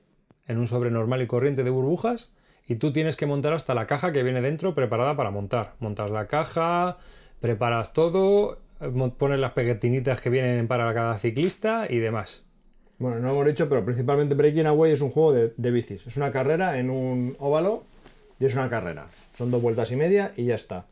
[0.46, 2.32] en un sobre normal y corriente de burbujas
[2.68, 5.74] y tú tienes que montar hasta la caja que viene dentro preparada para montar.
[5.80, 7.00] Montas la caja,
[7.40, 8.60] preparas todo,
[9.18, 12.46] pones las pequeñitas que vienen para cada ciclista y demás.
[13.00, 16.08] Bueno, no hemos dicho, pero principalmente Breaking Away es un juego de, de bicis.
[16.08, 17.84] Es una carrera en un óvalo
[18.40, 19.08] y es una carrera.
[19.36, 20.86] Son dos vueltas y media y ya está.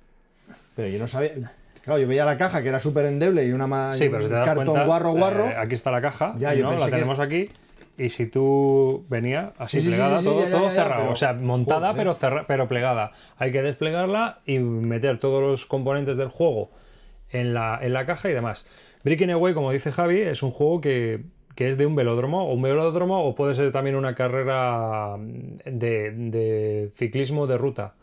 [0.75, 1.53] Pero yo no sabía.
[1.83, 5.11] Claro, yo veía la caja que era súper endeble y una sí, pero cartón guarro
[5.11, 5.45] guarro.
[5.45, 6.75] Eh, aquí está la caja, ya, ¿no?
[6.75, 7.49] la tenemos aquí.
[7.97, 11.09] Y si tú venía así plegada, todo, cerrado.
[11.09, 12.17] o sea, montada pero,
[12.47, 13.11] pero plegada.
[13.37, 16.71] Hay que desplegarla y meter todos los componentes del juego
[17.39, 18.67] en la, en la caja y demás.
[19.03, 21.23] Breaking Away, como dice Javi, es un juego que,
[21.55, 26.91] es de un velódromo, o un velódromo, o puede ser también una carrera de, de
[26.95, 27.93] ciclismo de ruta.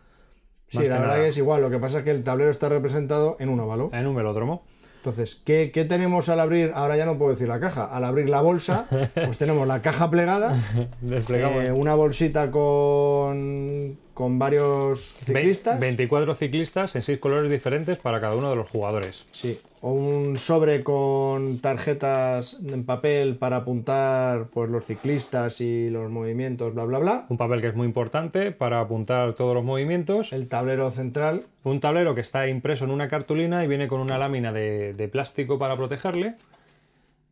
[0.68, 1.60] Sí, la verdad que es igual.
[1.60, 3.90] Lo que pasa es que el tablero está representado en un óvalo.
[3.92, 4.64] En un velódromo.
[5.02, 6.70] Entonces, ¿qué, tenemos al abrir?
[6.74, 7.84] Ahora ya no puedo decir la caja.
[7.84, 10.62] Al abrir la bolsa, pues tenemos la caja plegada,
[11.04, 15.81] eh, una bolsita con, con varios ciclistas.
[15.81, 19.27] 24 ciclistas en 6 colores diferentes para cada uno de los jugadores.
[19.32, 26.09] Sí, o un sobre con tarjetas en papel para apuntar pues, los ciclistas y los
[26.09, 27.27] movimientos, bla, bla, bla.
[27.31, 30.32] Un papel que es muy importante para apuntar todos los movimientos.
[30.32, 31.47] El tablero central.
[31.65, 35.09] Un tablero que está impreso en una cartulina y viene con una lámina de, de
[35.09, 36.36] plástico para protegerle.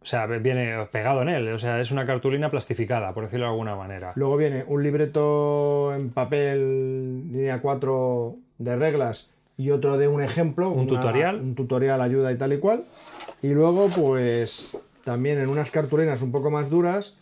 [0.03, 1.49] O sea, viene pegado en él.
[1.53, 4.13] O sea, es una cartulina plastificada, por decirlo de alguna manera.
[4.17, 10.71] Luego viene un libreto en papel, línea 4 de reglas y otro de un ejemplo.
[10.71, 11.37] Un tutorial.
[11.37, 12.85] Un tutorial, ayuda y tal y cual.
[13.43, 17.17] Y luego, pues, también en unas cartulinas un poco más duras,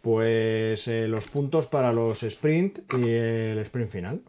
[0.00, 4.20] pues eh, los puntos para los sprint y el sprint final.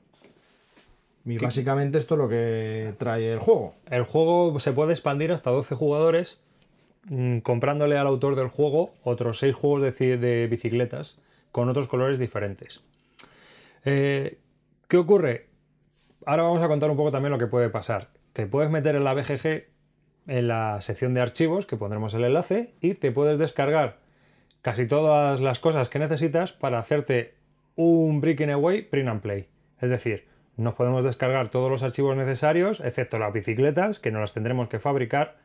[1.26, 3.76] Y básicamente esto es lo que trae el juego.
[3.90, 6.42] El juego se puede expandir hasta 12 jugadores
[7.10, 11.20] mm, comprándole al autor del juego otros 6 juegos de, bicicletas
[11.52, 12.84] con otros colores diferentes.
[13.86, 14.40] Eh,
[14.88, 15.48] ¿Qué ocurre?
[16.26, 18.10] Ahora vamos a contar un poco también lo que puede pasar.
[18.34, 19.74] Te puedes meter en la BGG
[20.28, 23.98] en la sección de archivos, que pondremos el enlace, y te puedes descargar
[24.62, 27.36] casi todas las cosas que necesitas para hacerte
[27.76, 29.48] un Breaking Away Print and Play.
[29.82, 34.34] Es decir, nos podemos descargar todos los archivos necesarios, excepto las bicicletas, que no las
[34.34, 35.38] tendremos que fabricar,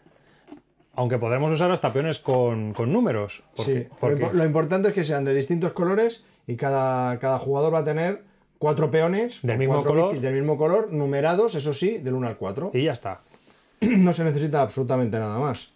[0.98, 3.44] aunque podremos usar hasta peones con, números.
[3.54, 7.84] sí, Lo, importante es que sean de distintos colores y cada, cada jugador va a
[7.84, 8.22] tener
[8.58, 10.18] cuatro peones del mismo, color.
[10.18, 12.72] del mismo color, numerados, eso sí, del 1 al 4.
[12.74, 13.20] Y ya está.
[13.80, 15.70] no se necesita absolutamente nada más.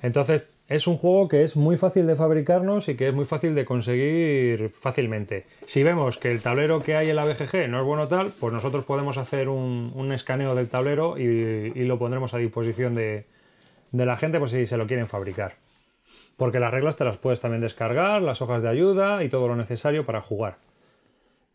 [0.00, 3.54] Entonces, es un juego que es muy fácil de fabricarnos y que es muy fácil
[3.54, 5.44] de conseguir fácilmente.
[5.66, 8.54] Si vemos que el tablero que hay en la BGG no es bueno tal, pues
[8.54, 13.26] nosotros podemos hacer un, escaneo del tablero y, lo pondremos a disposición de,
[13.92, 15.56] la gente por si se lo quieren fabricar.
[16.36, 19.56] Porque las reglas te las puedes también descargar, las hojas de ayuda y todo lo
[19.56, 20.56] necesario para jugar.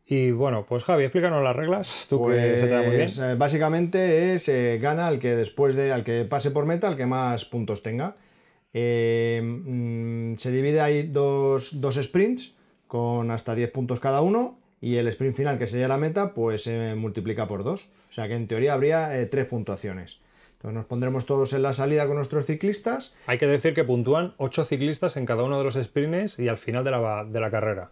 [0.09, 2.07] Y bueno, pues Javi, explícanos las reglas.
[2.09, 3.01] Tú que se te da muy bien.
[3.01, 6.87] Pues, eh, básicamente es eh, gana al que después de al que pase por meta,
[6.87, 8.15] al que más puntos tenga.
[8.73, 12.55] Eh, mm, se divide ahí dos, sprints
[12.87, 14.57] con hasta 10 puntos cada uno.
[14.79, 17.89] Y el sprint final, que sería la meta, pues se multiplica por dos.
[18.09, 20.21] O sea que en teoría habría tres puntuaciones.
[20.57, 23.15] Entonces nos pondremos todos en la salida con nuestros ciclistas.
[23.27, 26.57] Hay que decir que puntúan 8 ciclistas en cada uno de los sprints y al
[26.57, 27.91] final de la, de la carrera.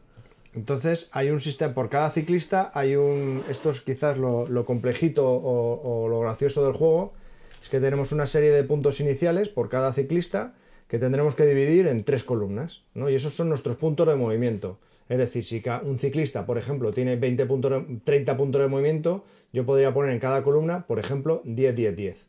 [0.55, 6.07] Entonces hay un sistema, por cada ciclista hay un, esto es quizás lo, complejito o,
[6.09, 7.13] lo gracioso del juego,
[7.61, 10.55] es que tenemos una serie de puntos iniciales por cada ciclista
[10.87, 13.09] que tendremos que dividir en tres columnas, ¿no?
[13.09, 14.79] Y esos son nuestros puntos de movimiento.
[15.09, 19.65] Es decir, si un ciclista, por ejemplo, tiene 20 puntos 30 puntos de movimiento, yo
[19.65, 22.27] podría poner en cada columna, por ejemplo, 10, 10, 10.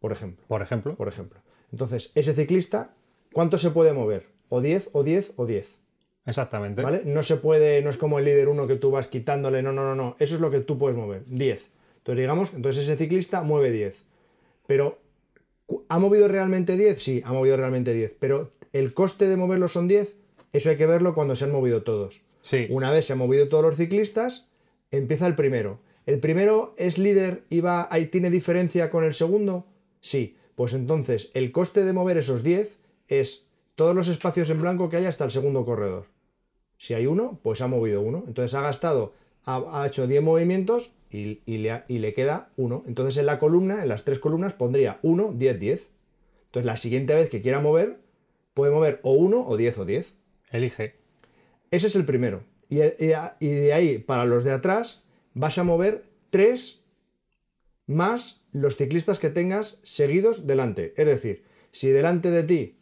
[0.00, 0.44] Por ejemplo.
[0.46, 0.96] Por ejemplo.
[0.96, 1.40] Por ejemplo.
[1.72, 2.94] Entonces, ese ciclista,
[3.32, 4.26] ¿cuánto se puede mover?
[4.48, 5.78] O 10, o 10, o 10.
[6.26, 6.82] Exactamente.
[6.82, 7.02] ¿Vale?
[7.04, 9.82] No se puede, no es como el líder 1 que tú vas quitándole, no, no,
[9.82, 10.16] no, no.
[10.18, 11.70] Eso es lo que tú puedes mover, 10.
[11.98, 13.96] Entonces, digamos, entonces ese ciclista mueve 10.
[14.66, 14.98] Pero,
[15.88, 17.02] ¿ha movido realmente 10?
[17.02, 18.16] Sí, ha movido realmente 10.
[18.18, 20.14] Pero el coste de moverlo son 10,
[20.52, 22.22] eso hay que verlo cuando se han movido todos.
[22.42, 22.66] Sí.
[22.70, 24.48] Una vez se han movido todos los ciclistas,
[24.90, 25.80] empieza el primero.
[26.06, 29.66] ¿El primero es líder y va, ahí tiene diferencia con el segundo?
[30.00, 30.36] Sí.
[30.58, 33.46] Pues entonces, el coste de mover esos 10 es
[33.76, 36.06] todos los espacios en blanco que hay hasta el segundo corredor.
[36.78, 38.24] Si hay uno, pues ha movido uno.
[38.26, 39.14] Entonces ha gastado,
[39.44, 42.82] ha, hecho 10 movimientos y, le, y, le, queda uno.
[42.88, 45.90] Entonces en la columna, en las tres columnas, pondría 1, 10, 10.
[46.46, 48.00] Entonces la siguiente vez que quiera mover,
[48.52, 50.14] puede mover o 1 o 10 o 10.
[50.50, 50.96] Elige.
[51.70, 52.42] Ese es el primero.
[52.68, 55.04] Y, y de ahí, para los de atrás,
[55.34, 56.82] vas a mover 3
[57.86, 60.94] más los ciclistas que tengas seguidos delante.
[60.96, 62.78] Es decir, si delante de ti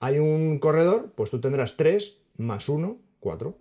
[0.00, 3.56] hay un corredor, pues tú tendrás 3 más 1 4.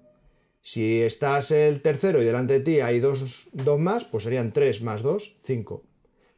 [0.62, 5.02] Si estás el tercero y delante de ti hay dos, más, pues serían 3 más
[5.02, 5.84] 2, 5.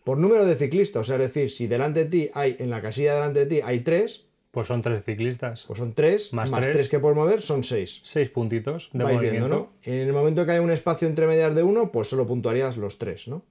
[0.03, 2.81] Por número de ciclistas, o sea, es decir, si delante de ti hay, en la
[2.81, 5.65] casilla delante de ti hay 3, pues son 3 ciclistas.
[5.65, 8.01] Pues son 3, más, 3 que puedes mover son 6.
[8.03, 9.47] 6 puntitos de movimiento.
[9.47, 9.73] ¿no?
[9.83, 12.97] En el momento que hay un espacio entre medias de 1, pues solo puntuarías los
[12.97, 13.43] 3, ¿no?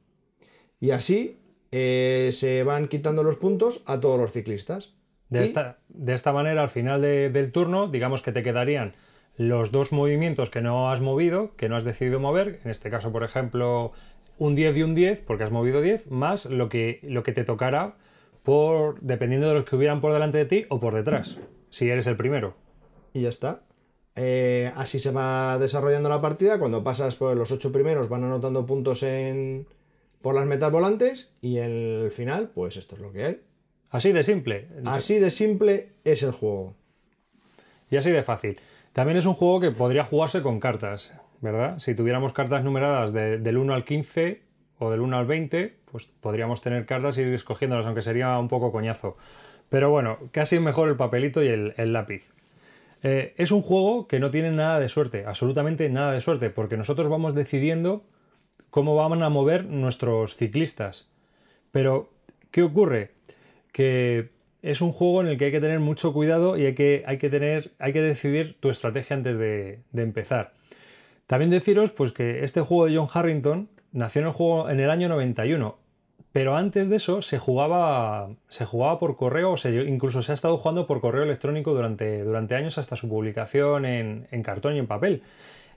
[0.81, 1.39] Y así
[1.71, 4.95] eh, se van quitando los puntos a todos los ciclistas.
[5.29, 8.95] De, esta, de esta manera, al final del turno, digamos que te quedarían
[9.37, 13.13] los dos movimientos que no has movido, que no has decidido mover, en este caso,
[13.13, 13.93] por ejemplo,
[14.39, 17.45] un 10 y un 10, porque has movido 10, más lo que, lo que te
[17.45, 17.97] tocará
[18.43, 21.39] por, dependiendo de los que hubieran por delante de ti o por detrás,
[21.71, 22.55] si eres el primero.
[23.13, 23.63] Y ya está.
[24.17, 26.59] Eh, así se va desarrollando la partida.
[26.59, 29.67] Cuando pasas por los ocho primeros van anotando puntos en,
[30.23, 33.41] por las metas volantes y el final, pues esto es lo que hay.
[33.91, 34.69] Así de simple.
[34.85, 36.75] Así de simple es el juego.
[37.91, 38.59] Y así de fácil.
[38.93, 41.79] También es un juego que podría jugarse con cartas, ¿verdad?
[41.79, 44.43] Si tuviéramos cartas numeradas del 1 al 15
[44.79, 48.49] o del 1 al 20, pues podríamos tener cartas y ir escogiéndolas, aunque sería un
[48.49, 49.17] poco coñazo.
[49.69, 52.31] Pero bueno, casi mejor el papelito y el, lápiz.
[53.03, 56.77] Eh, es un juego que no tiene nada de suerte, absolutamente nada de suerte, porque
[56.77, 58.03] nosotros vamos decidiendo
[58.71, 61.09] cómo van a mover nuestros ciclistas.
[61.71, 62.11] Pero,
[62.51, 63.13] ¿qué ocurre?
[63.73, 64.31] Que
[64.63, 67.19] es un juego en el que hay que tener mucho cuidado y hay que, hay
[67.19, 70.53] que, tener, hay que decidir tu estrategia antes de, empezar.
[71.27, 74.91] También deciros pues, que este juego de John Harrington nació en el, juego, en el
[74.91, 75.77] año 91,
[76.33, 80.59] pero antes de eso se jugaba, se jugaba por correo, o incluso se ha estado
[80.59, 84.87] jugando por correo electrónico durante, durante años hasta su publicación en, en cartón y en
[84.87, 85.23] papel.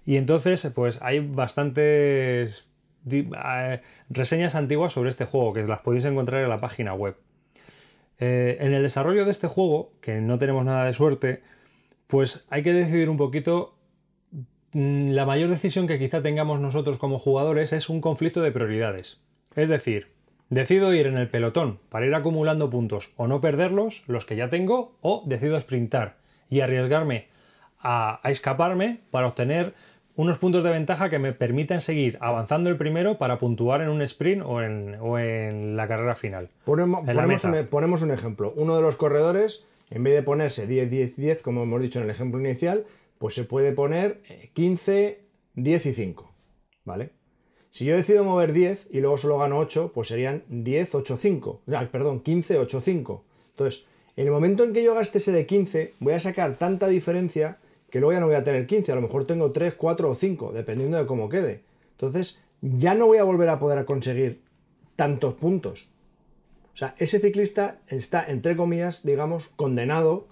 [0.05, 2.70] Y entonces, pues hay bastantes
[3.09, 7.15] eh, reseñas antiguas sobre este juego que las podéis encontrar en la página web.
[8.19, 11.41] Eh, en el desarrollo de este juego, que no tenemos nada de suerte,
[12.07, 13.75] pues hay que decidir un poquito.
[14.73, 19.21] Mm, la mayor decisión que quizá tengamos nosotros como jugadores es un conflicto de prioridades.
[19.55, 20.09] Es decir,
[20.49, 24.49] decido ir en el pelotón para ir acumulando puntos o no perderlos, los que ya
[24.49, 26.17] tengo, o decido sprintar
[26.49, 27.27] y arriesgarme
[27.79, 29.73] a escaparme para obtener
[30.15, 34.01] unos puntos de ventaja que me permitan seguir avanzando el primero para puntuar en un
[34.01, 36.49] sprint o en, la carrera final.
[36.65, 37.01] Ponemos,
[37.43, 38.53] un, ponemos, un, ejemplo.
[38.55, 42.39] Uno de los corredores, en vez de ponerse 10-10-10, como hemos dicho en el ejemplo
[42.39, 42.85] inicial,
[43.17, 44.21] pues se puede poner
[44.53, 45.19] 15,
[45.55, 46.31] 10 y 5.
[46.85, 47.11] ¿Vale?
[47.69, 51.61] Si yo decido mover 10 y luego solo gano 8, pues serían 10, 8, 5.
[51.91, 53.23] perdón, 15, 8, 5.
[53.51, 53.85] Entonces,
[54.17, 57.59] en el momento en que yo gaste ese de 15, voy a sacar tanta diferencia
[57.91, 60.15] que luego ya no voy a tener 15, a lo mejor tengo 3, 4 o
[60.15, 61.63] 5, dependiendo de cómo quede.
[61.91, 64.41] Entonces, ya no voy a volver a poder conseguir
[64.95, 65.91] tantos puntos.
[66.73, 70.27] O sea, ese ciclista está, entre comillas, digamos, condenado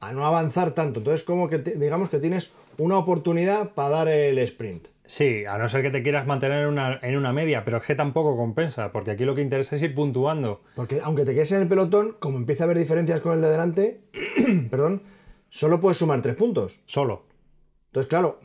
[0.00, 1.00] a no avanzar tanto.
[1.00, 4.86] Entonces, como que digamos que tienes una oportunidad para dar el sprint.
[5.06, 7.82] Sí, a no ser que te quieras mantener en una, en una, media, pero es
[7.84, 10.62] que tampoco compensa, porque aquí lo que interesa es ir puntuando.
[10.76, 13.50] Porque aunque te quedes en el pelotón, como empieza a haber diferencias con el de
[13.50, 14.00] delante,
[14.70, 15.02] perdón,
[15.54, 16.80] solo puedes sumar tres puntos.
[16.84, 17.26] Solo.
[17.86, 18.40] Entonces, claro,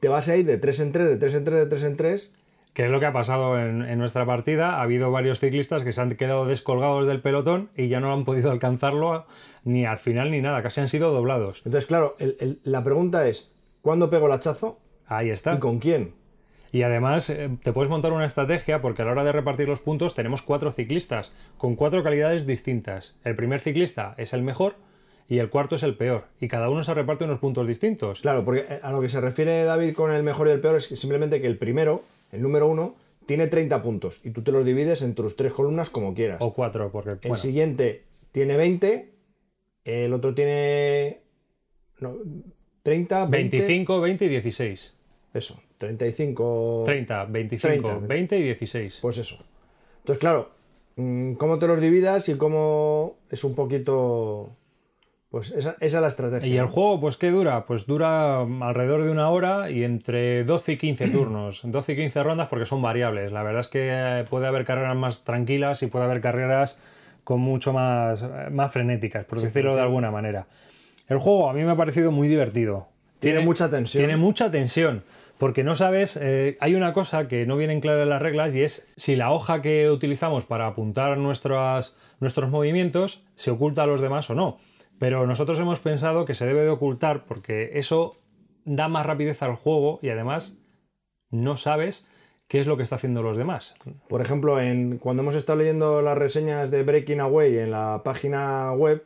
[0.00, 1.96] te vas a ir de 3 en 3, de 3 en 3, de 3 en
[1.96, 2.32] 3.
[2.72, 4.76] Que es lo que ha pasado en, nuestra partida.
[4.76, 8.24] Ha habido varios ciclistas que se han quedado descolgados del pelotón y ya no han
[8.24, 9.26] podido alcanzarlo
[9.64, 11.62] ni al final ni nada, casi han sido doblados.
[11.66, 12.16] Entonces, claro,
[12.62, 13.52] la pregunta es,
[13.82, 14.78] ¿cuándo pego el hachazo?
[15.06, 15.54] Ahí está.
[15.54, 16.14] ¿Y con quién?
[16.70, 19.80] Y además eh, te puedes montar una estrategia porque a la hora de repartir los
[19.80, 23.18] puntos tenemos cuatro ciclistas con cuatro calidades distintas.
[23.24, 24.76] El primer ciclista es el mejor,
[25.28, 26.24] y el cuarto es el peor.
[26.40, 28.22] Y cada uno se reparte unos puntos distintos.
[28.22, 30.84] Claro, porque a lo que se refiere David con el mejor y el peor es
[30.86, 32.02] simplemente que el primero,
[32.32, 32.96] el número uno,
[33.26, 36.38] tiene 30 puntos y tú te los divides en tus tres columnas como quieras.
[36.40, 37.28] O cuatro, porque...
[37.28, 39.12] El siguiente tiene 20,
[39.84, 41.20] el otro tiene...
[42.00, 42.16] No,
[42.82, 43.56] 30, 20...
[43.58, 44.94] 25, 20 y 16.
[45.34, 46.84] Eso, 35...
[46.86, 48.98] 30, 25, 20 y 16.
[49.02, 49.44] Pues eso.
[49.98, 50.50] Entonces, claro,
[50.96, 54.56] mm, cómo te los dividas y cómo es un poquito
[55.30, 56.48] pues esa, es la estrategia.
[56.48, 57.66] ¿Y el juego, pues qué dura?
[57.66, 61.60] Pues dura alrededor de una hora y entre 12 y 15 turnos.
[61.64, 63.30] 12 y 15 rondas porque son variables.
[63.30, 66.80] La verdad es que puede haber carreras más tranquilas y puede haber carreras
[67.24, 70.46] con mucho más, más frenéticas, por decirlo de alguna manera.
[71.08, 72.88] El juego a mí me ha parecido muy divertido.
[73.18, 74.00] Tiene, mucha tensión.
[74.00, 75.02] Tiene mucha tensión.
[75.36, 78.54] Porque no sabes, eh, hay una cosa que no viene en claro en las reglas
[78.54, 81.94] y es si la hoja que utilizamos para apuntar nuestros
[82.48, 84.58] movimientos se oculta a los demás o no.
[84.98, 88.16] Pero nosotros hemos pensado que se debe de ocultar porque eso
[88.64, 90.58] da más rapidez al juego y además
[91.30, 92.06] no sabes
[92.48, 93.74] qué es lo que está haciendo los demás.
[94.08, 98.72] Por ejemplo, en, cuando hemos estado leyendo las reseñas de Breaking Away en la página
[98.72, 99.04] web,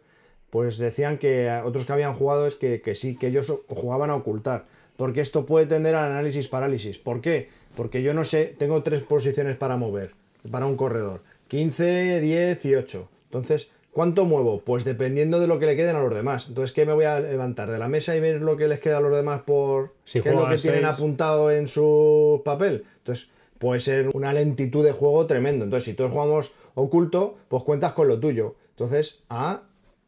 [0.50, 4.14] pues decían que otros que habían jugado es que, que sí, que ellos jugaban a
[4.14, 4.66] ocultar.
[4.96, 6.98] Porque esto puede tender al análisis parálisis.
[6.98, 7.48] ¿Por qué?
[7.76, 10.14] Porque yo no sé, tengo tres posiciones para mover,
[10.50, 11.22] para un corredor.
[11.48, 13.08] 15, 10 y 8.
[13.24, 14.62] Entonces, ¿Cuánto muevo?
[14.64, 16.46] Pues dependiendo de lo que le queden a los demás.
[16.48, 17.70] Entonces, ¿qué me voy a levantar?
[17.70, 20.26] ¿De la mesa y ver lo que les queda a los demás por qué es
[20.34, 22.86] lo que tienen apuntado en su papel?
[22.98, 23.28] Entonces,
[23.58, 25.64] puede ser una lentitud de juego tremendo.
[25.64, 28.56] Entonces, si todos jugamos oculto, pues cuentas con lo tuyo.
[28.70, 29.60] Entonces, a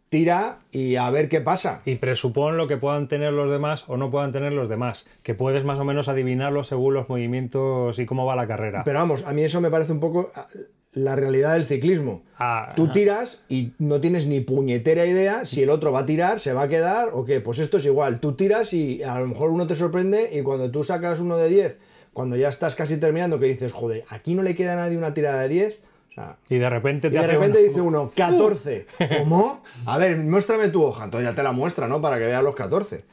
[0.08, 1.82] tira y a ver qué pasa.
[1.84, 5.34] Y presupón lo que puedan tener los demás o no puedan tener los demás, que
[5.34, 8.82] puedes más o menos adivinarlo según los movimientos y cómo va la carrera.
[8.84, 10.30] Pero vamos, a mí eso me parece un poco
[10.94, 12.22] la realidad del ciclismo.
[12.38, 16.40] Ah, Tú tiras y no tienes ni puñetera idea si el otro va a tirar,
[16.40, 17.40] se va a quedar o qué.
[17.40, 18.20] Pues esto es igual.
[18.20, 21.48] Tú tiras y a lo mejor uno te sorprende y cuando tú sacas uno de
[21.48, 21.78] 10,
[22.12, 25.14] cuando ya estás casi terminando, que dices, joder, aquí no le queda a nadie una
[25.14, 25.80] tirada de 10.
[26.48, 28.86] y de repente, te de repente dice uno, 14.
[29.18, 29.62] ¿Cómo?
[29.86, 31.04] A ver, muéstrame tu hoja.
[31.04, 32.00] Entonces ya te la muestra, ¿no?
[32.00, 33.04] Para que veas los 14.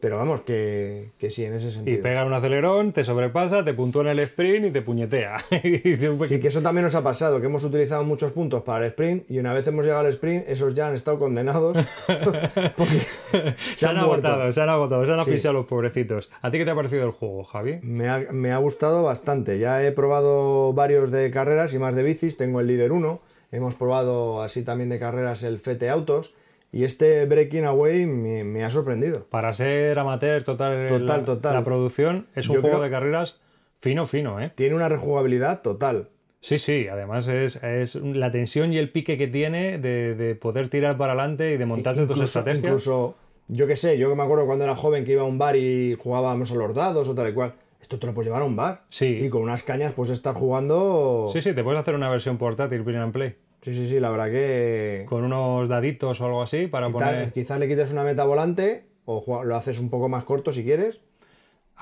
[0.00, 1.98] Pero vamos, que, sí, en ese sentido.
[1.98, 5.44] Y pega un acelerón, te sobrepasa, te puntúa en el sprint y te puñetea.
[5.50, 9.30] sí, que eso también nos ha pasado, que hemos utilizado muchos puntos para el sprint
[9.30, 11.76] y una vez hemos llegado al sprint, esos ya han estado condenados.
[13.74, 16.30] se, han, agotado, se han agotado, se han asfixiado los pobrecitos.
[16.40, 17.80] ¿A ti qué te ha parecido el juego, Javi?
[17.82, 19.58] Me ha, me ha gustado bastante.
[19.58, 22.38] Ya he probado varios de carreras y más de bicis.
[22.38, 23.20] Tengo el líder 1
[23.52, 26.34] hemos probado así también de carreras el Fete Autos
[26.72, 29.26] y este Breaking Away me, me ha sorprendido.
[29.30, 31.54] Para ser amateur total, Total, la, total.
[31.54, 33.40] la producción es un Yo juego creo- de carreras
[33.80, 34.52] fino, fino, ¿eh?
[34.54, 36.08] Tiene una rejugabilidad total.
[36.42, 40.68] Sí, sí, además es, es la tensión y el pique que tiene de, de poder
[40.70, 42.64] tirar para adelante y de montarte tus incluso, estrategias.
[42.64, 43.16] incluso,
[43.48, 45.56] yo qué sé, yo que me acuerdo cuando era joven que iba a un bar
[45.56, 47.52] y jugábamos a los dados o tal y cual.
[47.82, 48.82] Esto te lo puedes llevar a un bar.
[48.90, 49.18] Sí.
[49.20, 51.28] Y con unas cañas puedes estar jugando.
[51.32, 54.10] Sí, sí, te puedes hacer una versión portátil, print and play, sí, sí, sí, la
[54.10, 55.04] verdad que.
[55.08, 57.32] con unos daditos o algo así para Quizá- poner...
[57.32, 61.00] Quizás le quites una meta volante o lo haces un poco más corto si quieres.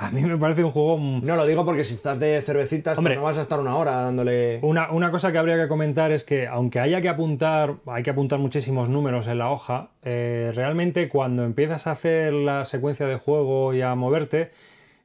[0.00, 0.96] A mí me parece un juego...
[0.96, 3.16] mm, No, lo digo porque si estás de cervecitas, pues Hombre.
[3.16, 4.60] no vas a estar una hora dándole.
[4.62, 8.10] Una, una cosa que habría que comentar es que aunque haya que apuntar, hay que
[8.10, 13.16] apuntar muchísimos números en la hoja, eh, realmente cuando empiezas a hacer la secuencia de
[13.16, 14.52] juego y a moverte,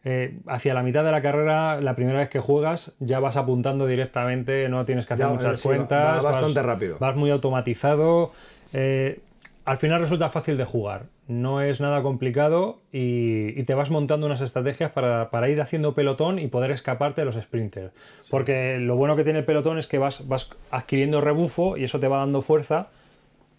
[0.06, 3.88] eh, hacia la mitad de la carrera, la primera vez que juegas, ya vas apuntando
[3.88, 6.06] directamente, no tienes que hacer Ya, muchas sí, va- cuentas.
[6.06, 6.98] va vas- bastante rápido.
[7.00, 8.32] Vas muy automatizado.
[8.74, 9.20] eh,
[9.66, 11.04] al final resulta fácil de jugar.
[11.30, 15.94] No es nada complicado y, y te vas montando unas estrategias para, para ir haciendo
[15.94, 17.94] pelotón y poder escaparte de los sprinters.
[18.30, 22.02] Porque lo bueno que tiene el pelotón es que vas, vas adquiriendo rebufo y eso
[22.02, 22.88] te va dando fuerza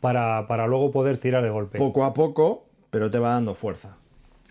[0.02, 1.78] para, para luego poder tirar de golpe.
[1.78, 3.96] Poco a poco, pero te va dando fuerza.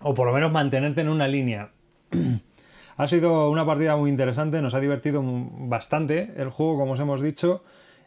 [0.02, 1.68] O por lo menos mantenerte en una línea.
[2.96, 7.20] ha sido una partida muy interesante, nos ha divertido bastante el juego, como os hemos
[7.22, 7.62] dicho.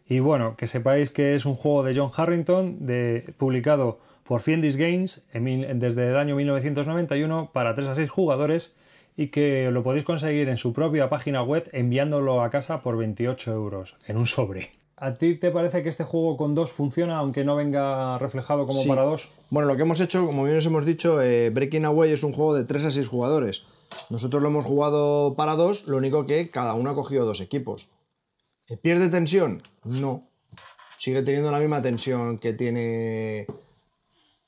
[0.10, 4.78] Y bueno, que sepáis que es un juego de John Harrington, de, publicado por Fiendis
[4.78, 8.76] Games en desde el año 1991 para 3 a 6 jugadores
[9.18, 13.52] y que lo podéis conseguir en su propia página web enviándolo a casa por 28
[13.54, 14.70] euros en un sobre.
[14.96, 18.82] ¿A ti te parece que este juego con dos funciona aunque no venga reflejado como
[18.82, 18.88] Sí.
[18.88, 19.32] para dos?
[19.50, 22.34] Bueno, lo que hemos hecho, como bien os hemos dicho, eh, Breaking Away es un
[22.34, 23.64] juego de 3 a 6 jugadores.
[24.10, 27.90] Nosotros lo hemos jugado para dos, lo único que cada uno ha cogido dos equipos.
[28.70, 29.62] ¿Eh, ¿Pierde tensión?
[29.84, 30.24] No.
[30.98, 33.46] Sigue teniendo la misma tensión que tiene.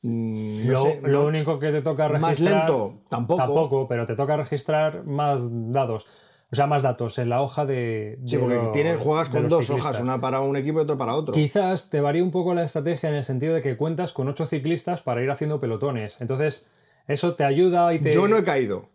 [0.02, 2.22] mm, no lo, sé, lo no- único que te toca registrar.
[2.22, 3.38] Más lento, tampoco.
[3.38, 5.42] Tampoco, pero te toca registrar más
[5.72, 6.08] dados.
[6.52, 8.18] O sea, más datos en la hoja de.
[8.26, 9.92] Sí, porque tienes, juegas con dos ciclistas.
[9.92, 11.34] hojas, una para un equipo y otra para otro.
[11.36, 14.48] Quizás te varía un poco la estrategia en el sentido de que cuentas con ocho
[14.48, 16.20] ciclistas para ir haciendo pelotones.
[16.22, 16.66] Entonces,
[17.08, 18.12] eso te ayuda y te.
[18.12, 18.90] Yo no he caído.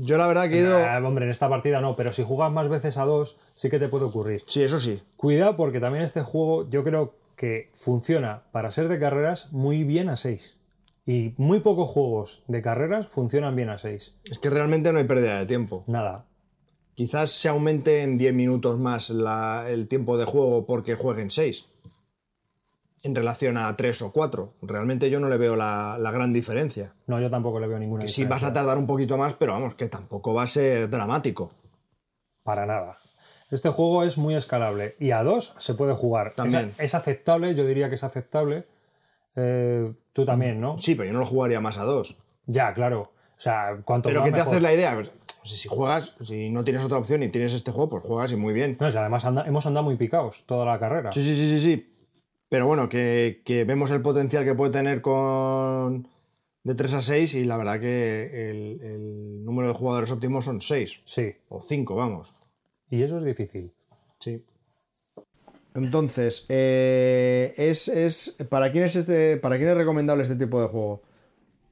[0.00, 0.78] Yo la verdad que he ido.
[1.06, 3.88] Hombre, en esta partida no, pero si juegas más veces a dos, sí que te
[3.88, 4.44] puede ocurrir.
[4.46, 5.02] Sí, eso sí.
[5.16, 10.08] Cuidado porque también este juego yo creo que funciona para ser de carreras muy bien
[10.08, 10.56] a 6.
[11.06, 14.14] Y muy pocos juegos de carreras funcionan bien a 6.
[14.24, 15.82] Es que realmente no hay pérdida de tiempo.
[15.86, 16.26] Nada.
[16.94, 21.68] Quizás se aumente en 10 minutos más la- el tiempo de juego porque jueguen 6.
[23.08, 24.52] En relación a 3 o 4.
[24.60, 26.92] Realmente yo no le veo la, la gran diferencia.
[27.06, 28.48] No, yo tampoco le veo ninguna Sí vas diferencia.
[28.48, 31.50] a tardar un poquito más, pero vamos, que tampoco va a ser dramático.
[32.42, 32.98] Para nada.
[33.50, 36.34] Este juego es muy escalable y a 2 se puede jugar.
[36.34, 36.72] También.
[36.76, 38.66] Es, es aceptable, yo diría que es aceptable.
[39.36, 40.76] Eh, tú también, ¿no?
[40.78, 42.18] Sí, pero yo no lo jugaría más a 2.
[42.44, 43.00] Ya, claro.
[43.38, 44.52] O sea, cuanto Pero más ¿qué te mejor.
[44.52, 44.94] haces la idea?
[44.94, 45.12] Pues,
[45.44, 48.52] si juegas, si no tienes otra opción y tienes este juego, pues juegas y muy
[48.52, 48.76] bien.
[48.78, 51.10] No, si además anda- hemos andado muy picados toda la carrera.
[51.12, 51.87] Sí, sí, sí, sí, sí.
[52.48, 56.08] Pero bueno, que, que vemos el potencial que puede tener con
[56.64, 60.60] de 3 a 6 y la verdad que el, el número de jugadores óptimos son
[60.60, 61.34] 6 Sí.
[61.48, 62.34] o 5, vamos.
[62.90, 63.70] Y eso es difícil.
[64.18, 64.42] Sí.
[65.74, 70.68] Entonces, eh, es, es, ¿para, quién es este, ¿para quién es recomendable este tipo de
[70.68, 71.02] juego?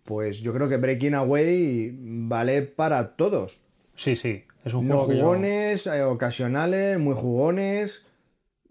[0.05, 3.63] Pues yo creo que Breaking Away vale para todos.
[3.97, 4.45] Sí, sí.
[4.65, 8.03] Es un No juego que yo- jugones, eh, ocasionales, muy jugones.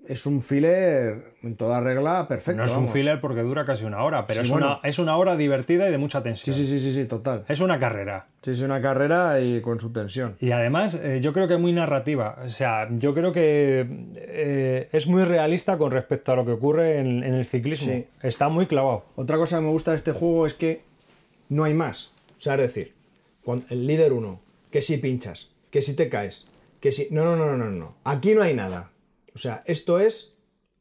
[0.07, 2.57] Es un filler en toda regla perfecto.
[2.61, 4.67] No es un filler porque dura casi una hora, pero Sí, es, bueno.
[4.67, 6.55] una, es una hora divertida y de mucha Sí, tensión.
[6.55, 7.43] sí, sí, sí, sí, total.
[7.47, 8.27] Es una carrera.
[8.43, 10.35] Sí, es una carrera y con su tensión.
[10.39, 12.37] Y además, eh, yo creo que es muy narrativa.
[12.45, 16.99] O sea, yo creo que eh, es muy realista con respecto a lo que ocurre
[16.99, 17.93] en, en el ciclismo.
[17.93, 18.05] Sí.
[18.21, 19.05] Está muy clavado.
[19.15, 20.81] Otra cosa que me gusta de este juego es que
[21.49, 22.13] no hay más.
[22.37, 22.93] O sea, es decir,
[23.43, 24.39] cuando- el líder 1,
[24.71, 26.47] que si pinchas, que si te caes,
[26.79, 27.07] que si...
[27.11, 27.95] No, no, no, no, no, no.
[28.03, 28.91] Aquí no hay nada.
[29.35, 30.37] O sea, esto es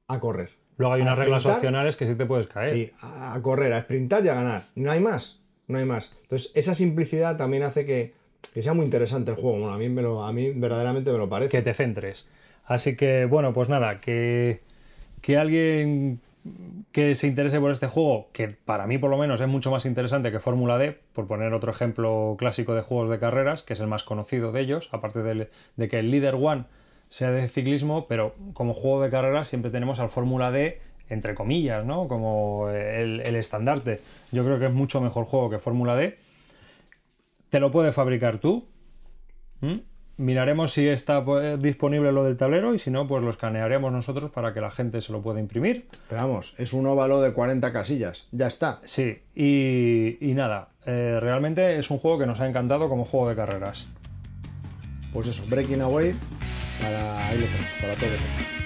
[0.09, 0.51] a correr.
[0.79, 2.69] Luego hay unas reglas opcionales que sí te puedes caer.
[2.75, 4.63] Sí, a, correr, a sprintar y a ganar.
[4.75, 5.41] No hay más.
[5.69, 6.15] No hay más.
[6.23, 8.13] Entonces, esa simplicidad también hace que,
[8.53, 9.59] que sea muy interesante el juego.
[9.59, 11.51] Bueno, a mí, me lo, a mí verdaderamente me lo parece.
[11.51, 12.29] que te centres.
[12.67, 14.61] Así que, bueno, pues nada, que,
[15.21, 16.21] que alguien
[16.93, 19.87] que se interese por este juego, que para mí por lo menos es mucho más
[19.87, 23.81] interesante que Fórmula D, por poner otro ejemplo clásico de juegos de carreras, que es
[23.81, 26.65] el más conocido de ellos, aparte del- de que el Leader One
[27.09, 31.85] sea de ciclismo, pero como juego de carreras siempre tenemos al Fórmula D entre comillas,
[31.85, 32.09] ¿no?
[32.09, 34.01] Como el, el estandarte.
[34.33, 36.19] Yo creo que es mucho mejor juego que Fórmula D.
[37.51, 38.67] Te lo puedes fabricar tú.
[40.17, 44.31] Miraremos si está pues, disponible lo del tablero y si no, pues lo escanearemos nosotros
[44.31, 45.87] para que la gente se lo pueda imprimir.
[46.09, 48.29] Pero vamos, es un óvalo de 40 casillas.
[48.31, 48.81] Ya está.
[48.85, 53.29] Sí, y, y nada, eh, realmente es un juego que nos ha encantado como juego
[53.29, 53.89] de carreras.
[55.13, 56.15] Pues eso, Breaking Away
[56.81, 57.19] para,
[57.81, 58.64] para todos.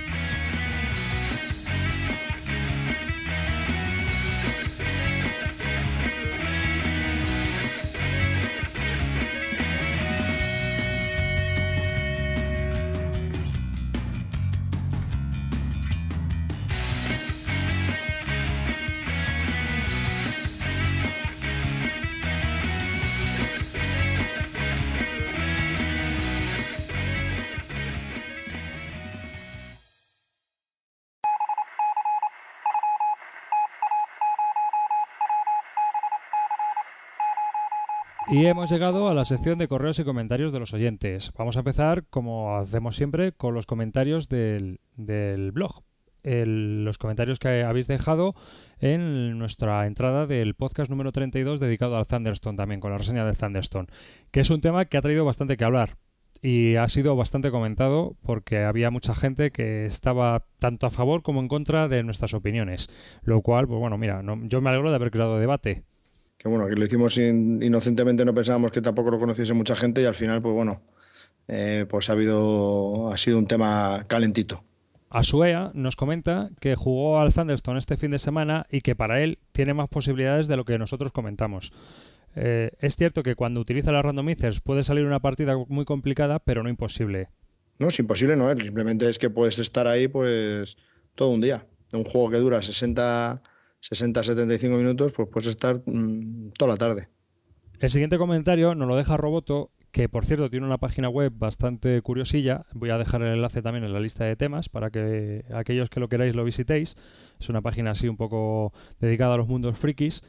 [38.31, 41.33] Y hemos llegado a la sección de correos y comentarios de los oyentes.
[41.39, 45.83] Vamos a empezar, como hacemos siempre, con los comentarios del, blog.
[46.23, 48.35] El- los comentarios que habéis dejado
[48.81, 53.37] en nuestra entrada del podcast número 32 dedicado al Thunderstone también, con la reseña del
[53.37, 53.89] Thunderstone,
[54.31, 55.97] que es un tema que ha traído bastante que hablar
[56.43, 61.41] y ha sido bastante comentado porque había mucha gente que estaba tanto a favor como
[61.41, 62.89] en contra de nuestras opiniones,
[63.23, 65.85] lo cual, pues bueno, mira, no- yo me alegro de haber creado debate.
[66.39, 70.01] Que bueno, que lo hicimos in- inocentemente, no pensábamos que tampoco lo conociese mucha gente
[70.01, 70.81] y al final, pues bueno,
[71.49, 74.63] eh, pues ha habido, ha sido un tema calentito.
[75.11, 79.39] Asuea nos comenta que jugó al Thunderstone este fin de semana y que para él
[79.53, 81.73] tiene más posibilidades de lo que nosotros comentamos.
[82.37, 86.63] Eh, es cierto que cuando utiliza las randomizers puede salir una partida muy complicada, pero
[86.63, 87.29] no imposible.
[87.79, 88.59] No, es imposible, no es.
[88.63, 90.77] Simplemente es que puedes estar ahí, pues,
[91.15, 91.65] todo un día.
[91.93, 93.43] Un juego que dura 60,
[93.81, 97.09] 60 75 minutos, pues puedes estar mm, toda la tarde.
[97.81, 102.03] El siguiente comentario nos lo deja Roboto, que por cierto tiene una página web bastante
[102.03, 102.67] curiosilla.
[102.75, 106.01] Voy a dejar el enlace también en la lista de temas para que aquellos que
[106.01, 106.97] lo queráis lo visitéis.
[107.41, 110.23] Es una página así un poco dedicada a los mundos frikis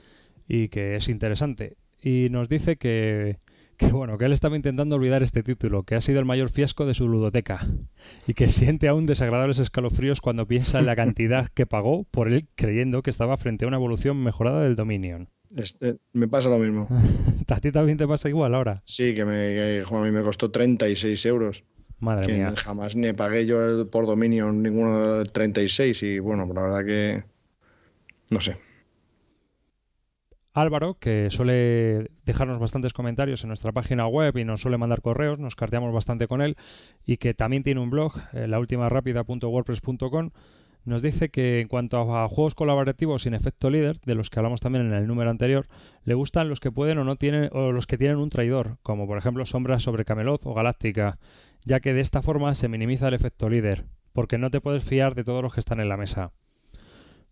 [0.47, 1.77] y que es interesante.
[2.01, 3.37] Y nos dice que,
[3.79, 6.85] que bueno, que él estaba intentando olvidar este título, que ha sido el mayor fiasco
[6.85, 7.65] de su ludoteca
[8.27, 12.47] y que siente aún desagradables escalofríos cuando piensa en la cantidad que pagó por él
[12.55, 15.29] creyendo que estaba frente a una evolución mejorada del Dominion.
[15.55, 16.87] Este, me pasa lo mismo.
[17.47, 18.81] ¿A ti también te pasa igual ahora?
[18.83, 21.63] Sí, que, me, que, a mí me costó 36 euros.
[21.99, 22.53] Madre Que mía.
[22.57, 27.23] jamás ni pagué yo por Dominion ninguno de 36 y bueno, la verdad que
[28.29, 28.57] no sé.
[30.61, 35.39] Álvaro, que suele dejarnos bastantes comentarios en nuestra página web y nos suele mandar correos,
[35.39, 36.57] nos carteamos bastante con él
[37.05, 40.31] y que también tiene un blog, eh, laultimarapida.wordpress.com,
[40.85, 44.59] nos dice que en cuanto a juegos colaborativos sin efecto líder, de los que hablamos
[44.59, 45.67] también en el número anterior,
[46.03, 49.07] le gustan los que pueden o no tienen o los que tienen un traidor, como
[49.07, 51.19] por ejemplo Sombras sobre Camelot o Galáctica,
[51.65, 55.15] ya que de esta forma se minimiza el efecto líder, porque no te puedes fiar
[55.15, 56.31] de todos los que están en la mesa.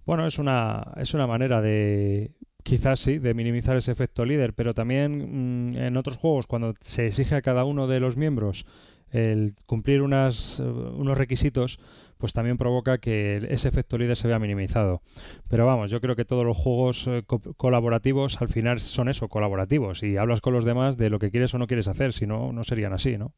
[0.06, 2.32] Bueno, es una, es una manera de,
[2.68, 7.08] quizás sí, de minimizar ese efecto líder, pero también mm, en otros juegos, cuando se
[7.08, 8.66] exige a cada uno de los miembros
[9.12, 11.80] el cumplir unas, eh, unos requisitos,
[12.18, 15.02] pues también provoca que ese efecto líder se vea minimizado.
[15.50, 19.30] Pero vamos, yo creo que todos los juegos eh, co- colaborativos al final son eso,
[19.30, 22.28] colaborativos, y hablas con los demás de lo que quieres o no quieres hacer, si
[22.28, 23.34] no, no serían así, ¿no?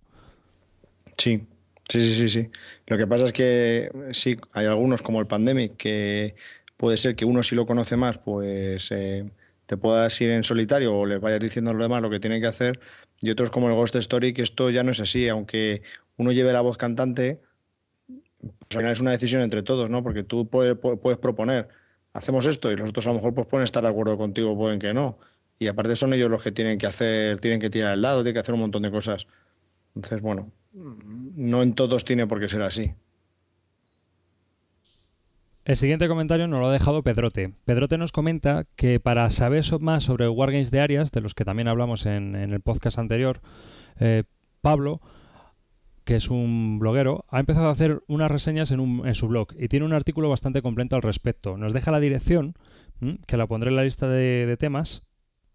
[1.17, 1.47] Sí,
[1.89, 2.49] sí, sí, sí, sí.
[2.87, 6.35] Lo que pasa es que sí, hay algunos como el Pandemic que
[6.79, 9.29] puede ser que uno si lo conoce más, pues eh,
[9.65, 12.39] te puedas ir en solitario o les vayas diciendo a los demás lo que tienen
[12.39, 12.79] que hacer.
[13.19, 15.81] Y otros como el Ghost Story, que esto ya no es así, aunque
[16.15, 17.41] uno lleve la voz cantante,
[17.97, 20.01] pues al final es una decisión entre todos, ¿no?
[20.03, 21.67] Porque tú puedes, puedes proponer,
[22.13, 24.79] hacemos esto y los otros a lo mejor pues pueden estar de acuerdo contigo, pueden
[24.79, 25.19] que no.
[25.57, 28.35] Y aparte son ellos los que tienen que hacer, tienen que tirar el dado, tienen
[28.35, 29.27] que hacer un montón de cosas.
[29.95, 32.93] Entonces, bueno, no en todos tiene por qué ser así.
[35.69, 37.53] El siguiente comentario nos lo ha dejado Pedrote.
[37.63, 41.67] Pedrote nos comenta que para saber más sobre Wargames de Arias, de los que también
[41.67, 43.39] hablamos en, el podcast anterior,
[43.99, 44.23] eh,
[44.61, 44.99] Pablo,
[46.05, 49.49] que es un bloguero, ha empezado a hacer unas reseñas en, un- en su blog
[49.59, 51.55] y tiene un artículo bastante completo al respecto.
[51.55, 52.55] Nos deja la dirección,
[53.27, 55.03] que la pondré en la lista de temas.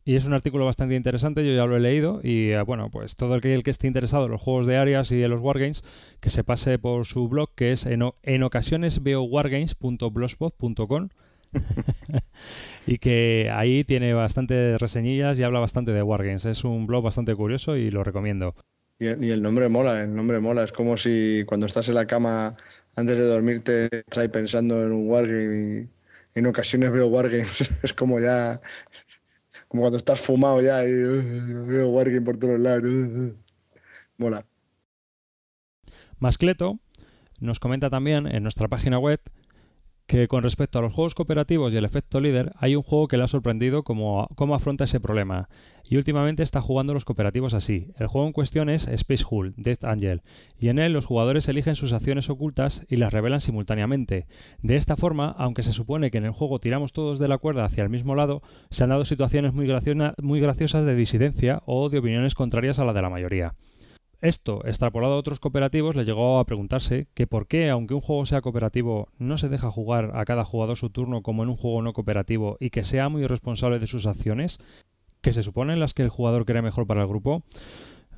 [0.04, 3.16] Y es un artículo bastante interesante, yo ya lo he leído y eh, bueno, pues
[3.16, 5.82] todo el que, esté interesado en los juegos de Arias y en los Wargames,
[6.20, 11.08] que se pase por su blog que es en, en ocasiones veo wargames.blogspot.com
[12.86, 16.44] y que ahí tiene bastante reseñillas y habla bastante de Wargames.
[16.46, 18.54] Es un blog bastante curioso y lo recomiendo.
[18.98, 20.64] Y el, nombre mola, el nombre mola.
[20.64, 22.56] Es como si cuando estás en la cama
[22.94, 25.88] antes de dormirte estás pensando en un wargame
[26.34, 27.70] y en ocasiones veo wargames.
[27.82, 28.60] Es como ya,
[29.74, 32.92] como cuando estás fumado ya y veo wargame por todos lados.
[34.16, 34.46] Mola.
[36.20, 36.78] Mascleto
[37.40, 39.20] nos comenta también en nuestra página web
[40.06, 43.16] que con respecto a los juegos cooperativos y el efecto líder, hay un juego que
[43.16, 45.48] le ha sorprendido cómo, cómo afronta ese problema.
[45.86, 47.92] Y últimamente está jugando los cooperativos así.
[47.98, 50.22] El juego en cuestión es Space Hull, Death Angel,
[50.58, 54.26] y en él los jugadores eligen sus acciones ocultas y las revelan simultáneamente.
[54.62, 57.64] De esta forma, aunque se supone que en el juego tiramos todos de la cuerda
[57.64, 59.70] hacia el mismo lado, se han dado situaciones muy,
[60.22, 63.54] muy graciosas de disidencia o de opiniones contrarias a la de la mayoría.
[64.24, 68.24] Esto, extrapolado a otros cooperativos, le llegó a preguntarse que por qué, aunque un juego
[68.24, 71.82] sea cooperativo, no se deja jugar a cada jugador su turno como en un juego
[71.82, 74.58] no cooperativo y que sea muy responsable de sus acciones,
[75.24, 77.42] que se suponen las que el jugador cree mejor para el grupo.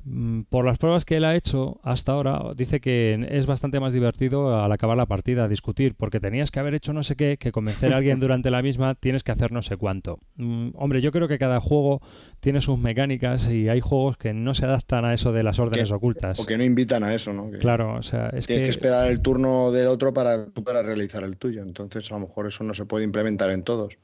[0.03, 3.93] Mm, por las pruebas que él ha hecho hasta ahora, dice que es bastante más
[3.93, 7.53] divertido al acabar la partida discutir, porque tenías que haber hecho no sé qué, que
[7.53, 10.19] convencer a alguien durante la misma tienes que hacer no sé cuánto.
[10.35, 12.01] Mm, hombre, yo creo que cada juego
[12.41, 15.91] tiene sus mecánicas y hay juegos que no se adaptan a eso de las órdenes
[15.91, 16.39] ocultas.
[16.41, 17.49] O que no invitan a eso, ¿no?
[17.59, 18.69] claro, o sea, es tienes que...
[18.69, 21.63] esperar el turno del otro para, para realizar el tuyo.
[21.63, 23.97] Entonces, a lo mejor eso no se puede implementar en todos.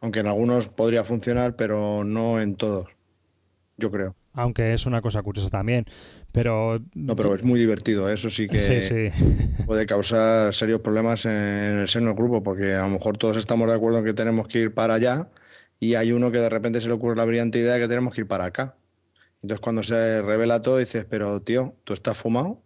[0.00, 2.86] Aunque en algunos podría funcionar, pero no en todos.
[3.76, 5.86] Yo creo aunque es una cosa curiosa también.
[6.32, 6.80] Pero.
[6.94, 9.12] No, pero es muy divertido, eso sí que
[9.66, 11.32] puede causar serios problemas en
[11.80, 14.46] el seno del grupo, porque a lo mejor todos estamos de acuerdo en que tenemos
[14.46, 15.28] que ir para allá
[15.80, 18.14] y hay uno que de repente se le ocurre la brillante idea de que tenemos
[18.14, 18.76] que ir para acá.
[19.42, 22.62] Entonces, cuando se revela todo, dices, pero tío, ¿tú estás fumado?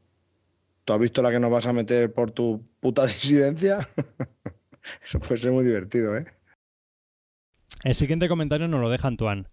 [0.85, 3.89] ¿Tú has visto la que nos vas a meter por tu puta disidencia?
[5.03, 6.27] Eso puede ser muy divertido, ¿eh?
[7.85, 9.45] El siguiente comentario nos lo deja Antoine.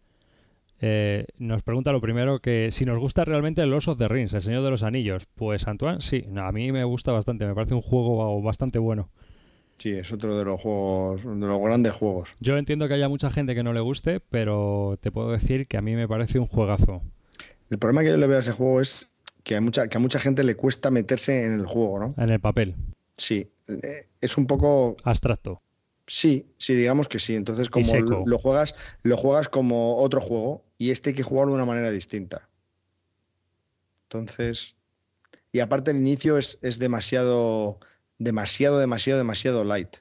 [0.80, 4.42] Eh, nos pregunta lo primero que si nos gusta realmente el of the Rings, el
[4.42, 5.28] Señor de los Anillos.
[5.36, 9.10] Pues Antoine, sí, a mí me gusta bastante, me parece un juego bastante bueno.
[9.80, 12.34] Sí, es otro de los juegos, de los grandes juegos.
[12.40, 15.76] Yo entiendo que haya mucha gente que no le guste, pero te puedo decir que
[15.76, 17.02] a mí me parece un juegazo.
[17.70, 19.12] El problema que yo le veo a ese juego es
[19.44, 22.16] que a mucha, que a mucha gente le cuesta meterse en el juego, ¿no?
[22.18, 22.76] En el papel.
[23.18, 25.62] Sí, eh, es un poco abstracto.
[26.12, 27.36] Sí, sí, digamos que sí.
[27.36, 31.56] Entonces, como lo juegas, lo juegas como otro juego y este hay que jugarlo de
[31.56, 32.50] una manera distinta.
[34.04, 34.76] Entonces,
[35.54, 37.80] y aparte el inicio es, demasiado,
[38.20, 40.00] demasiado, demasiado, demasiado light.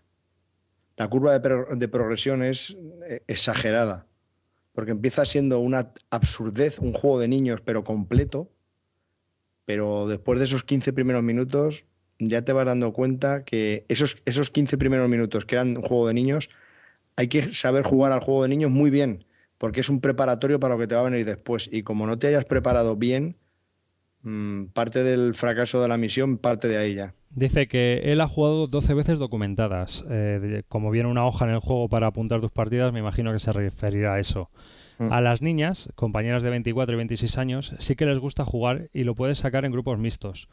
[0.96, 2.76] La curva de, de, progresión es
[3.08, 4.08] eh, exagerada,
[4.72, 8.50] porque empieza siendo una absurdez, un juego de niños, pero completo,
[9.64, 11.84] pero después de esos 15 primeros minutos
[12.20, 16.06] ya te vas dando cuenta que esos, esos 15 primeros minutos que eran un juego
[16.06, 16.50] de niños,
[17.16, 19.24] hay que saber jugar al juego de niños muy bien
[19.60, 21.68] porque es un preparatorio para lo que te va a venir después.
[21.70, 23.36] Y como no te hayas preparado bien,
[24.22, 27.12] mm, parte del fracaso de la misión parte de ahí ya.
[27.28, 30.02] Dice que él ha jugado 12 veces documentadas.
[30.08, 33.38] Eh, como viene una hoja en el juego para apuntar tus partidas, me imagino que
[33.38, 34.48] se referirá a eso.
[34.98, 35.12] Mm.
[35.12, 39.04] A las niñas, compañeras de 24 y 26 años, sí que les gusta jugar y
[39.04, 40.48] lo puedes sacar en grupos mixtos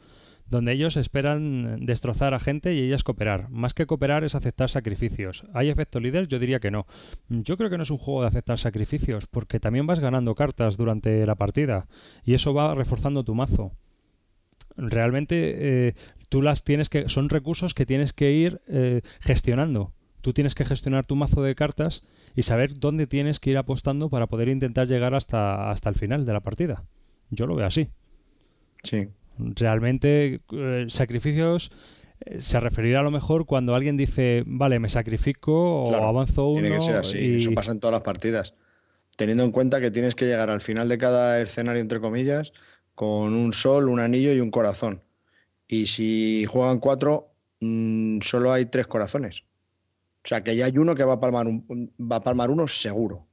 [0.50, 3.50] donde ellos esperan destrozar a gente y ellas cooperar.
[3.50, 5.44] Más que cooperar es aceptar sacrificios.
[5.52, 6.28] ¿Hay efecto líder?
[6.28, 6.86] Yo diría que no.
[7.28, 10.76] Yo creo que no es un juego de aceptar sacrificios, porque también vas ganando cartas
[10.76, 11.86] durante la partida
[12.24, 13.72] y eso va reforzando tu mazo.
[14.76, 15.94] Realmente eh,
[16.28, 17.08] tú las tienes que...
[17.08, 19.92] son recursos que tienes que ir eh, gestionando.
[20.20, 22.04] Tú tienes que gestionar tu mazo de cartas
[22.34, 26.24] y saber dónde tienes que ir apostando para poder intentar llegar hasta, hasta el final
[26.24, 26.84] de la partida.
[27.30, 27.90] Yo lo veo así.
[28.82, 29.08] Sí.
[29.38, 31.70] Realmente, eh, sacrificios
[32.20, 36.60] eh, se referirá a lo mejor cuando alguien dice, vale, me sacrifico o avanzo uno.
[36.60, 38.54] Tiene que ser así, eso pasa en todas las partidas.
[39.16, 42.52] Teniendo en cuenta que tienes que llegar al final de cada escenario, entre comillas,
[42.94, 45.02] con un sol, un anillo y un corazón.
[45.66, 49.42] Y si juegan cuatro, mm, solo hay tres corazones.
[50.24, 52.66] O sea que ya hay uno que va a palmar, un, va a palmar uno
[52.68, 53.26] seguro.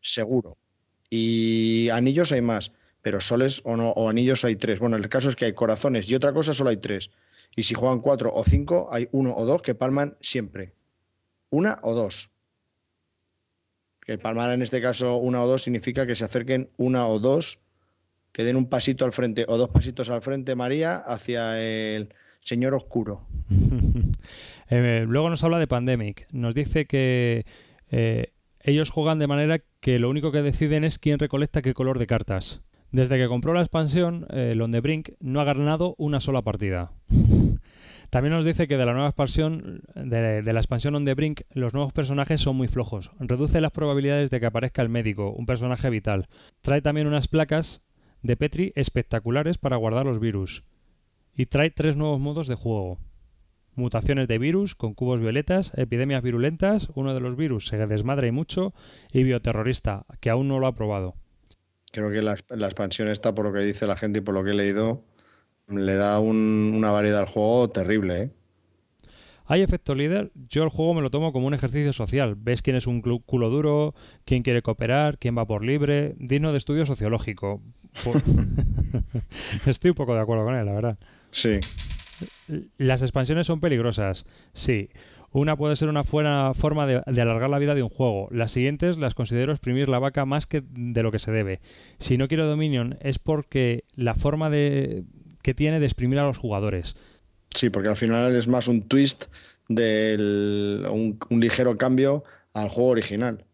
[0.00, 0.56] Seguro.
[1.10, 2.72] Y anillos hay más
[3.06, 4.80] pero soles o, no, o anillos hay tres.
[4.80, 7.12] Bueno, el caso es que hay corazones y otra cosa solo hay tres.
[7.54, 10.72] Y si juegan cuatro o cinco, hay uno o dos que palman siempre.
[11.48, 12.30] Una o dos.
[14.04, 17.60] Que palmar en este caso una o dos significa que se acerquen una o dos,
[18.32, 22.74] que den un pasito al frente o dos pasitos al frente, María, hacia el señor
[22.74, 23.24] oscuro.
[24.68, 26.26] Eh, luego nos habla de Pandemic.
[26.32, 27.46] Nos dice que
[27.88, 32.00] eh, ellos juegan de manera que lo único que deciden es quién recolecta qué color
[32.00, 32.62] de cartas.
[32.96, 36.92] Desde que compró la expansión, eh, Londebrink no ha ganado una sola partida.
[38.08, 41.92] También nos dice que de la nueva expansión, de, la expansión On Brink, los nuevos
[41.92, 43.10] personajes son muy flojos.
[43.20, 46.28] Reduce las probabilidades de que aparezca el médico, un personaje vital.
[46.62, 47.82] Trae también unas placas
[48.22, 50.64] de Petri espectaculares para guardar los virus.
[51.34, 52.96] Y trae tres nuevos modos de juego.
[53.74, 58.32] Mutaciones de virus con cubos violetas, epidemias virulentas, uno de los virus se desmadra y
[58.32, 58.72] mucho,
[59.12, 61.14] y bioterrorista, que aún no lo ha probado.
[61.92, 64.50] Creo que la, expansión está, por lo que dice la gente y por lo que
[64.50, 65.02] he leído,
[65.68, 68.30] Le da un- una variedad al juego terrible, ¿eh?
[69.46, 70.30] Hay efecto líder.
[70.48, 72.34] Yo el juego me lo tomo como un ejercicio social.
[72.36, 73.94] Ves quién es un culo duro,
[74.24, 76.14] quién quiere cooperar, quién va por libre.
[76.18, 77.62] Digno de estudio sociológico.
[78.04, 78.22] Por-
[79.66, 80.98] Estoy un poco de acuerdo con él, la verdad.
[81.30, 81.58] Sí.
[82.78, 84.24] Las expansiones son peligrosas.
[84.52, 84.90] Sí.
[85.36, 88.28] Una puede ser una buena forma de, de alargar la vida de un juego.
[88.30, 91.60] Las siguientes las considero exprimir la vaca más que de lo que se debe.
[91.98, 95.04] Si no quiero Dominion es porque la forma de
[95.42, 96.96] que tiene de exprimir a los jugadores.
[97.54, 99.26] Sí, porque al final es más un twist
[99.68, 103.44] del un, un ligero cambio al juego original.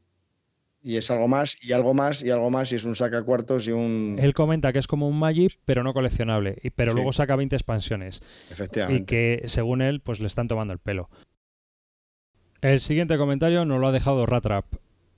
[0.85, 3.69] Y es algo más, y algo más, y algo más, y es un saca cuartos
[3.69, 4.17] y un.
[4.21, 6.97] Él comenta que es como un Magic, pero no coleccionable, y, pero Sí.
[6.97, 8.21] luego saca 20 expansiones.
[8.51, 9.05] Y Efectivamente.
[9.07, 11.09] que, según él, pues le están tomando el pelo.
[12.63, 14.65] El siguiente comentario nos lo ha dejado Ratrap.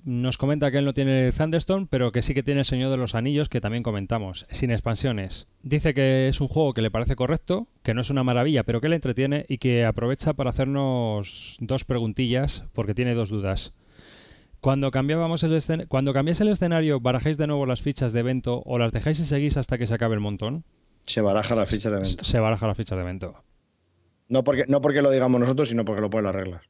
[0.03, 2.99] Nos comenta que él no tiene Thunderstone, pero que sí que tiene el Señor de
[2.99, 5.47] los Anillos, que también comentamos, sin expansiones.
[5.63, 8.83] Dice que es un juego que le parece correcto, que no es una maravilla, pero
[8.83, 13.73] que le entretiene y que aprovecha para hacernos dos preguntillas, porque tiene dos dudas.
[14.61, 18.63] Cuando, cambiábamos el escen- Cuando cambiáis el escenario, ¿barajáis de nuevo las fichas de evento
[18.67, 20.65] o las dejáis y seguís hasta que se acabe el montón?
[21.07, 22.25] Se baraja la ficha de evento.
[22.25, 23.35] Se baraja la ficha de evento.
[24.29, 26.63] No porque, no porque lo digamos nosotros, sino porque lo ponen las reglas.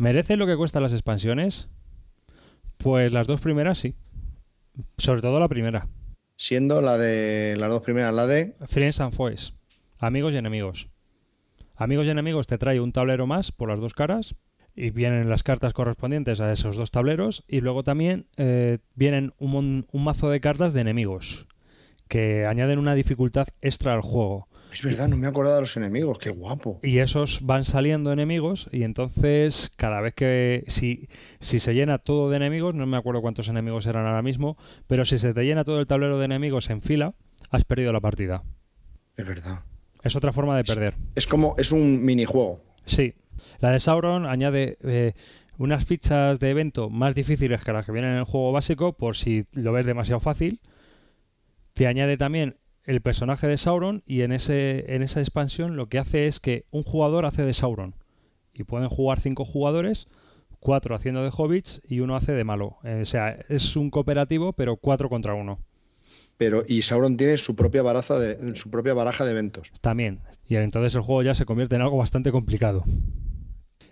[0.00, 1.68] ¿Merece lo que cuestan las expansiones?
[2.78, 3.94] Pues las dos primeras sí.
[4.96, 5.88] Sobre todo la primera.
[6.36, 8.56] Siendo la de las dos primeras, la de.
[8.66, 9.52] Friends and Foes.
[9.98, 10.88] Amigos y enemigos.
[11.76, 14.36] Amigos y enemigos te trae un tablero más por las dos caras.
[14.74, 17.44] Y vienen las cartas correspondientes a esos dos tableros.
[17.46, 21.46] Y luego también eh, vienen un, un mazo de cartas de enemigos.
[22.08, 24.48] Que añaden una dificultad extra al juego.
[24.72, 26.80] Es verdad, no me he acordado de los enemigos, qué guapo.
[26.82, 31.08] Y esos van saliendo enemigos y entonces cada vez que si,
[31.40, 34.56] si se llena todo de enemigos, no me acuerdo cuántos enemigos eran ahora mismo,
[34.86, 37.14] pero si se te llena todo el tablero de enemigos en fila,
[37.50, 38.44] has perdido la partida.
[39.16, 39.64] Es verdad.
[40.02, 40.94] Es otra forma de perder.
[41.14, 42.62] Es como, es un minijuego.
[42.86, 43.14] Sí.
[43.58, 45.12] La de Sauron añade eh,
[45.58, 49.16] unas fichas de evento más difíciles que las que vienen en el juego básico, por
[49.16, 50.60] si lo ves demasiado fácil.
[51.74, 55.98] Te añade también el personaje de Sauron y en, ese, en esa expansión lo que
[55.98, 57.94] hace es que un jugador hace de Sauron.
[58.52, 60.08] Y pueden jugar cinco jugadores,
[60.58, 62.78] cuatro haciendo de hobbits y uno hace de malo.
[62.84, 65.60] Eh, o sea, es un cooperativo, pero cuatro contra uno.
[66.36, 69.72] Pero, y Sauron tiene su propia baraja de, su propia baraja de eventos.
[69.80, 70.20] También.
[70.48, 72.84] Y entonces el juego ya se convierte en algo bastante complicado.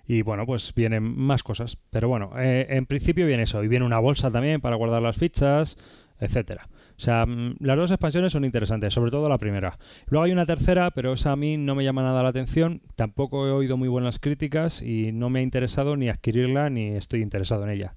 [0.06, 1.76] Y bueno, pues vienen más cosas.
[1.90, 3.62] Pero bueno, eh, en principio viene eso.
[3.62, 5.76] Y viene una bolsa también para guardar las fichas,
[6.18, 6.68] etcétera.
[6.98, 9.78] O sea, mm, las dos expansiones son interesantes, sobre todo la primera.
[10.08, 12.82] Luego hay una tercera, pero esa a mí no me llama nada la atención.
[12.96, 17.22] Tampoco he oído muy buenas críticas y no me ha interesado ni adquirirla ni estoy
[17.22, 17.94] interesado en ella.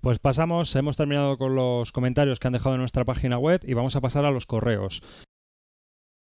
[0.00, 3.74] Pues pasamos, hemos terminado con los comentarios que han dejado en nuestra página web y
[3.74, 5.02] vamos a pasar a los correos.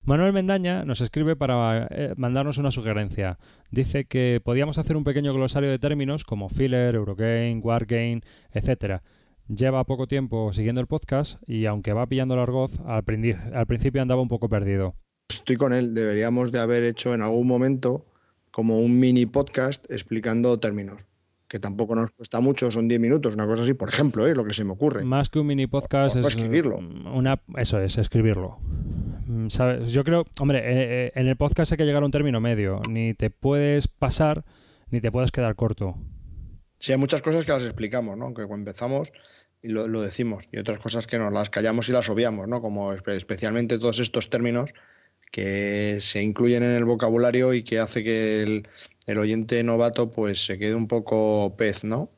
[0.01, 3.37] Manuel Mendaña nos escribe para eh, mandarnos una sugerencia.
[3.69, 8.21] Dice que podíamos hacer un pequeño glosario de términos como filler, Eurogame, Wargame,
[8.51, 9.03] etcétera.
[9.49, 14.21] Lleva poco tiempo siguiendo el podcast y aunque va pillando el argoz, al, principio andaba
[14.21, 14.93] un poco perdido.
[15.27, 15.95] Estoy con él.
[15.95, 18.05] Deberíamos de haber hecho en algún momento
[18.51, 21.07] como un mini podcast explicando términos.
[21.47, 24.35] Que tampoco nos cuesta mucho, son 10 minutos, una cosa así, por ejemplo, ¿eh?
[24.35, 25.03] lo que se me ocurre.
[25.03, 26.77] Más que un mini podcast es escribirlo.
[26.77, 28.59] Una, eso es, escribirlo.
[29.25, 29.91] Mm, ¿sabes?
[29.91, 32.81] Yo creo, hombre, eh, eh, en el podcast hay que llegar a un término medio.
[32.87, 34.45] Ni te puedes pasar
[34.91, 35.95] ni te puedes quedar corto.
[36.79, 38.33] Sí, hay muchas cosas que las explicamos, ¿no?
[38.33, 39.11] Que cuando empezamos
[39.61, 42.61] y lo, lo decimos, y otras cosas que nos las callamos y las obviamos, ¿no?
[42.61, 44.73] Como espe- especialmente todos estos términos
[45.31, 48.67] que se incluyen en el vocabulario y que hace que el,
[49.05, 52.09] el oyente novato pues se quede un poco pez, ¿no?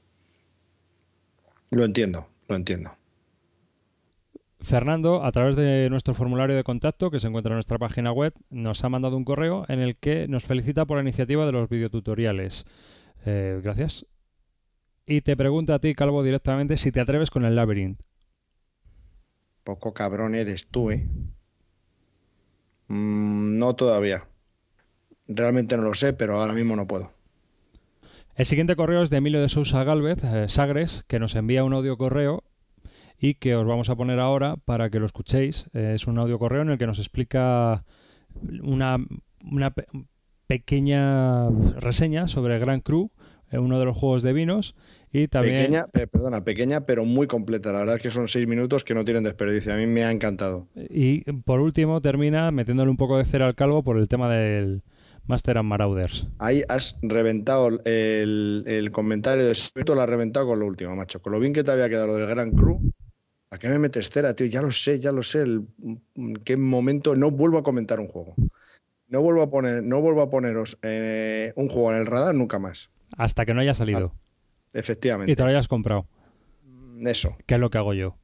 [1.72, 2.92] Lo entiendo, lo entiendo.
[4.60, 8.34] Fernando, a través de nuestro formulario de contacto que se encuentra en nuestra página web,
[8.52, 11.68] nos ha mandado un correo en el que nos felicita por la iniciativa de los
[11.68, 12.66] videotutoriales.
[13.26, 14.06] Eh, gracias.
[15.12, 18.00] Y te pregunta a ti, Calvo, directamente si te atreves con el Labyrinth.
[19.64, 21.08] Poco cabrón eres tú, ¿eh?
[22.90, 24.28] Mm, no todavía.
[25.28, 27.12] Realmente no lo sé, pero ahora mismo no puedo.
[28.36, 31.74] El siguiente correo es de Emilio de Sousa Galvez, eh, Sagres, que nos envía un
[31.74, 32.44] audio correo
[33.20, 35.68] y que os vamos a poner ahora para que lo escuchéis.
[35.74, 37.86] Eh, es un audio correo en el que nos explica
[38.64, 38.98] una,
[39.44, 39.88] una pe-
[40.48, 43.12] pequeña reseña sobre Grand Cru,
[43.52, 44.76] eh, uno de los juegos de vinos,
[45.12, 47.72] y también Pequeña, eh, perdona, pequeña, pero muy completa.
[47.72, 49.74] La verdad es que son seis minutos que no tienen desperdicio.
[49.74, 50.68] A mí me ha encantado.
[50.76, 54.84] y por último termina metiéndole un poco de cera al calvo por el tema del
[55.28, 56.28] Master and Marauders.
[56.40, 61.22] Ahí has reventado el, el comentario de Espíritu, lo has reventado con lo último, macho.
[61.22, 62.80] Con lo bien que te había quedado lo del Gran Crew.
[63.52, 64.48] ¿A qué me metes cera, tío?
[64.48, 65.42] Ya lo sé, ya lo sé.
[65.42, 65.68] El,
[66.16, 68.34] ¿en qué momento no vuelvo a comentar un juego?
[69.12, 72.60] no vuelvo a poner, no vuelvo a poneros eh, un juego en el radar nunca
[72.60, 72.90] más.
[73.18, 74.16] Hasta que no haya salido.
[74.74, 75.32] Efectivamente.
[75.32, 76.08] Y te lo hayas comprado.
[77.00, 78.16] Eso, Que es lo que hago yo.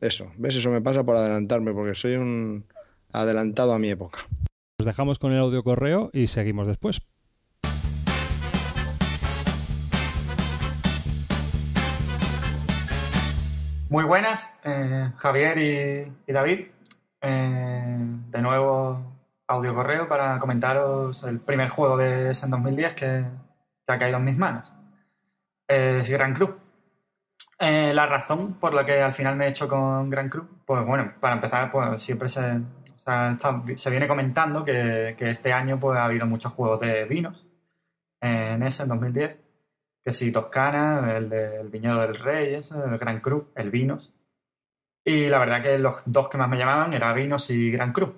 [0.00, 0.30] eso.
[0.36, 0.54] ¿Ves?
[0.56, 2.64] Eso me pasa por adelantarme, porque soy un
[3.12, 4.18] adelantado a mi época.
[4.78, 7.00] Os dejamos con el audio correo y seguimos después.
[13.88, 16.66] Muy buenas, eh, Javier y, y David.
[17.22, 17.96] Eh,
[18.30, 19.00] de nuevo,
[19.46, 23.24] audio correo para comentaros el primer juego de ese en 2010 que,
[23.86, 24.72] que ha caído en mis manos.
[25.68, 26.50] Es Gran Cruz.
[27.58, 30.84] Eh, la razón por la que al final me he hecho con Gran Cruz, pues
[30.84, 32.60] bueno, para empezar, pues siempre se,
[33.76, 37.46] se viene comentando que, este año pues ha habido muchos juegos de vinos
[38.20, 39.46] en ese, en 2010
[40.06, 44.14] que sí, Toscana, el del Viñedo del Rey, ese, el Gran Cru, el Vinos.
[45.04, 48.14] Y la verdad que los dos que más me llamaban eran Vinos y Gran Cru.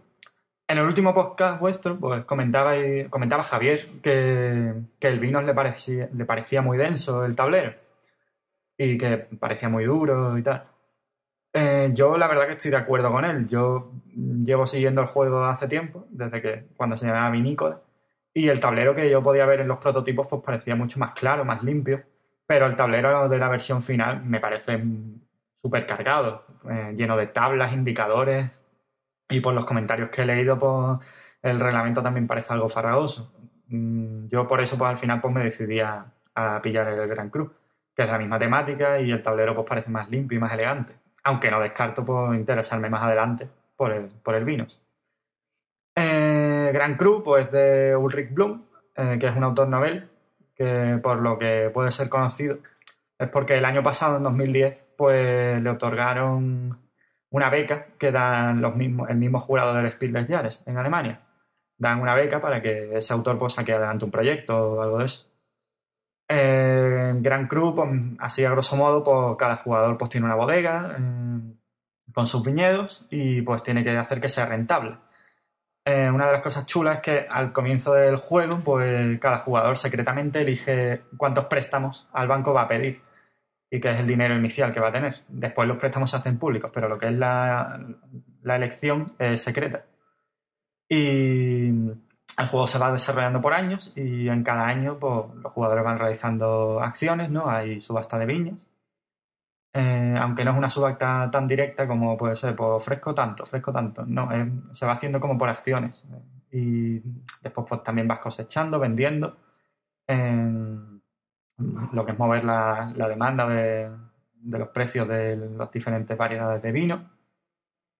[0.70, 2.74] En el último podcast vuestro, pues comentaba,
[3.08, 7.74] comentaba Javier que, el Vinos le parecía, le parecía muy denso el tablero
[8.76, 10.68] y que parecía muy duro y tal.
[11.54, 13.48] Eh, yo la verdad que estoy de acuerdo con él.
[13.48, 17.80] Yo llevo siguiendo el juego hace tiempo, desde que cuando se llamaba Vinícola.
[18.34, 21.46] Y el tablero que yo podía ver en los prototipos pues parecía mucho más claro,
[21.46, 22.04] más limpio.
[22.46, 24.82] Pero el tablero de la versión final me parece
[25.62, 28.50] súper cargado, eh, lleno de tablas, indicadores.
[29.28, 30.98] Y por los comentarios que he leído, pues
[31.42, 33.32] el reglamento también parece algo farragoso.
[33.68, 37.30] Mm, Yo por eso pues al final pues me decidí a, a pillar el Gran
[37.30, 37.50] Cruz,
[37.94, 40.94] que es la misma temática y el tablero pues parece más limpio y más elegante.
[41.24, 44.80] Aunque no descarto pues interesarme más adelante por el, por el Vinos.
[45.94, 48.62] Eh, Gran Cru, pues de Ulrich Blum,
[48.94, 50.08] eh, que es un autor novel,
[50.54, 52.58] que por lo que puede ser conocido,
[53.18, 56.78] es porque el año pasado, en 2010, pues le otorgaron
[57.30, 61.20] una beca que dan los mismos, el mismo jurado del Spiel des Jahres en Alemania.
[61.76, 65.04] Dan una beca para que ese autor pues, saque adelante un proyecto o algo de
[65.04, 65.26] eso.
[66.28, 67.88] Eh, Gran Cru, pues,
[68.18, 71.58] así a grosso modo, pues cada jugador pues, tiene una bodega eh,
[72.12, 74.98] con sus viñedos y pues tiene que hacer que sea rentable.
[75.84, 79.76] Eh, una de las cosas chulas es que al comienzo del juego, pues cada jugador
[79.76, 83.00] secretamente elige cuántos préstamos al banco va a pedir
[83.70, 85.16] y qué es el dinero inicial que va a tener.
[85.28, 87.80] Después los préstamos se hacen públicos, pero lo que es la,
[88.42, 89.84] la elección es secreta.
[90.88, 91.68] Y
[92.38, 95.98] el juego se va desarrollando por años y en cada año pues, los jugadores van
[95.98, 97.50] realizando acciones, ¿no?
[97.50, 98.68] Hay subasta de viñas.
[99.74, 103.72] Eh, aunque no es una subasta tan directa como puede ser, pues fresco tanto, fresco
[103.72, 104.04] tanto.
[104.06, 106.06] No, eh, se va haciendo como por acciones.
[106.50, 107.00] Y
[107.42, 109.36] después pues, también vas cosechando, vendiendo.
[111.92, 113.90] Lo que es mover la, demanda de,
[114.44, 117.10] los precios de las diferentes variedades de vino.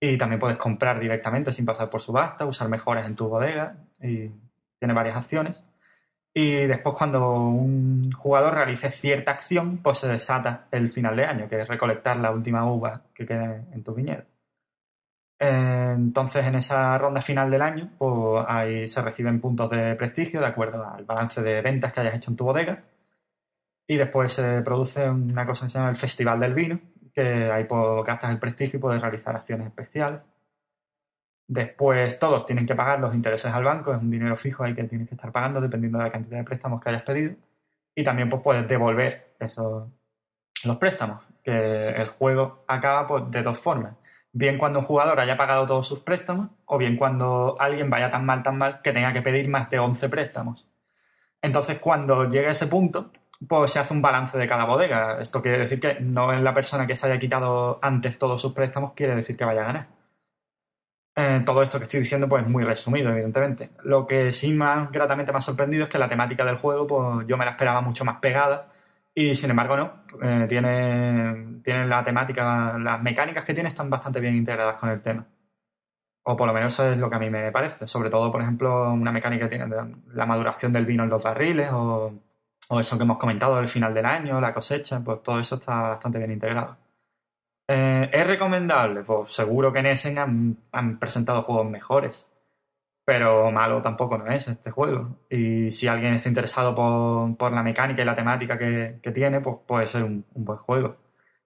[0.01, 3.77] Y también puedes comprar directamente sin pasar por subasta, usar mejores en tu bodega.
[4.01, 4.31] Y
[4.79, 5.63] tiene varias acciones.
[6.33, 11.49] Y después cuando un jugador realice cierta acción, pues se desata el final de año,
[11.49, 14.25] que es recolectar la última uva que quede en tu viñedo.
[15.41, 20.47] Entonces, en esa ronda final del año, pues ahí se reciben puntos de prestigio de
[20.47, 22.83] acuerdo al balance de ventas que hayas hecho en tu bodega.
[23.91, 26.79] Y después se produce una cosa que se llama el Festival del Vino,
[27.15, 30.21] que ahí pues, gastas el prestigio y puedes realizar acciones especiales.
[31.47, 34.85] Después todos tienen que pagar los intereses al banco, es un dinero fijo ahí que
[34.85, 37.35] tienes que estar pagando dependiendo de la cantidad de préstamos que hayas pedido.
[37.95, 39.89] Y también pues, puedes devolver esos,
[40.65, 43.95] los préstamos, que el juego acaba pues, de dos formas.
[44.33, 48.27] Bien cuando un jugador haya pagado todos sus préstamos, o bien cuando alguien vaya tan
[48.27, 50.69] mal, tan mal, que tenga que pedir más de 11 préstamos.
[51.41, 53.13] Entonces, cuando llegue ese punto,
[53.47, 55.21] pues se hace un balance de cada bodega.
[55.21, 58.53] Esto quiere decir que no es la persona que se haya quitado antes todos sus
[58.53, 59.89] préstamos, quiere decir que vaya a ganar.
[61.17, 63.71] Eh, todo esto que estoy diciendo, pues muy resumido, evidentemente.
[63.83, 67.27] Lo que sí más gratamente me ha sorprendido es que la temática del juego, pues
[67.27, 68.73] yo me la esperaba mucho más pegada.
[69.15, 69.93] Y sin embargo, no.
[70.23, 75.03] Eh, tiene, tiene la temática, las mecánicas que tiene están bastante bien integradas con el
[75.03, 75.27] tema.
[76.23, 77.89] O por lo menos eso es lo que a mí me parece.
[77.89, 79.75] Sobre todo, por ejemplo, una mecánica que tiene
[80.13, 82.13] la maduración del vino en los barriles o,
[82.69, 85.91] o eso que hemos comentado del final del año, la cosecha, pues todo eso está
[85.91, 86.77] bastante bien integrado.
[87.69, 89.03] Eh, ¿Es recomendable?
[89.05, 92.31] Pues seguro que en Essen han, han, presentado juegos mejores.
[93.05, 95.19] Pero malo tampoco no es este juego.
[95.31, 99.41] Y si alguien está interesado por, por la mecánica y la temática que, que tiene,
[99.41, 100.97] pues puede ser un, buen juego.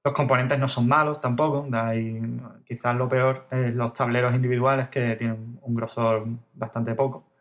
[0.04, 1.66] Los componentes no son malos tampoco.
[1.72, 2.20] Hay,
[2.66, 7.31] quizás lo peor es los tableros individuales que tienen un grosor bastante poco.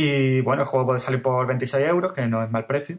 [0.00, 2.98] Y bueno, el juego puede salir por 26 euros, que no es mal precio.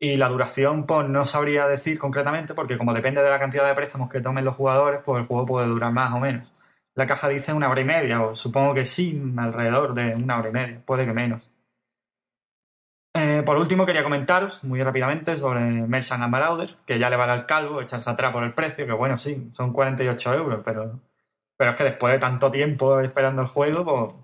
[0.00, 3.74] Y la duración, pues no sabría decir concretamente, porque como depende de la cantidad de
[3.74, 6.50] préstamos que tomen los jugadores, pues el juego puede durar más o menos.
[6.94, 10.48] la caja dice una hora y media, o supongo que sí, alrededor de una hora
[10.48, 11.50] y media, puede que menos.
[13.14, 17.32] Eh, por último, quería comentaros muy rápidamente sobre Merchant and Marauder, que ya le vale
[17.32, 21.00] al calvo echarse atrás por el precio, que bueno, sí, son 48 euros, pero,
[21.58, 24.23] pero es que después de tanto tiempo esperando el juego, pues,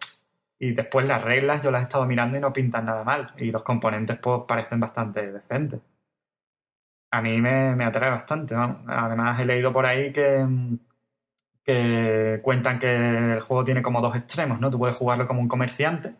[0.60, 3.50] y después las reglas yo las he estado mirando y no pintan nada mal, y
[3.50, 5.80] los componentes pues parecen bastante decentes.
[7.12, 10.46] A mí me, atrae bastante, Además he leído por ahí que
[11.64, 14.70] que cuentan que el juego tiene como dos extremos, ¿no?
[14.70, 16.14] Tú puedes jugarlo como un comerciante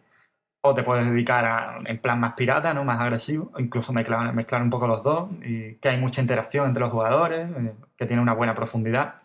[0.63, 2.85] o te puedes dedicar a, en plan más pirata, ¿no?
[2.85, 6.83] Más agresivo, incluso mezclar, mezclar un poco los dos y que hay mucha interacción entre
[6.83, 9.20] los jugadores, eh, que tiene una buena profundidad.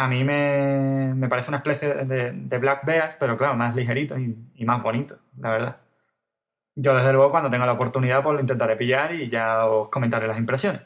[0.00, 4.64] A mí me, me parece una especie de, Black Bear, pero claro, más ligerito y,
[4.64, 5.76] más bonito, la verdad.
[6.74, 10.26] Yo desde luego cuando tenga la oportunidad pues lo intentaré pillar y ya os comentaré
[10.26, 10.80] las impresiones.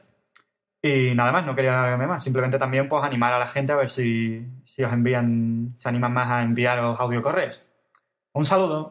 [0.83, 2.25] Y nada más, no quería alargarme más.
[2.25, 4.45] Simplemente también pues animar a la gente a ver si,
[4.85, 7.63] os envían, se animan más a enviaros audio correos.
[8.33, 8.91] Un saludo.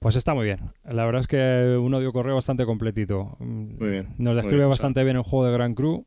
[0.00, 0.72] Pues está muy bien.
[0.82, 3.36] La verdad es que un audio correo bastante completito.
[3.38, 4.14] Muy bien.
[4.18, 6.06] Nos describe bastante bien el juego de Grand Crew.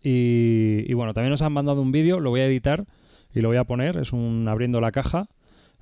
[0.00, 2.86] Y, y, bueno, también nos han mandado un vídeo, lo voy a editar
[3.34, 3.98] y lo voy a poner.
[3.98, 5.28] Es un abriendo la caja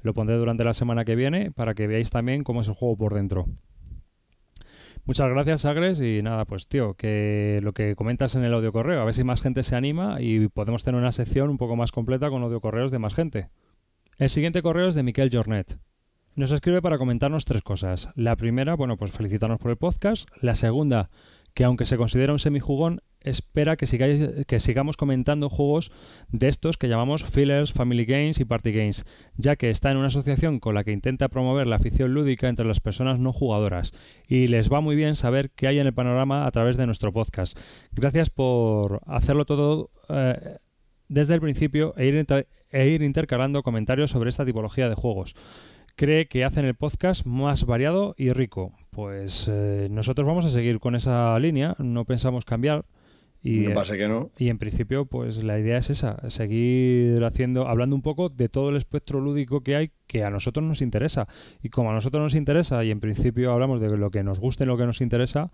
[0.04, 2.96] lo pondré durante la semana que viene para que veáis también cómo es el juego
[2.96, 3.46] por dentro.
[5.06, 6.00] Muchas gracias, Agres.
[6.00, 9.24] Y nada, pues tío, que lo que comentas en el audio correo, a ver si
[9.24, 12.60] más gente se anima y podemos tener una sección un poco más completa con audio
[12.60, 13.48] correos de más gente.
[14.18, 15.78] El siguiente correo es de Miquel Jornet.
[16.36, 18.08] Nos escribe para comentarnos tres cosas.
[18.16, 20.28] La primera, bueno, pues felicitarnos por el podcast.
[20.40, 21.08] La segunda,
[21.54, 25.92] que aunque se considera un semijugón, espera que, sigáis, que sigamos comentando juegos
[26.32, 29.04] de estos que llamamos fillers, family games y party games,
[29.36, 32.66] ya que está en una asociación con la que intenta promover la afición lúdica entre
[32.66, 33.92] las personas no jugadoras
[34.26, 37.12] y les va muy bien saber qué hay en el panorama a través de nuestro
[37.12, 37.56] podcast.
[37.92, 40.58] Gracias por hacerlo todo eh,
[41.06, 42.26] desde el principio e
[42.72, 45.36] e ir intercalando comentarios sobre esta tipología de juegos
[45.96, 48.72] cree que hacen el podcast más variado y rico.
[48.90, 52.84] Pues eh, nosotros vamos a seguir con esa línea, no pensamos cambiar.
[53.46, 54.30] Y, pasa que no.
[54.38, 58.70] Y en principio, pues la idea es esa, seguir haciendo, hablando un poco de todo
[58.70, 61.28] el espectro lúdico que hay que a nosotros nos interesa.
[61.62, 64.64] Y como a nosotros nos interesa, y en principio hablamos de lo que nos guste
[64.64, 65.52] y lo que nos interesa.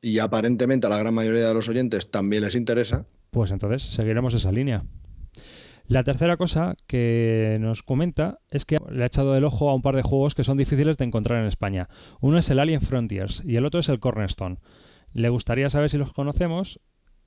[0.00, 3.06] Y aparentemente a la gran mayoría de los oyentes también les interesa.
[3.30, 4.84] Pues entonces seguiremos esa línea.
[5.88, 9.80] La tercera cosa que nos comenta es que le ha echado el ojo a un
[9.80, 11.88] par de juegos que son difíciles de encontrar en España.
[12.20, 14.58] Uno es el Alien Frontiers y el otro es el Cornerstone.
[15.14, 16.78] Le gustaría saber si los conocemos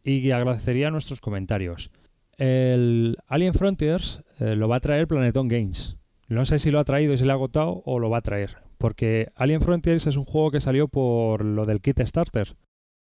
[0.03, 1.89] y agradecería nuestros comentarios.
[2.37, 5.97] El Alien Frontiers eh, lo va a traer Planeton Games.
[6.27, 8.21] No sé si lo ha traído y se le ha agotado o lo va a
[8.21, 8.57] traer.
[8.77, 12.55] Porque Alien Frontiers es un juego que salió por lo del kit starter.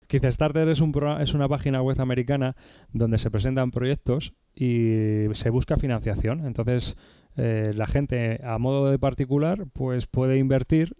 [0.08, 2.56] Kickstarter es, un es una página web americana
[2.92, 6.46] donde se presentan proyectos y se busca financiación.
[6.46, 6.96] Entonces,
[7.36, 10.96] eh, la gente a modo de particular pues puede invertir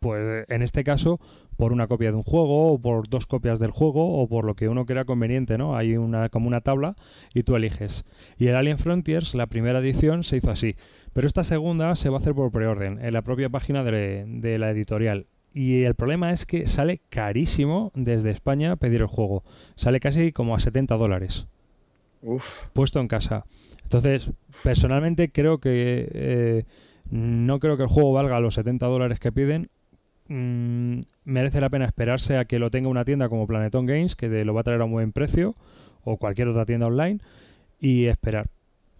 [0.00, 1.20] pues en este caso
[1.58, 4.54] por una copia de un juego o por dos copias del juego o por lo
[4.54, 5.76] que uno crea conveniente, ¿no?
[5.76, 6.96] Hay una como una tabla
[7.34, 8.06] y tú eliges.
[8.38, 10.76] Y el Alien Frontiers, la primera edición se hizo así,
[11.12, 14.70] pero esta segunda se va a hacer por preorden en la propia página de la
[14.70, 19.42] editorial y el problema es que sale carísimo desde España pedir el juego.
[19.74, 21.46] Sale casi como a 70 dólares.
[22.72, 23.44] Puesto en casa.
[23.82, 24.30] Entonces,
[24.62, 26.64] personalmente creo que eh,
[27.10, 29.68] no creo que el juego valga los 70 dólares que piden.
[30.28, 34.28] Mm, merece la pena esperarse a que lo tenga una tienda como Planeton Games, que
[34.44, 35.56] lo va a traer a un buen precio,
[36.04, 37.18] o cualquier otra tienda online,
[37.80, 38.46] y esperar.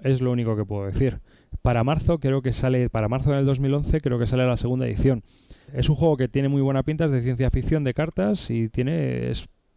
[0.02, 1.20] Es lo único que puedo decir.
[1.62, 5.22] Para marzo, creo que sale, para marzo del 2011, creo que sale la segunda edición.
[5.74, 8.68] Es un juego que tiene muy buena pinta, es de ciencia ficción de cartas y
[8.68, 9.30] tiene,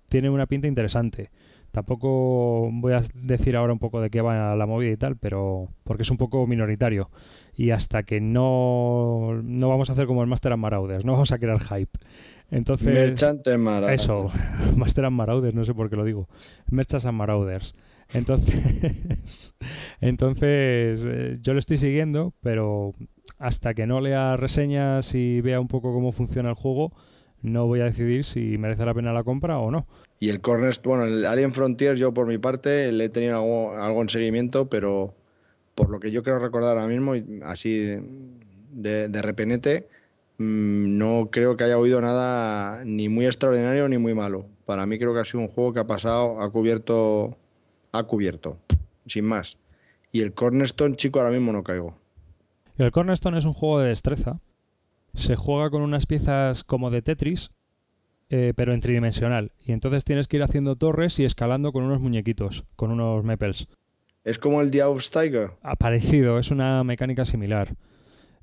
[0.10, 1.32] tiene una pinta interesante.
[1.74, 5.70] Tampoco voy a decir ahora un poco de qué va la movida y tal, pero
[5.84, 7.10] porque es un poco minoritario.
[7.56, 11.32] Y hasta que no, no vamos a hacer como el Master and Marauders, no vamos
[11.32, 11.98] a crear hype.
[12.52, 14.04] Entonces, Merchant Marauders.
[14.04, 14.30] Eso,
[14.76, 16.30] Master and Marauders, no sé por qué lo digo.
[16.70, 17.74] Merchant and Marauders.
[18.14, 19.56] Entonces,
[20.02, 22.94] entonces eh, yo lo estoy siguiendo, pero
[23.40, 26.94] hasta que no lea reseñas y vea un poco cómo funciona el juego,
[27.42, 29.86] no voy a decidir si merece la pena la compra o no.
[30.20, 33.36] Y el Cornerstone, bueno, el Alien Frontier, yo por mi parte le he tenido
[33.76, 35.14] algo, en seguimiento, pero
[35.76, 37.78] por lo que yo quiero recordar ahora mismo, así
[38.72, 39.86] de, de
[40.38, 44.46] mm, no creo que haya oído nada ni muy extraordinario ni muy malo.
[44.66, 47.38] Para mí creo que ha sido un juego que ha pasado, ha cubierto,
[47.92, 48.58] ha cubierto,
[49.06, 49.58] sin más.
[50.12, 52.03] Y el Cornerstone, chico, ahora mismo no caigo.
[52.78, 54.40] El Cornerstone es un juego de destreza.
[55.14, 57.52] Se juega con unas piezas como de Tetris
[58.36, 59.52] eh, pero en tridimensional.
[59.64, 63.68] Y entonces tienes que ir haciendo torres y escalando con unos muñequitos, con unos mepels.
[64.24, 64.82] ¿Es como el The
[65.12, 65.52] Tiger?
[65.62, 67.76] Ha parecido, es una mecánica similar.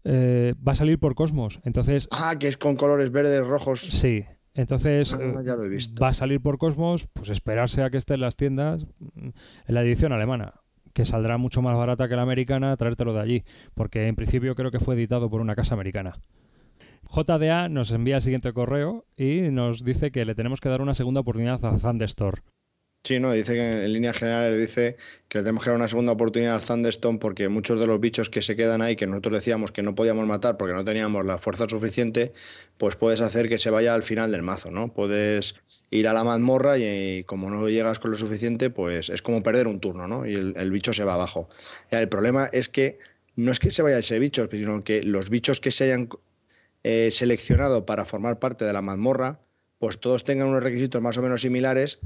[0.04, 2.06] Eh, va a salir por Cosmos, entonces...
[2.12, 3.80] Ah, que es con colores verdes, rojos.
[3.80, 4.24] Sí,
[4.54, 6.00] entonces Ah, ya lo he visto.
[6.00, 9.28] va a salir por Cosmos, pues esperarse a que esté en las tiendas mm,
[9.66, 10.54] en la edición alemana,
[10.92, 13.44] que saldrá mucho más barata que la americana, traértelo de allí,
[13.74, 16.18] porque en principio creo que fue editado por una casa americana.
[17.08, 20.94] JDA nos envía el siguiente correo y nos dice que le tenemos que dar una
[20.94, 22.42] segunda oportunidad a Thunderstorm.
[23.02, 24.96] Sí, no, dice que en líneas generales dice
[25.26, 28.28] que le tenemos que dar una segunda oportunidad al Thunderstone porque muchos de los bichos
[28.28, 31.38] que se quedan ahí, que nosotros decíamos que no podíamos matar porque no teníamos la
[31.38, 32.34] fuerza suficiente,
[32.76, 34.92] pues puedes hacer que se vaya al final del mazo, ¿no?
[34.92, 35.54] Puedes
[35.88, 39.66] ir a la mazmorra y, como no llegas con lo suficiente, pues es como perder
[39.66, 40.26] un turno, ¿no?
[40.26, 41.48] Y el, bicho se va abajo.
[41.90, 42.98] El problema es que
[43.34, 46.10] no es que se vaya ese bicho, sino que los bichos que se hayan
[46.82, 49.40] eh, seleccionado para formar parte de la mazmorra,
[49.78, 51.98] pues todos tengan unos requisitos más o menos similares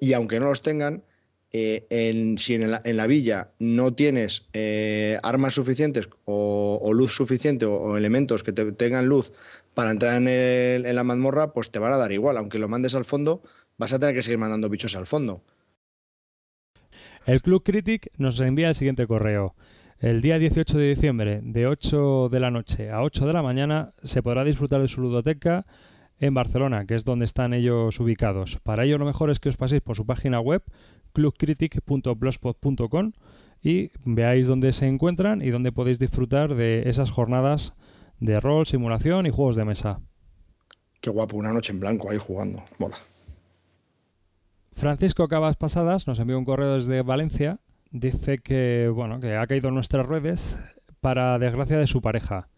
[0.00, 1.04] y aunque no los tengan,
[1.52, 7.14] eh, en- si en la, en la villa no tienes eh, armas suficientes o, luz
[7.14, 9.32] suficiente o, o elementos que te tengan luz
[9.74, 12.36] para entrar en, el- en la mazmorra, pues te van a dar igual.
[12.36, 13.42] Aunque lo mandes al fondo,
[13.78, 15.42] vas a tener que seguir mandando bichos al fondo.
[17.26, 19.54] El Club Critic nos envía el siguiente correo.
[19.98, 23.94] El día 18 de diciembre, de 8 de la noche a 8 de la mañana,
[24.02, 25.64] se podrá disfrutar de su ludoteca
[26.24, 28.58] en Barcelona, que es donde están ellos ubicados.
[28.62, 30.62] Para ello lo mejor es que os paséis por su página web,
[31.12, 33.12] clubcritic.blogspot.com
[33.62, 37.74] y veáis dónde se encuentran y dónde podéis disfrutar de esas jornadas
[38.20, 40.00] de rol, simulación y juegos de mesa.
[41.00, 42.64] Qué guapo, una noche en blanco ahí jugando.
[42.78, 42.96] Mola.
[44.72, 47.60] Francisco Cabas Pasadas nos envió un correo desde Valencia.
[47.90, 50.58] Dice que, bueno, que ha caído en nuestras redes
[51.00, 52.48] para desgracia de su pareja.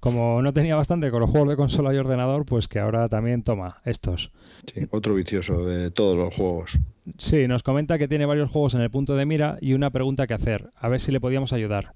[0.00, 3.42] Como no tenía bastante con los juegos de consola y ordenador, pues que ahora también
[3.42, 4.32] toma estos.
[4.72, 6.78] Sí, otro vicioso de todos los juegos.
[7.18, 10.26] Sí, nos comenta que tiene varios juegos en el punto de mira y una pregunta
[10.26, 11.92] que hacer, a ver si le podíamos ayudar.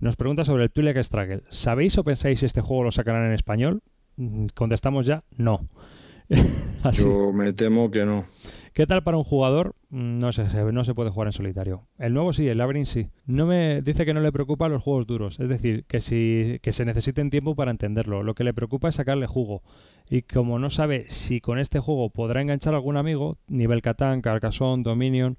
[0.00, 1.42] Nos pregunta sobre el Twi'lek Struggle.
[1.48, 3.82] ¿Sabéis o pensáis si este juego lo sacarán en español?
[4.16, 5.68] Mm, Contestamos ya, no.
[6.92, 8.26] Yo me temo que no.
[8.78, 9.74] ¿Qué tal para un jugador?
[9.90, 11.88] Mm, No se- no se puede jugar en solitario.
[11.98, 13.08] El nuevo sí, el Labyrinth sí.
[13.26, 16.70] No me dice que no le preocupa los juegos duros, es decir, que si que
[16.70, 18.22] se necesiten tiempo para entenderlo.
[18.22, 19.64] Lo que le preocupa es sacarle jugo.
[20.08, 24.20] Y como no sabe si con este juego podrá enganchar a algún amigo, nivel Catán,
[24.20, 25.38] Carcassonne, Dominion,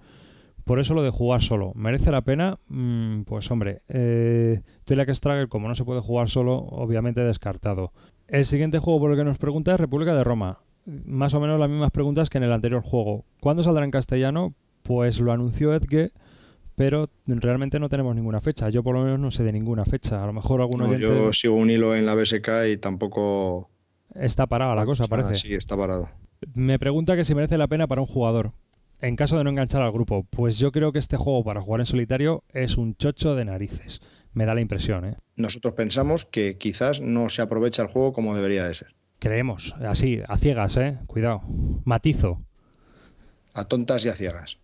[0.65, 1.71] por eso lo de jugar solo.
[1.75, 2.59] ¿Merece la pena?
[2.67, 7.93] Mm, pues hombre, eh, Twilight Struggle, como no se puede jugar solo, obviamente descartado.
[8.27, 10.59] El siguiente juego por el que nos pregunta es República de Roma.
[11.05, 13.25] Más o menos las mismas preguntas que en el anterior juego.
[13.39, 14.53] ¿Cuándo saldrá en castellano?
[14.83, 16.11] Pues lo anunció Edge,
[16.75, 18.69] pero realmente no tenemos ninguna fecha.
[18.69, 20.23] Yo por lo menos no sé de ninguna fecha.
[20.23, 23.69] A lo mejor algún No, oyente yo sigo un hilo en la BSK y tampoco.
[24.15, 25.35] está parada la cosa, Ah, parece.
[25.35, 26.09] Sí, está parado.
[26.53, 28.53] Me pregunta que si merece la pena para un jugador.
[29.01, 31.81] En caso de no enganchar al grupo, pues yo creo que este juego para jugar
[31.81, 34.01] en solitario es un chocho de narices.
[34.33, 35.15] Me da la impresión, ¿eh?
[35.35, 38.95] Nosotros pensamos que quizás no se aprovecha el juego como debería de ser.
[39.19, 40.97] Creemos, así, a ciegas, ¿eh?
[41.05, 41.41] Cuidado.
[41.83, 42.41] Matizo.
[43.53, 44.59] A tontas y a ciegas.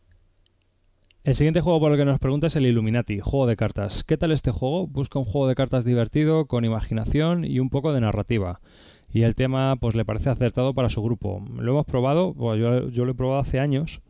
[1.25, 4.03] El siguiente juego por el que nos pregunta es el Illuminati, juego de cartas.
[4.03, 4.87] ¿Qué tal este juego?
[4.87, 8.61] Busca un juego de cartas divertido, con imaginación y un poco de narrativa.
[9.09, 11.43] Y el tema, pues le parece acertado para su grupo.
[11.57, 14.01] Lo hemos probado, bueno, yo, yo lo he probado hace años,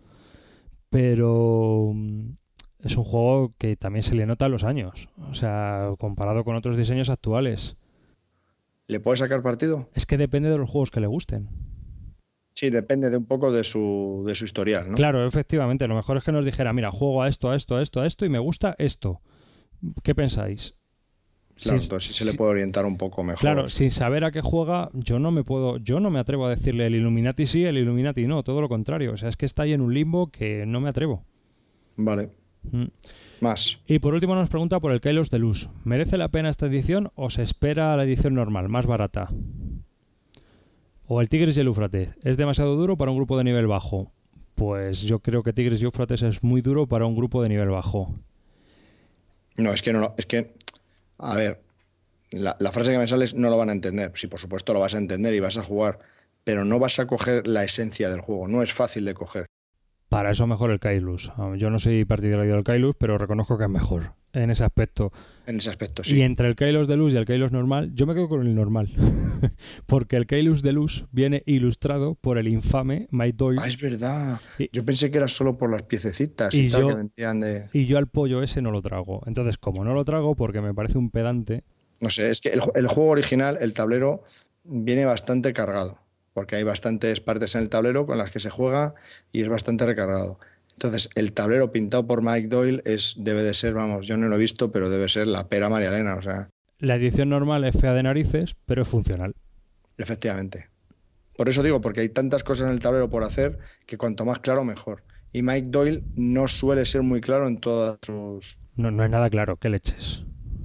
[0.89, 2.34] pero mm,
[2.81, 5.09] es un juego que también se le nota los años.
[5.30, 7.77] O sea, comparado con otros diseños actuales.
[8.87, 9.89] ¿Le puede sacar partido?
[9.93, 11.49] Es que depende de los juegos que le gusten.
[12.53, 14.95] Sí, depende de un poco de su, de su historial, ¿no?
[14.95, 15.87] Claro, efectivamente.
[15.87, 18.05] Lo mejor es que nos dijera, mira, juego a esto, a esto, a esto, a
[18.05, 19.21] esto y me gusta esto.
[20.03, 20.73] ¿Qué pensáis?
[21.61, 23.41] Claro, Sin- entonces sí se le si- puede orientar un poco mejor.
[23.41, 26.49] Claro, sin saber a qué juega, yo no me puedo, yo no me atrevo a
[26.49, 29.13] decirle el Illuminati sí, el Illuminati no, todo lo contrario.
[29.13, 31.25] O sea, es que está ahí en un limbo que no me atrevo.
[31.97, 32.29] Vale.
[32.71, 32.85] Mm.
[33.45, 33.77] Más.
[33.85, 35.69] Y por último nos pregunta por el Kylos de Luz.
[35.84, 39.30] ¿Merece la pena esta edición o se espera la edición normal, más barata?
[41.07, 42.09] O el Tigres y el Éufrates.
[42.23, 44.11] ¿Es demasiado duro para un grupo de nivel bajo?
[44.55, 47.69] Pues yo creo que Tigres y Éufrates es muy duro para un grupo de nivel
[47.69, 48.15] bajo.
[49.57, 50.53] No, es que no lo- es que.
[51.19, 51.61] A ver,
[52.31, 54.11] la, la frase que me sale es no lo van a entender.
[54.15, 55.99] Sí, por supuesto lo vas a entender y vas a jugar,
[56.43, 58.47] pero no vas a coger la esencia del juego.
[58.47, 59.45] No es fácil de coger.
[60.10, 61.32] Para eso mejor el Kailus.
[61.38, 65.11] Ah, Yo no soy partidario del Kailus, pero reconozco que es mejor en ese aspecto.
[65.48, 66.22] En ese aspecto, Y sí.
[66.22, 68.91] entre el Kailus de luz y el Kailus normal, yo me quedo con el normal.
[69.86, 73.60] Porque el Kailus de luz viene ilustrado por el infame Mike Doyle.
[73.64, 74.40] Ah, es verdad.
[74.60, 77.40] Y- Yo pensé que era solo por las piececitas y, Y tal yo- que vendían
[77.40, 77.69] de.
[77.73, 79.22] Y yo al pollo ese no lo trago.
[79.26, 81.64] Entonces, como no lo trago porque me parece un pedante,
[82.02, 84.23] No sé, es que el, el juego original, el tablero,
[84.64, 85.99] viene bastante cargado.
[86.35, 88.93] Porque hay bastantes partes en el tablero con las que se juega
[89.31, 90.37] y es bastante recargado.
[90.73, 94.35] Entonces, el tablero pintado por Mike Doyle es, debe de ser, vamos, yo no lo
[94.35, 96.49] he visto, pero debe ser la pera María Elena, o sea.
[96.77, 99.33] La edición normal es fea de narices, pero es funcional.
[99.97, 100.67] Efectivamente.
[101.37, 104.39] Por eso digo, porque hay tantas cosas en el tablero por hacer que cuanto más
[104.39, 105.03] claro, mejor.
[105.31, 108.59] Y Mike Doyle no suele ser muy claro en todas sus.
[108.75, 110.23] No, no es nada claro, ¿qué leches?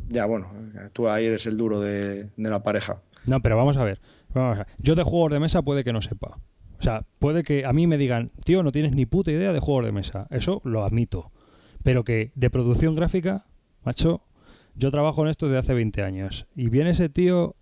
[0.08, 0.52] Ya, bueno,
[0.92, 3.02] tú ahí eres el duro de, de la pareja.
[3.26, 4.00] No, pero vamos a ver.
[4.78, 6.38] Yo de juegos de mesa puede que no sepa.
[6.78, 9.60] O sea, puede que a mí me digan, tío, no tienes ni puta idea de
[9.60, 10.26] juegos de mesa.
[10.30, 11.30] Eso lo admito.
[11.82, 13.46] Pero que de producción gráfica,
[13.84, 14.22] macho,
[14.74, 16.46] yo trabajo en esto desde hace 20 años.
[16.54, 17.56] Y viene ese tío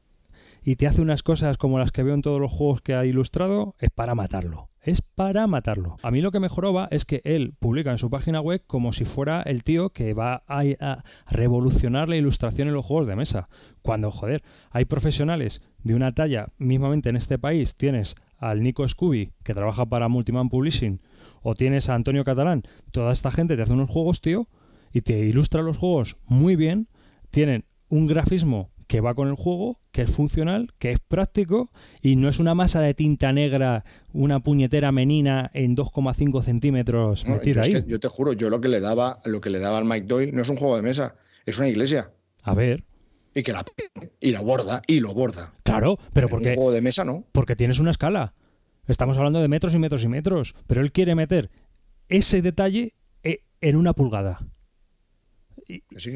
[0.62, 3.05] y te hace unas cosas como las que veo en todos los juegos que ha
[3.05, 4.69] ilustrado, es para matarlo.
[4.81, 5.97] Es para matarlo.
[6.03, 8.93] A mí lo que me joroba es que él publica en su página web como
[8.93, 13.49] si fuera el tío que va a revolucionar la ilustración en los juegos de mesa.
[13.82, 19.33] Cuando, joder, hay profesionales de una talla, mismamente en este país, tienes al Nico Scooby,
[19.43, 21.01] que trabaja para Multiman Publishing,
[21.43, 24.49] o tienes a Antonio Catalán, toda esta gente te hace unos juegos, tío,
[24.93, 26.89] y te ilustra los juegos muy bien,
[27.31, 32.17] tienen un grafismo que va con el juego, que es funcional, que es práctico y
[32.17, 33.85] no es una masa de tinta negra,
[34.15, 37.83] una puñetera menina en 2,5 centímetros No, metida yo, es ahí.
[37.85, 40.07] que yo te juro, yo lo que le daba, lo que le daba al Mike
[40.07, 42.11] Doyle no es un juego de mesa, es una iglesia.
[42.43, 42.85] A ver,
[43.39, 43.65] Y que la
[44.20, 45.52] y la borda, y lo borda.
[45.62, 47.24] claro, pero En porque un juego de mesa no.
[47.31, 48.35] Porque tienes una escala.
[48.89, 50.56] Estamos hablando de metros y metros y metros.
[50.66, 51.51] Pero él quiere meter
[52.09, 54.40] ese detalle eh, en una pulgada.
[55.97, 56.12] Sí,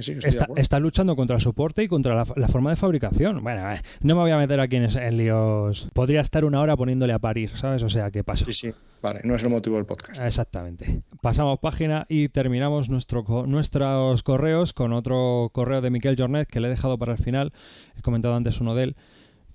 [0.57, 3.43] Está, luchando contra el soporte y contra la, la forma de fabricación.
[3.43, 5.89] Bueno, eh, no me voy a meter aquí en, en líos.
[5.93, 7.83] Podría estar una hora poniéndole a parir, ¿sabes?
[7.83, 8.47] O sea, ¿qué pasa?
[8.47, 8.73] Sí, sí.
[9.03, 10.23] Vale, no es el motivo del podcast.
[10.23, 11.03] Exactamente.
[11.21, 16.69] Pasamos página y terminamos nuestro, nuestros correos con otro correo de Miquel Jornet que le
[16.69, 17.53] he dejado para el final.
[17.99, 18.97] He comentado antes uno de él,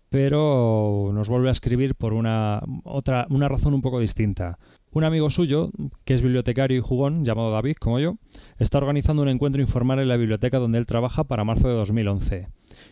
[0.09, 4.59] pero nos vuelve a escribir por una, otra, una razón un poco distinta.
[4.91, 5.71] Un amigo suyo,
[6.05, 8.15] que es bibliotecario y jugón, llamado David, como yo,
[8.57, 12.47] está organizando un encuentro informal en la biblioteca donde él trabaja para marzo de 2011.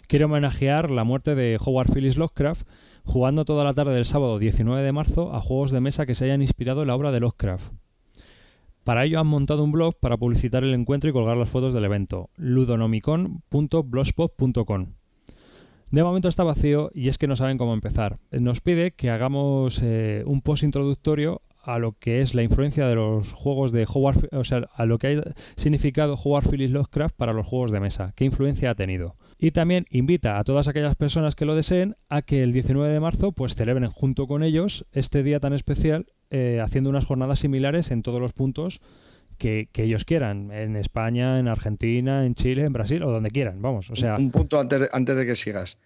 [0.08, 2.68] Quiere homenajear la muerte de Howard Phillips Lovecraft
[3.04, 6.26] jugando toda la tarde del sábado 19 de marzo a juegos de mesa que se
[6.26, 7.72] hayan inspirado en la obra de Lovecraft.
[8.84, 11.86] Para ello han montado un blog para publicitar el encuentro y colgar las fotos del
[11.86, 14.88] evento, ludonomicon.blogspot.com.
[15.92, 18.20] De momento está vacío y es que no saben cómo empezar.
[18.32, 22.96] Nos pide que hagamos eh, un post introductorio a lo que es la influencia de
[22.96, 27.34] los juegos de Howard, o sea, a lo que ha significado Howard Phillips Lovecraft para
[27.34, 29.18] los juegos de mesa, qué influencia ha tenido.
[29.38, 33.00] Y también invita a todas aquellas personas que lo deseen a que el 19 de
[33.00, 37.92] marzo pues celebren junto con ellos este día tan especial eh, haciendo unas jornadas similares
[37.92, 38.80] en todos los puntos
[39.38, 43.62] que, que ellos quieran, en España, en Argentina, en Chile, en Brasil o donde quieran,
[43.62, 45.80] vamos, o sea, Un punto antes de, antes de que sigas.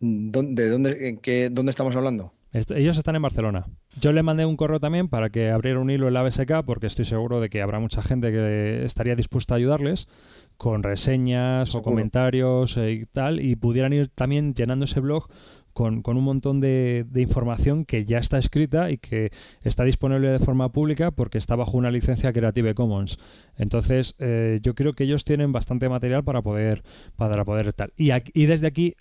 [0.00, 2.32] ¿Dónde, dónde, qué, ¿Dónde estamos hablando?
[2.54, 3.66] Est- Ellos están en Barcelona.
[4.00, 6.86] Yo le mandé un correo también para que abriera un hilo en la BSK porque
[6.86, 10.08] estoy seguro de que habrá mucha gente que estaría dispuesta a ayudarles
[10.56, 15.28] con reseñas o comentarios eh, y tal y pudieran ir también llenando ese blog
[15.72, 19.32] con, con un montón de, de información que ya está escrita y que
[19.64, 23.18] está disponible de forma pública porque está bajo una licencia Creative Commons.
[23.58, 26.84] Entonces, eh, yo creo que ellos tienen bastante material para poder,
[27.16, 27.92] para poder tal.
[27.96, 28.94] Y, aquí- y desde aquí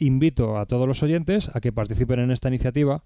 [0.00, 3.04] invito a todos los oyentes a que participen en esta iniciativa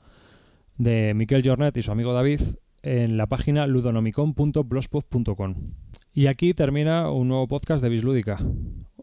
[0.78, 2.40] de Miquel Jornet y su amigo David
[2.82, 5.54] en la página ludonomicon.blogspot.com.
[6.12, 8.38] Y aquí termina un nuevo podcast de Bislúdica.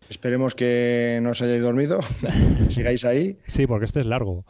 [0.10, 2.00] Esperemos que no os hayáis dormido,
[2.70, 3.38] sigáis ahí.
[3.46, 4.46] Sí, porque este es largo.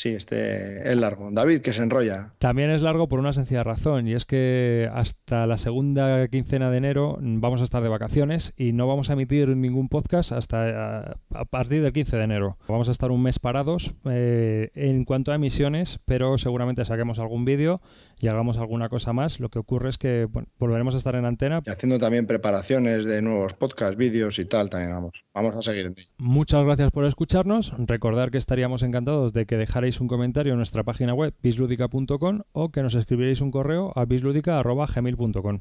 [0.00, 1.28] Sí, este es largo.
[1.30, 2.32] David, que se enrolla.
[2.38, 6.78] También es largo por una sencilla razón, y es que hasta la segunda quincena de
[6.78, 11.44] enero vamos a estar de vacaciones y no vamos a emitir ningún podcast hasta a
[11.44, 12.56] partir del 15 de enero.
[12.66, 17.44] Vamos a estar un mes parados eh, en cuanto a emisiones, pero seguramente saquemos algún
[17.44, 17.82] vídeo
[18.18, 19.38] y hagamos alguna cosa más.
[19.38, 21.60] Lo que ocurre es que bueno, volveremos a estar en antena.
[21.66, 25.24] Y haciendo también preparaciones de nuevos podcasts, vídeos y tal, también vamos.
[25.34, 25.92] Vamos a seguir.
[26.16, 27.74] Muchas gracias por escucharnos.
[27.76, 32.70] Recordar que estaríamos encantados de que dejarais un comentario en nuestra página web bisludica.com o
[32.70, 35.58] que nos escribierais un correo a bisludica.gmail.com.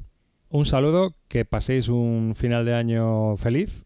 [0.50, 3.86] Un saludo, que paséis un final de año feliz.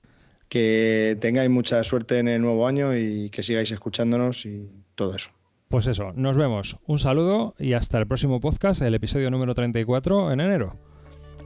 [0.50, 5.30] Que tengáis mucha suerte en el nuevo año y que sigáis escuchándonos y todo eso.
[5.70, 6.78] Pues eso, nos vemos.
[6.86, 10.78] Un saludo y hasta el próximo podcast, el episodio número 34 en enero.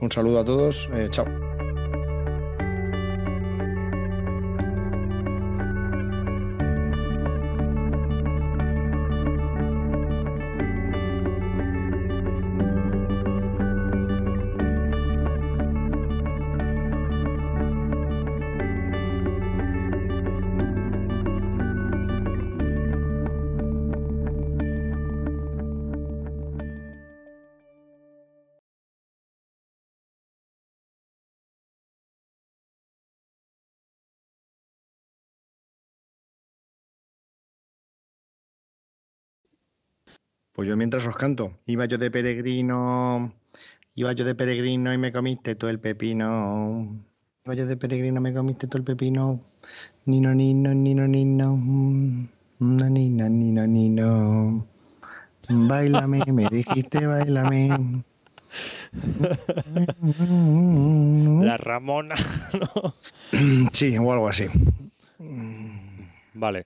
[0.01, 0.89] Un saludo a todos.
[0.93, 1.25] eh, chao.
[40.57, 43.31] Pues yo mientras os canto, iba yo de peregrino,
[43.93, 46.97] iba yo de peregrino y me comiste todo el pepino.
[47.45, 49.39] Iba yo de peregrino, me comiste todo el pepino.
[50.05, 51.55] Nino, nino, nino, nino.
[51.55, 52.27] mm,
[52.57, 54.65] na, nina, nino, nino.
[55.47, 58.03] Bailame, me dijiste, bailame.
[61.45, 62.15] La Ramona.
[62.53, 62.93] ¿no?
[63.71, 64.47] Sí, o algo así.
[66.33, 66.65] Vale.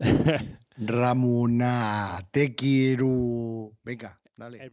[0.80, 3.72] Ramona, te quiero.
[3.82, 4.70] Venga, dale.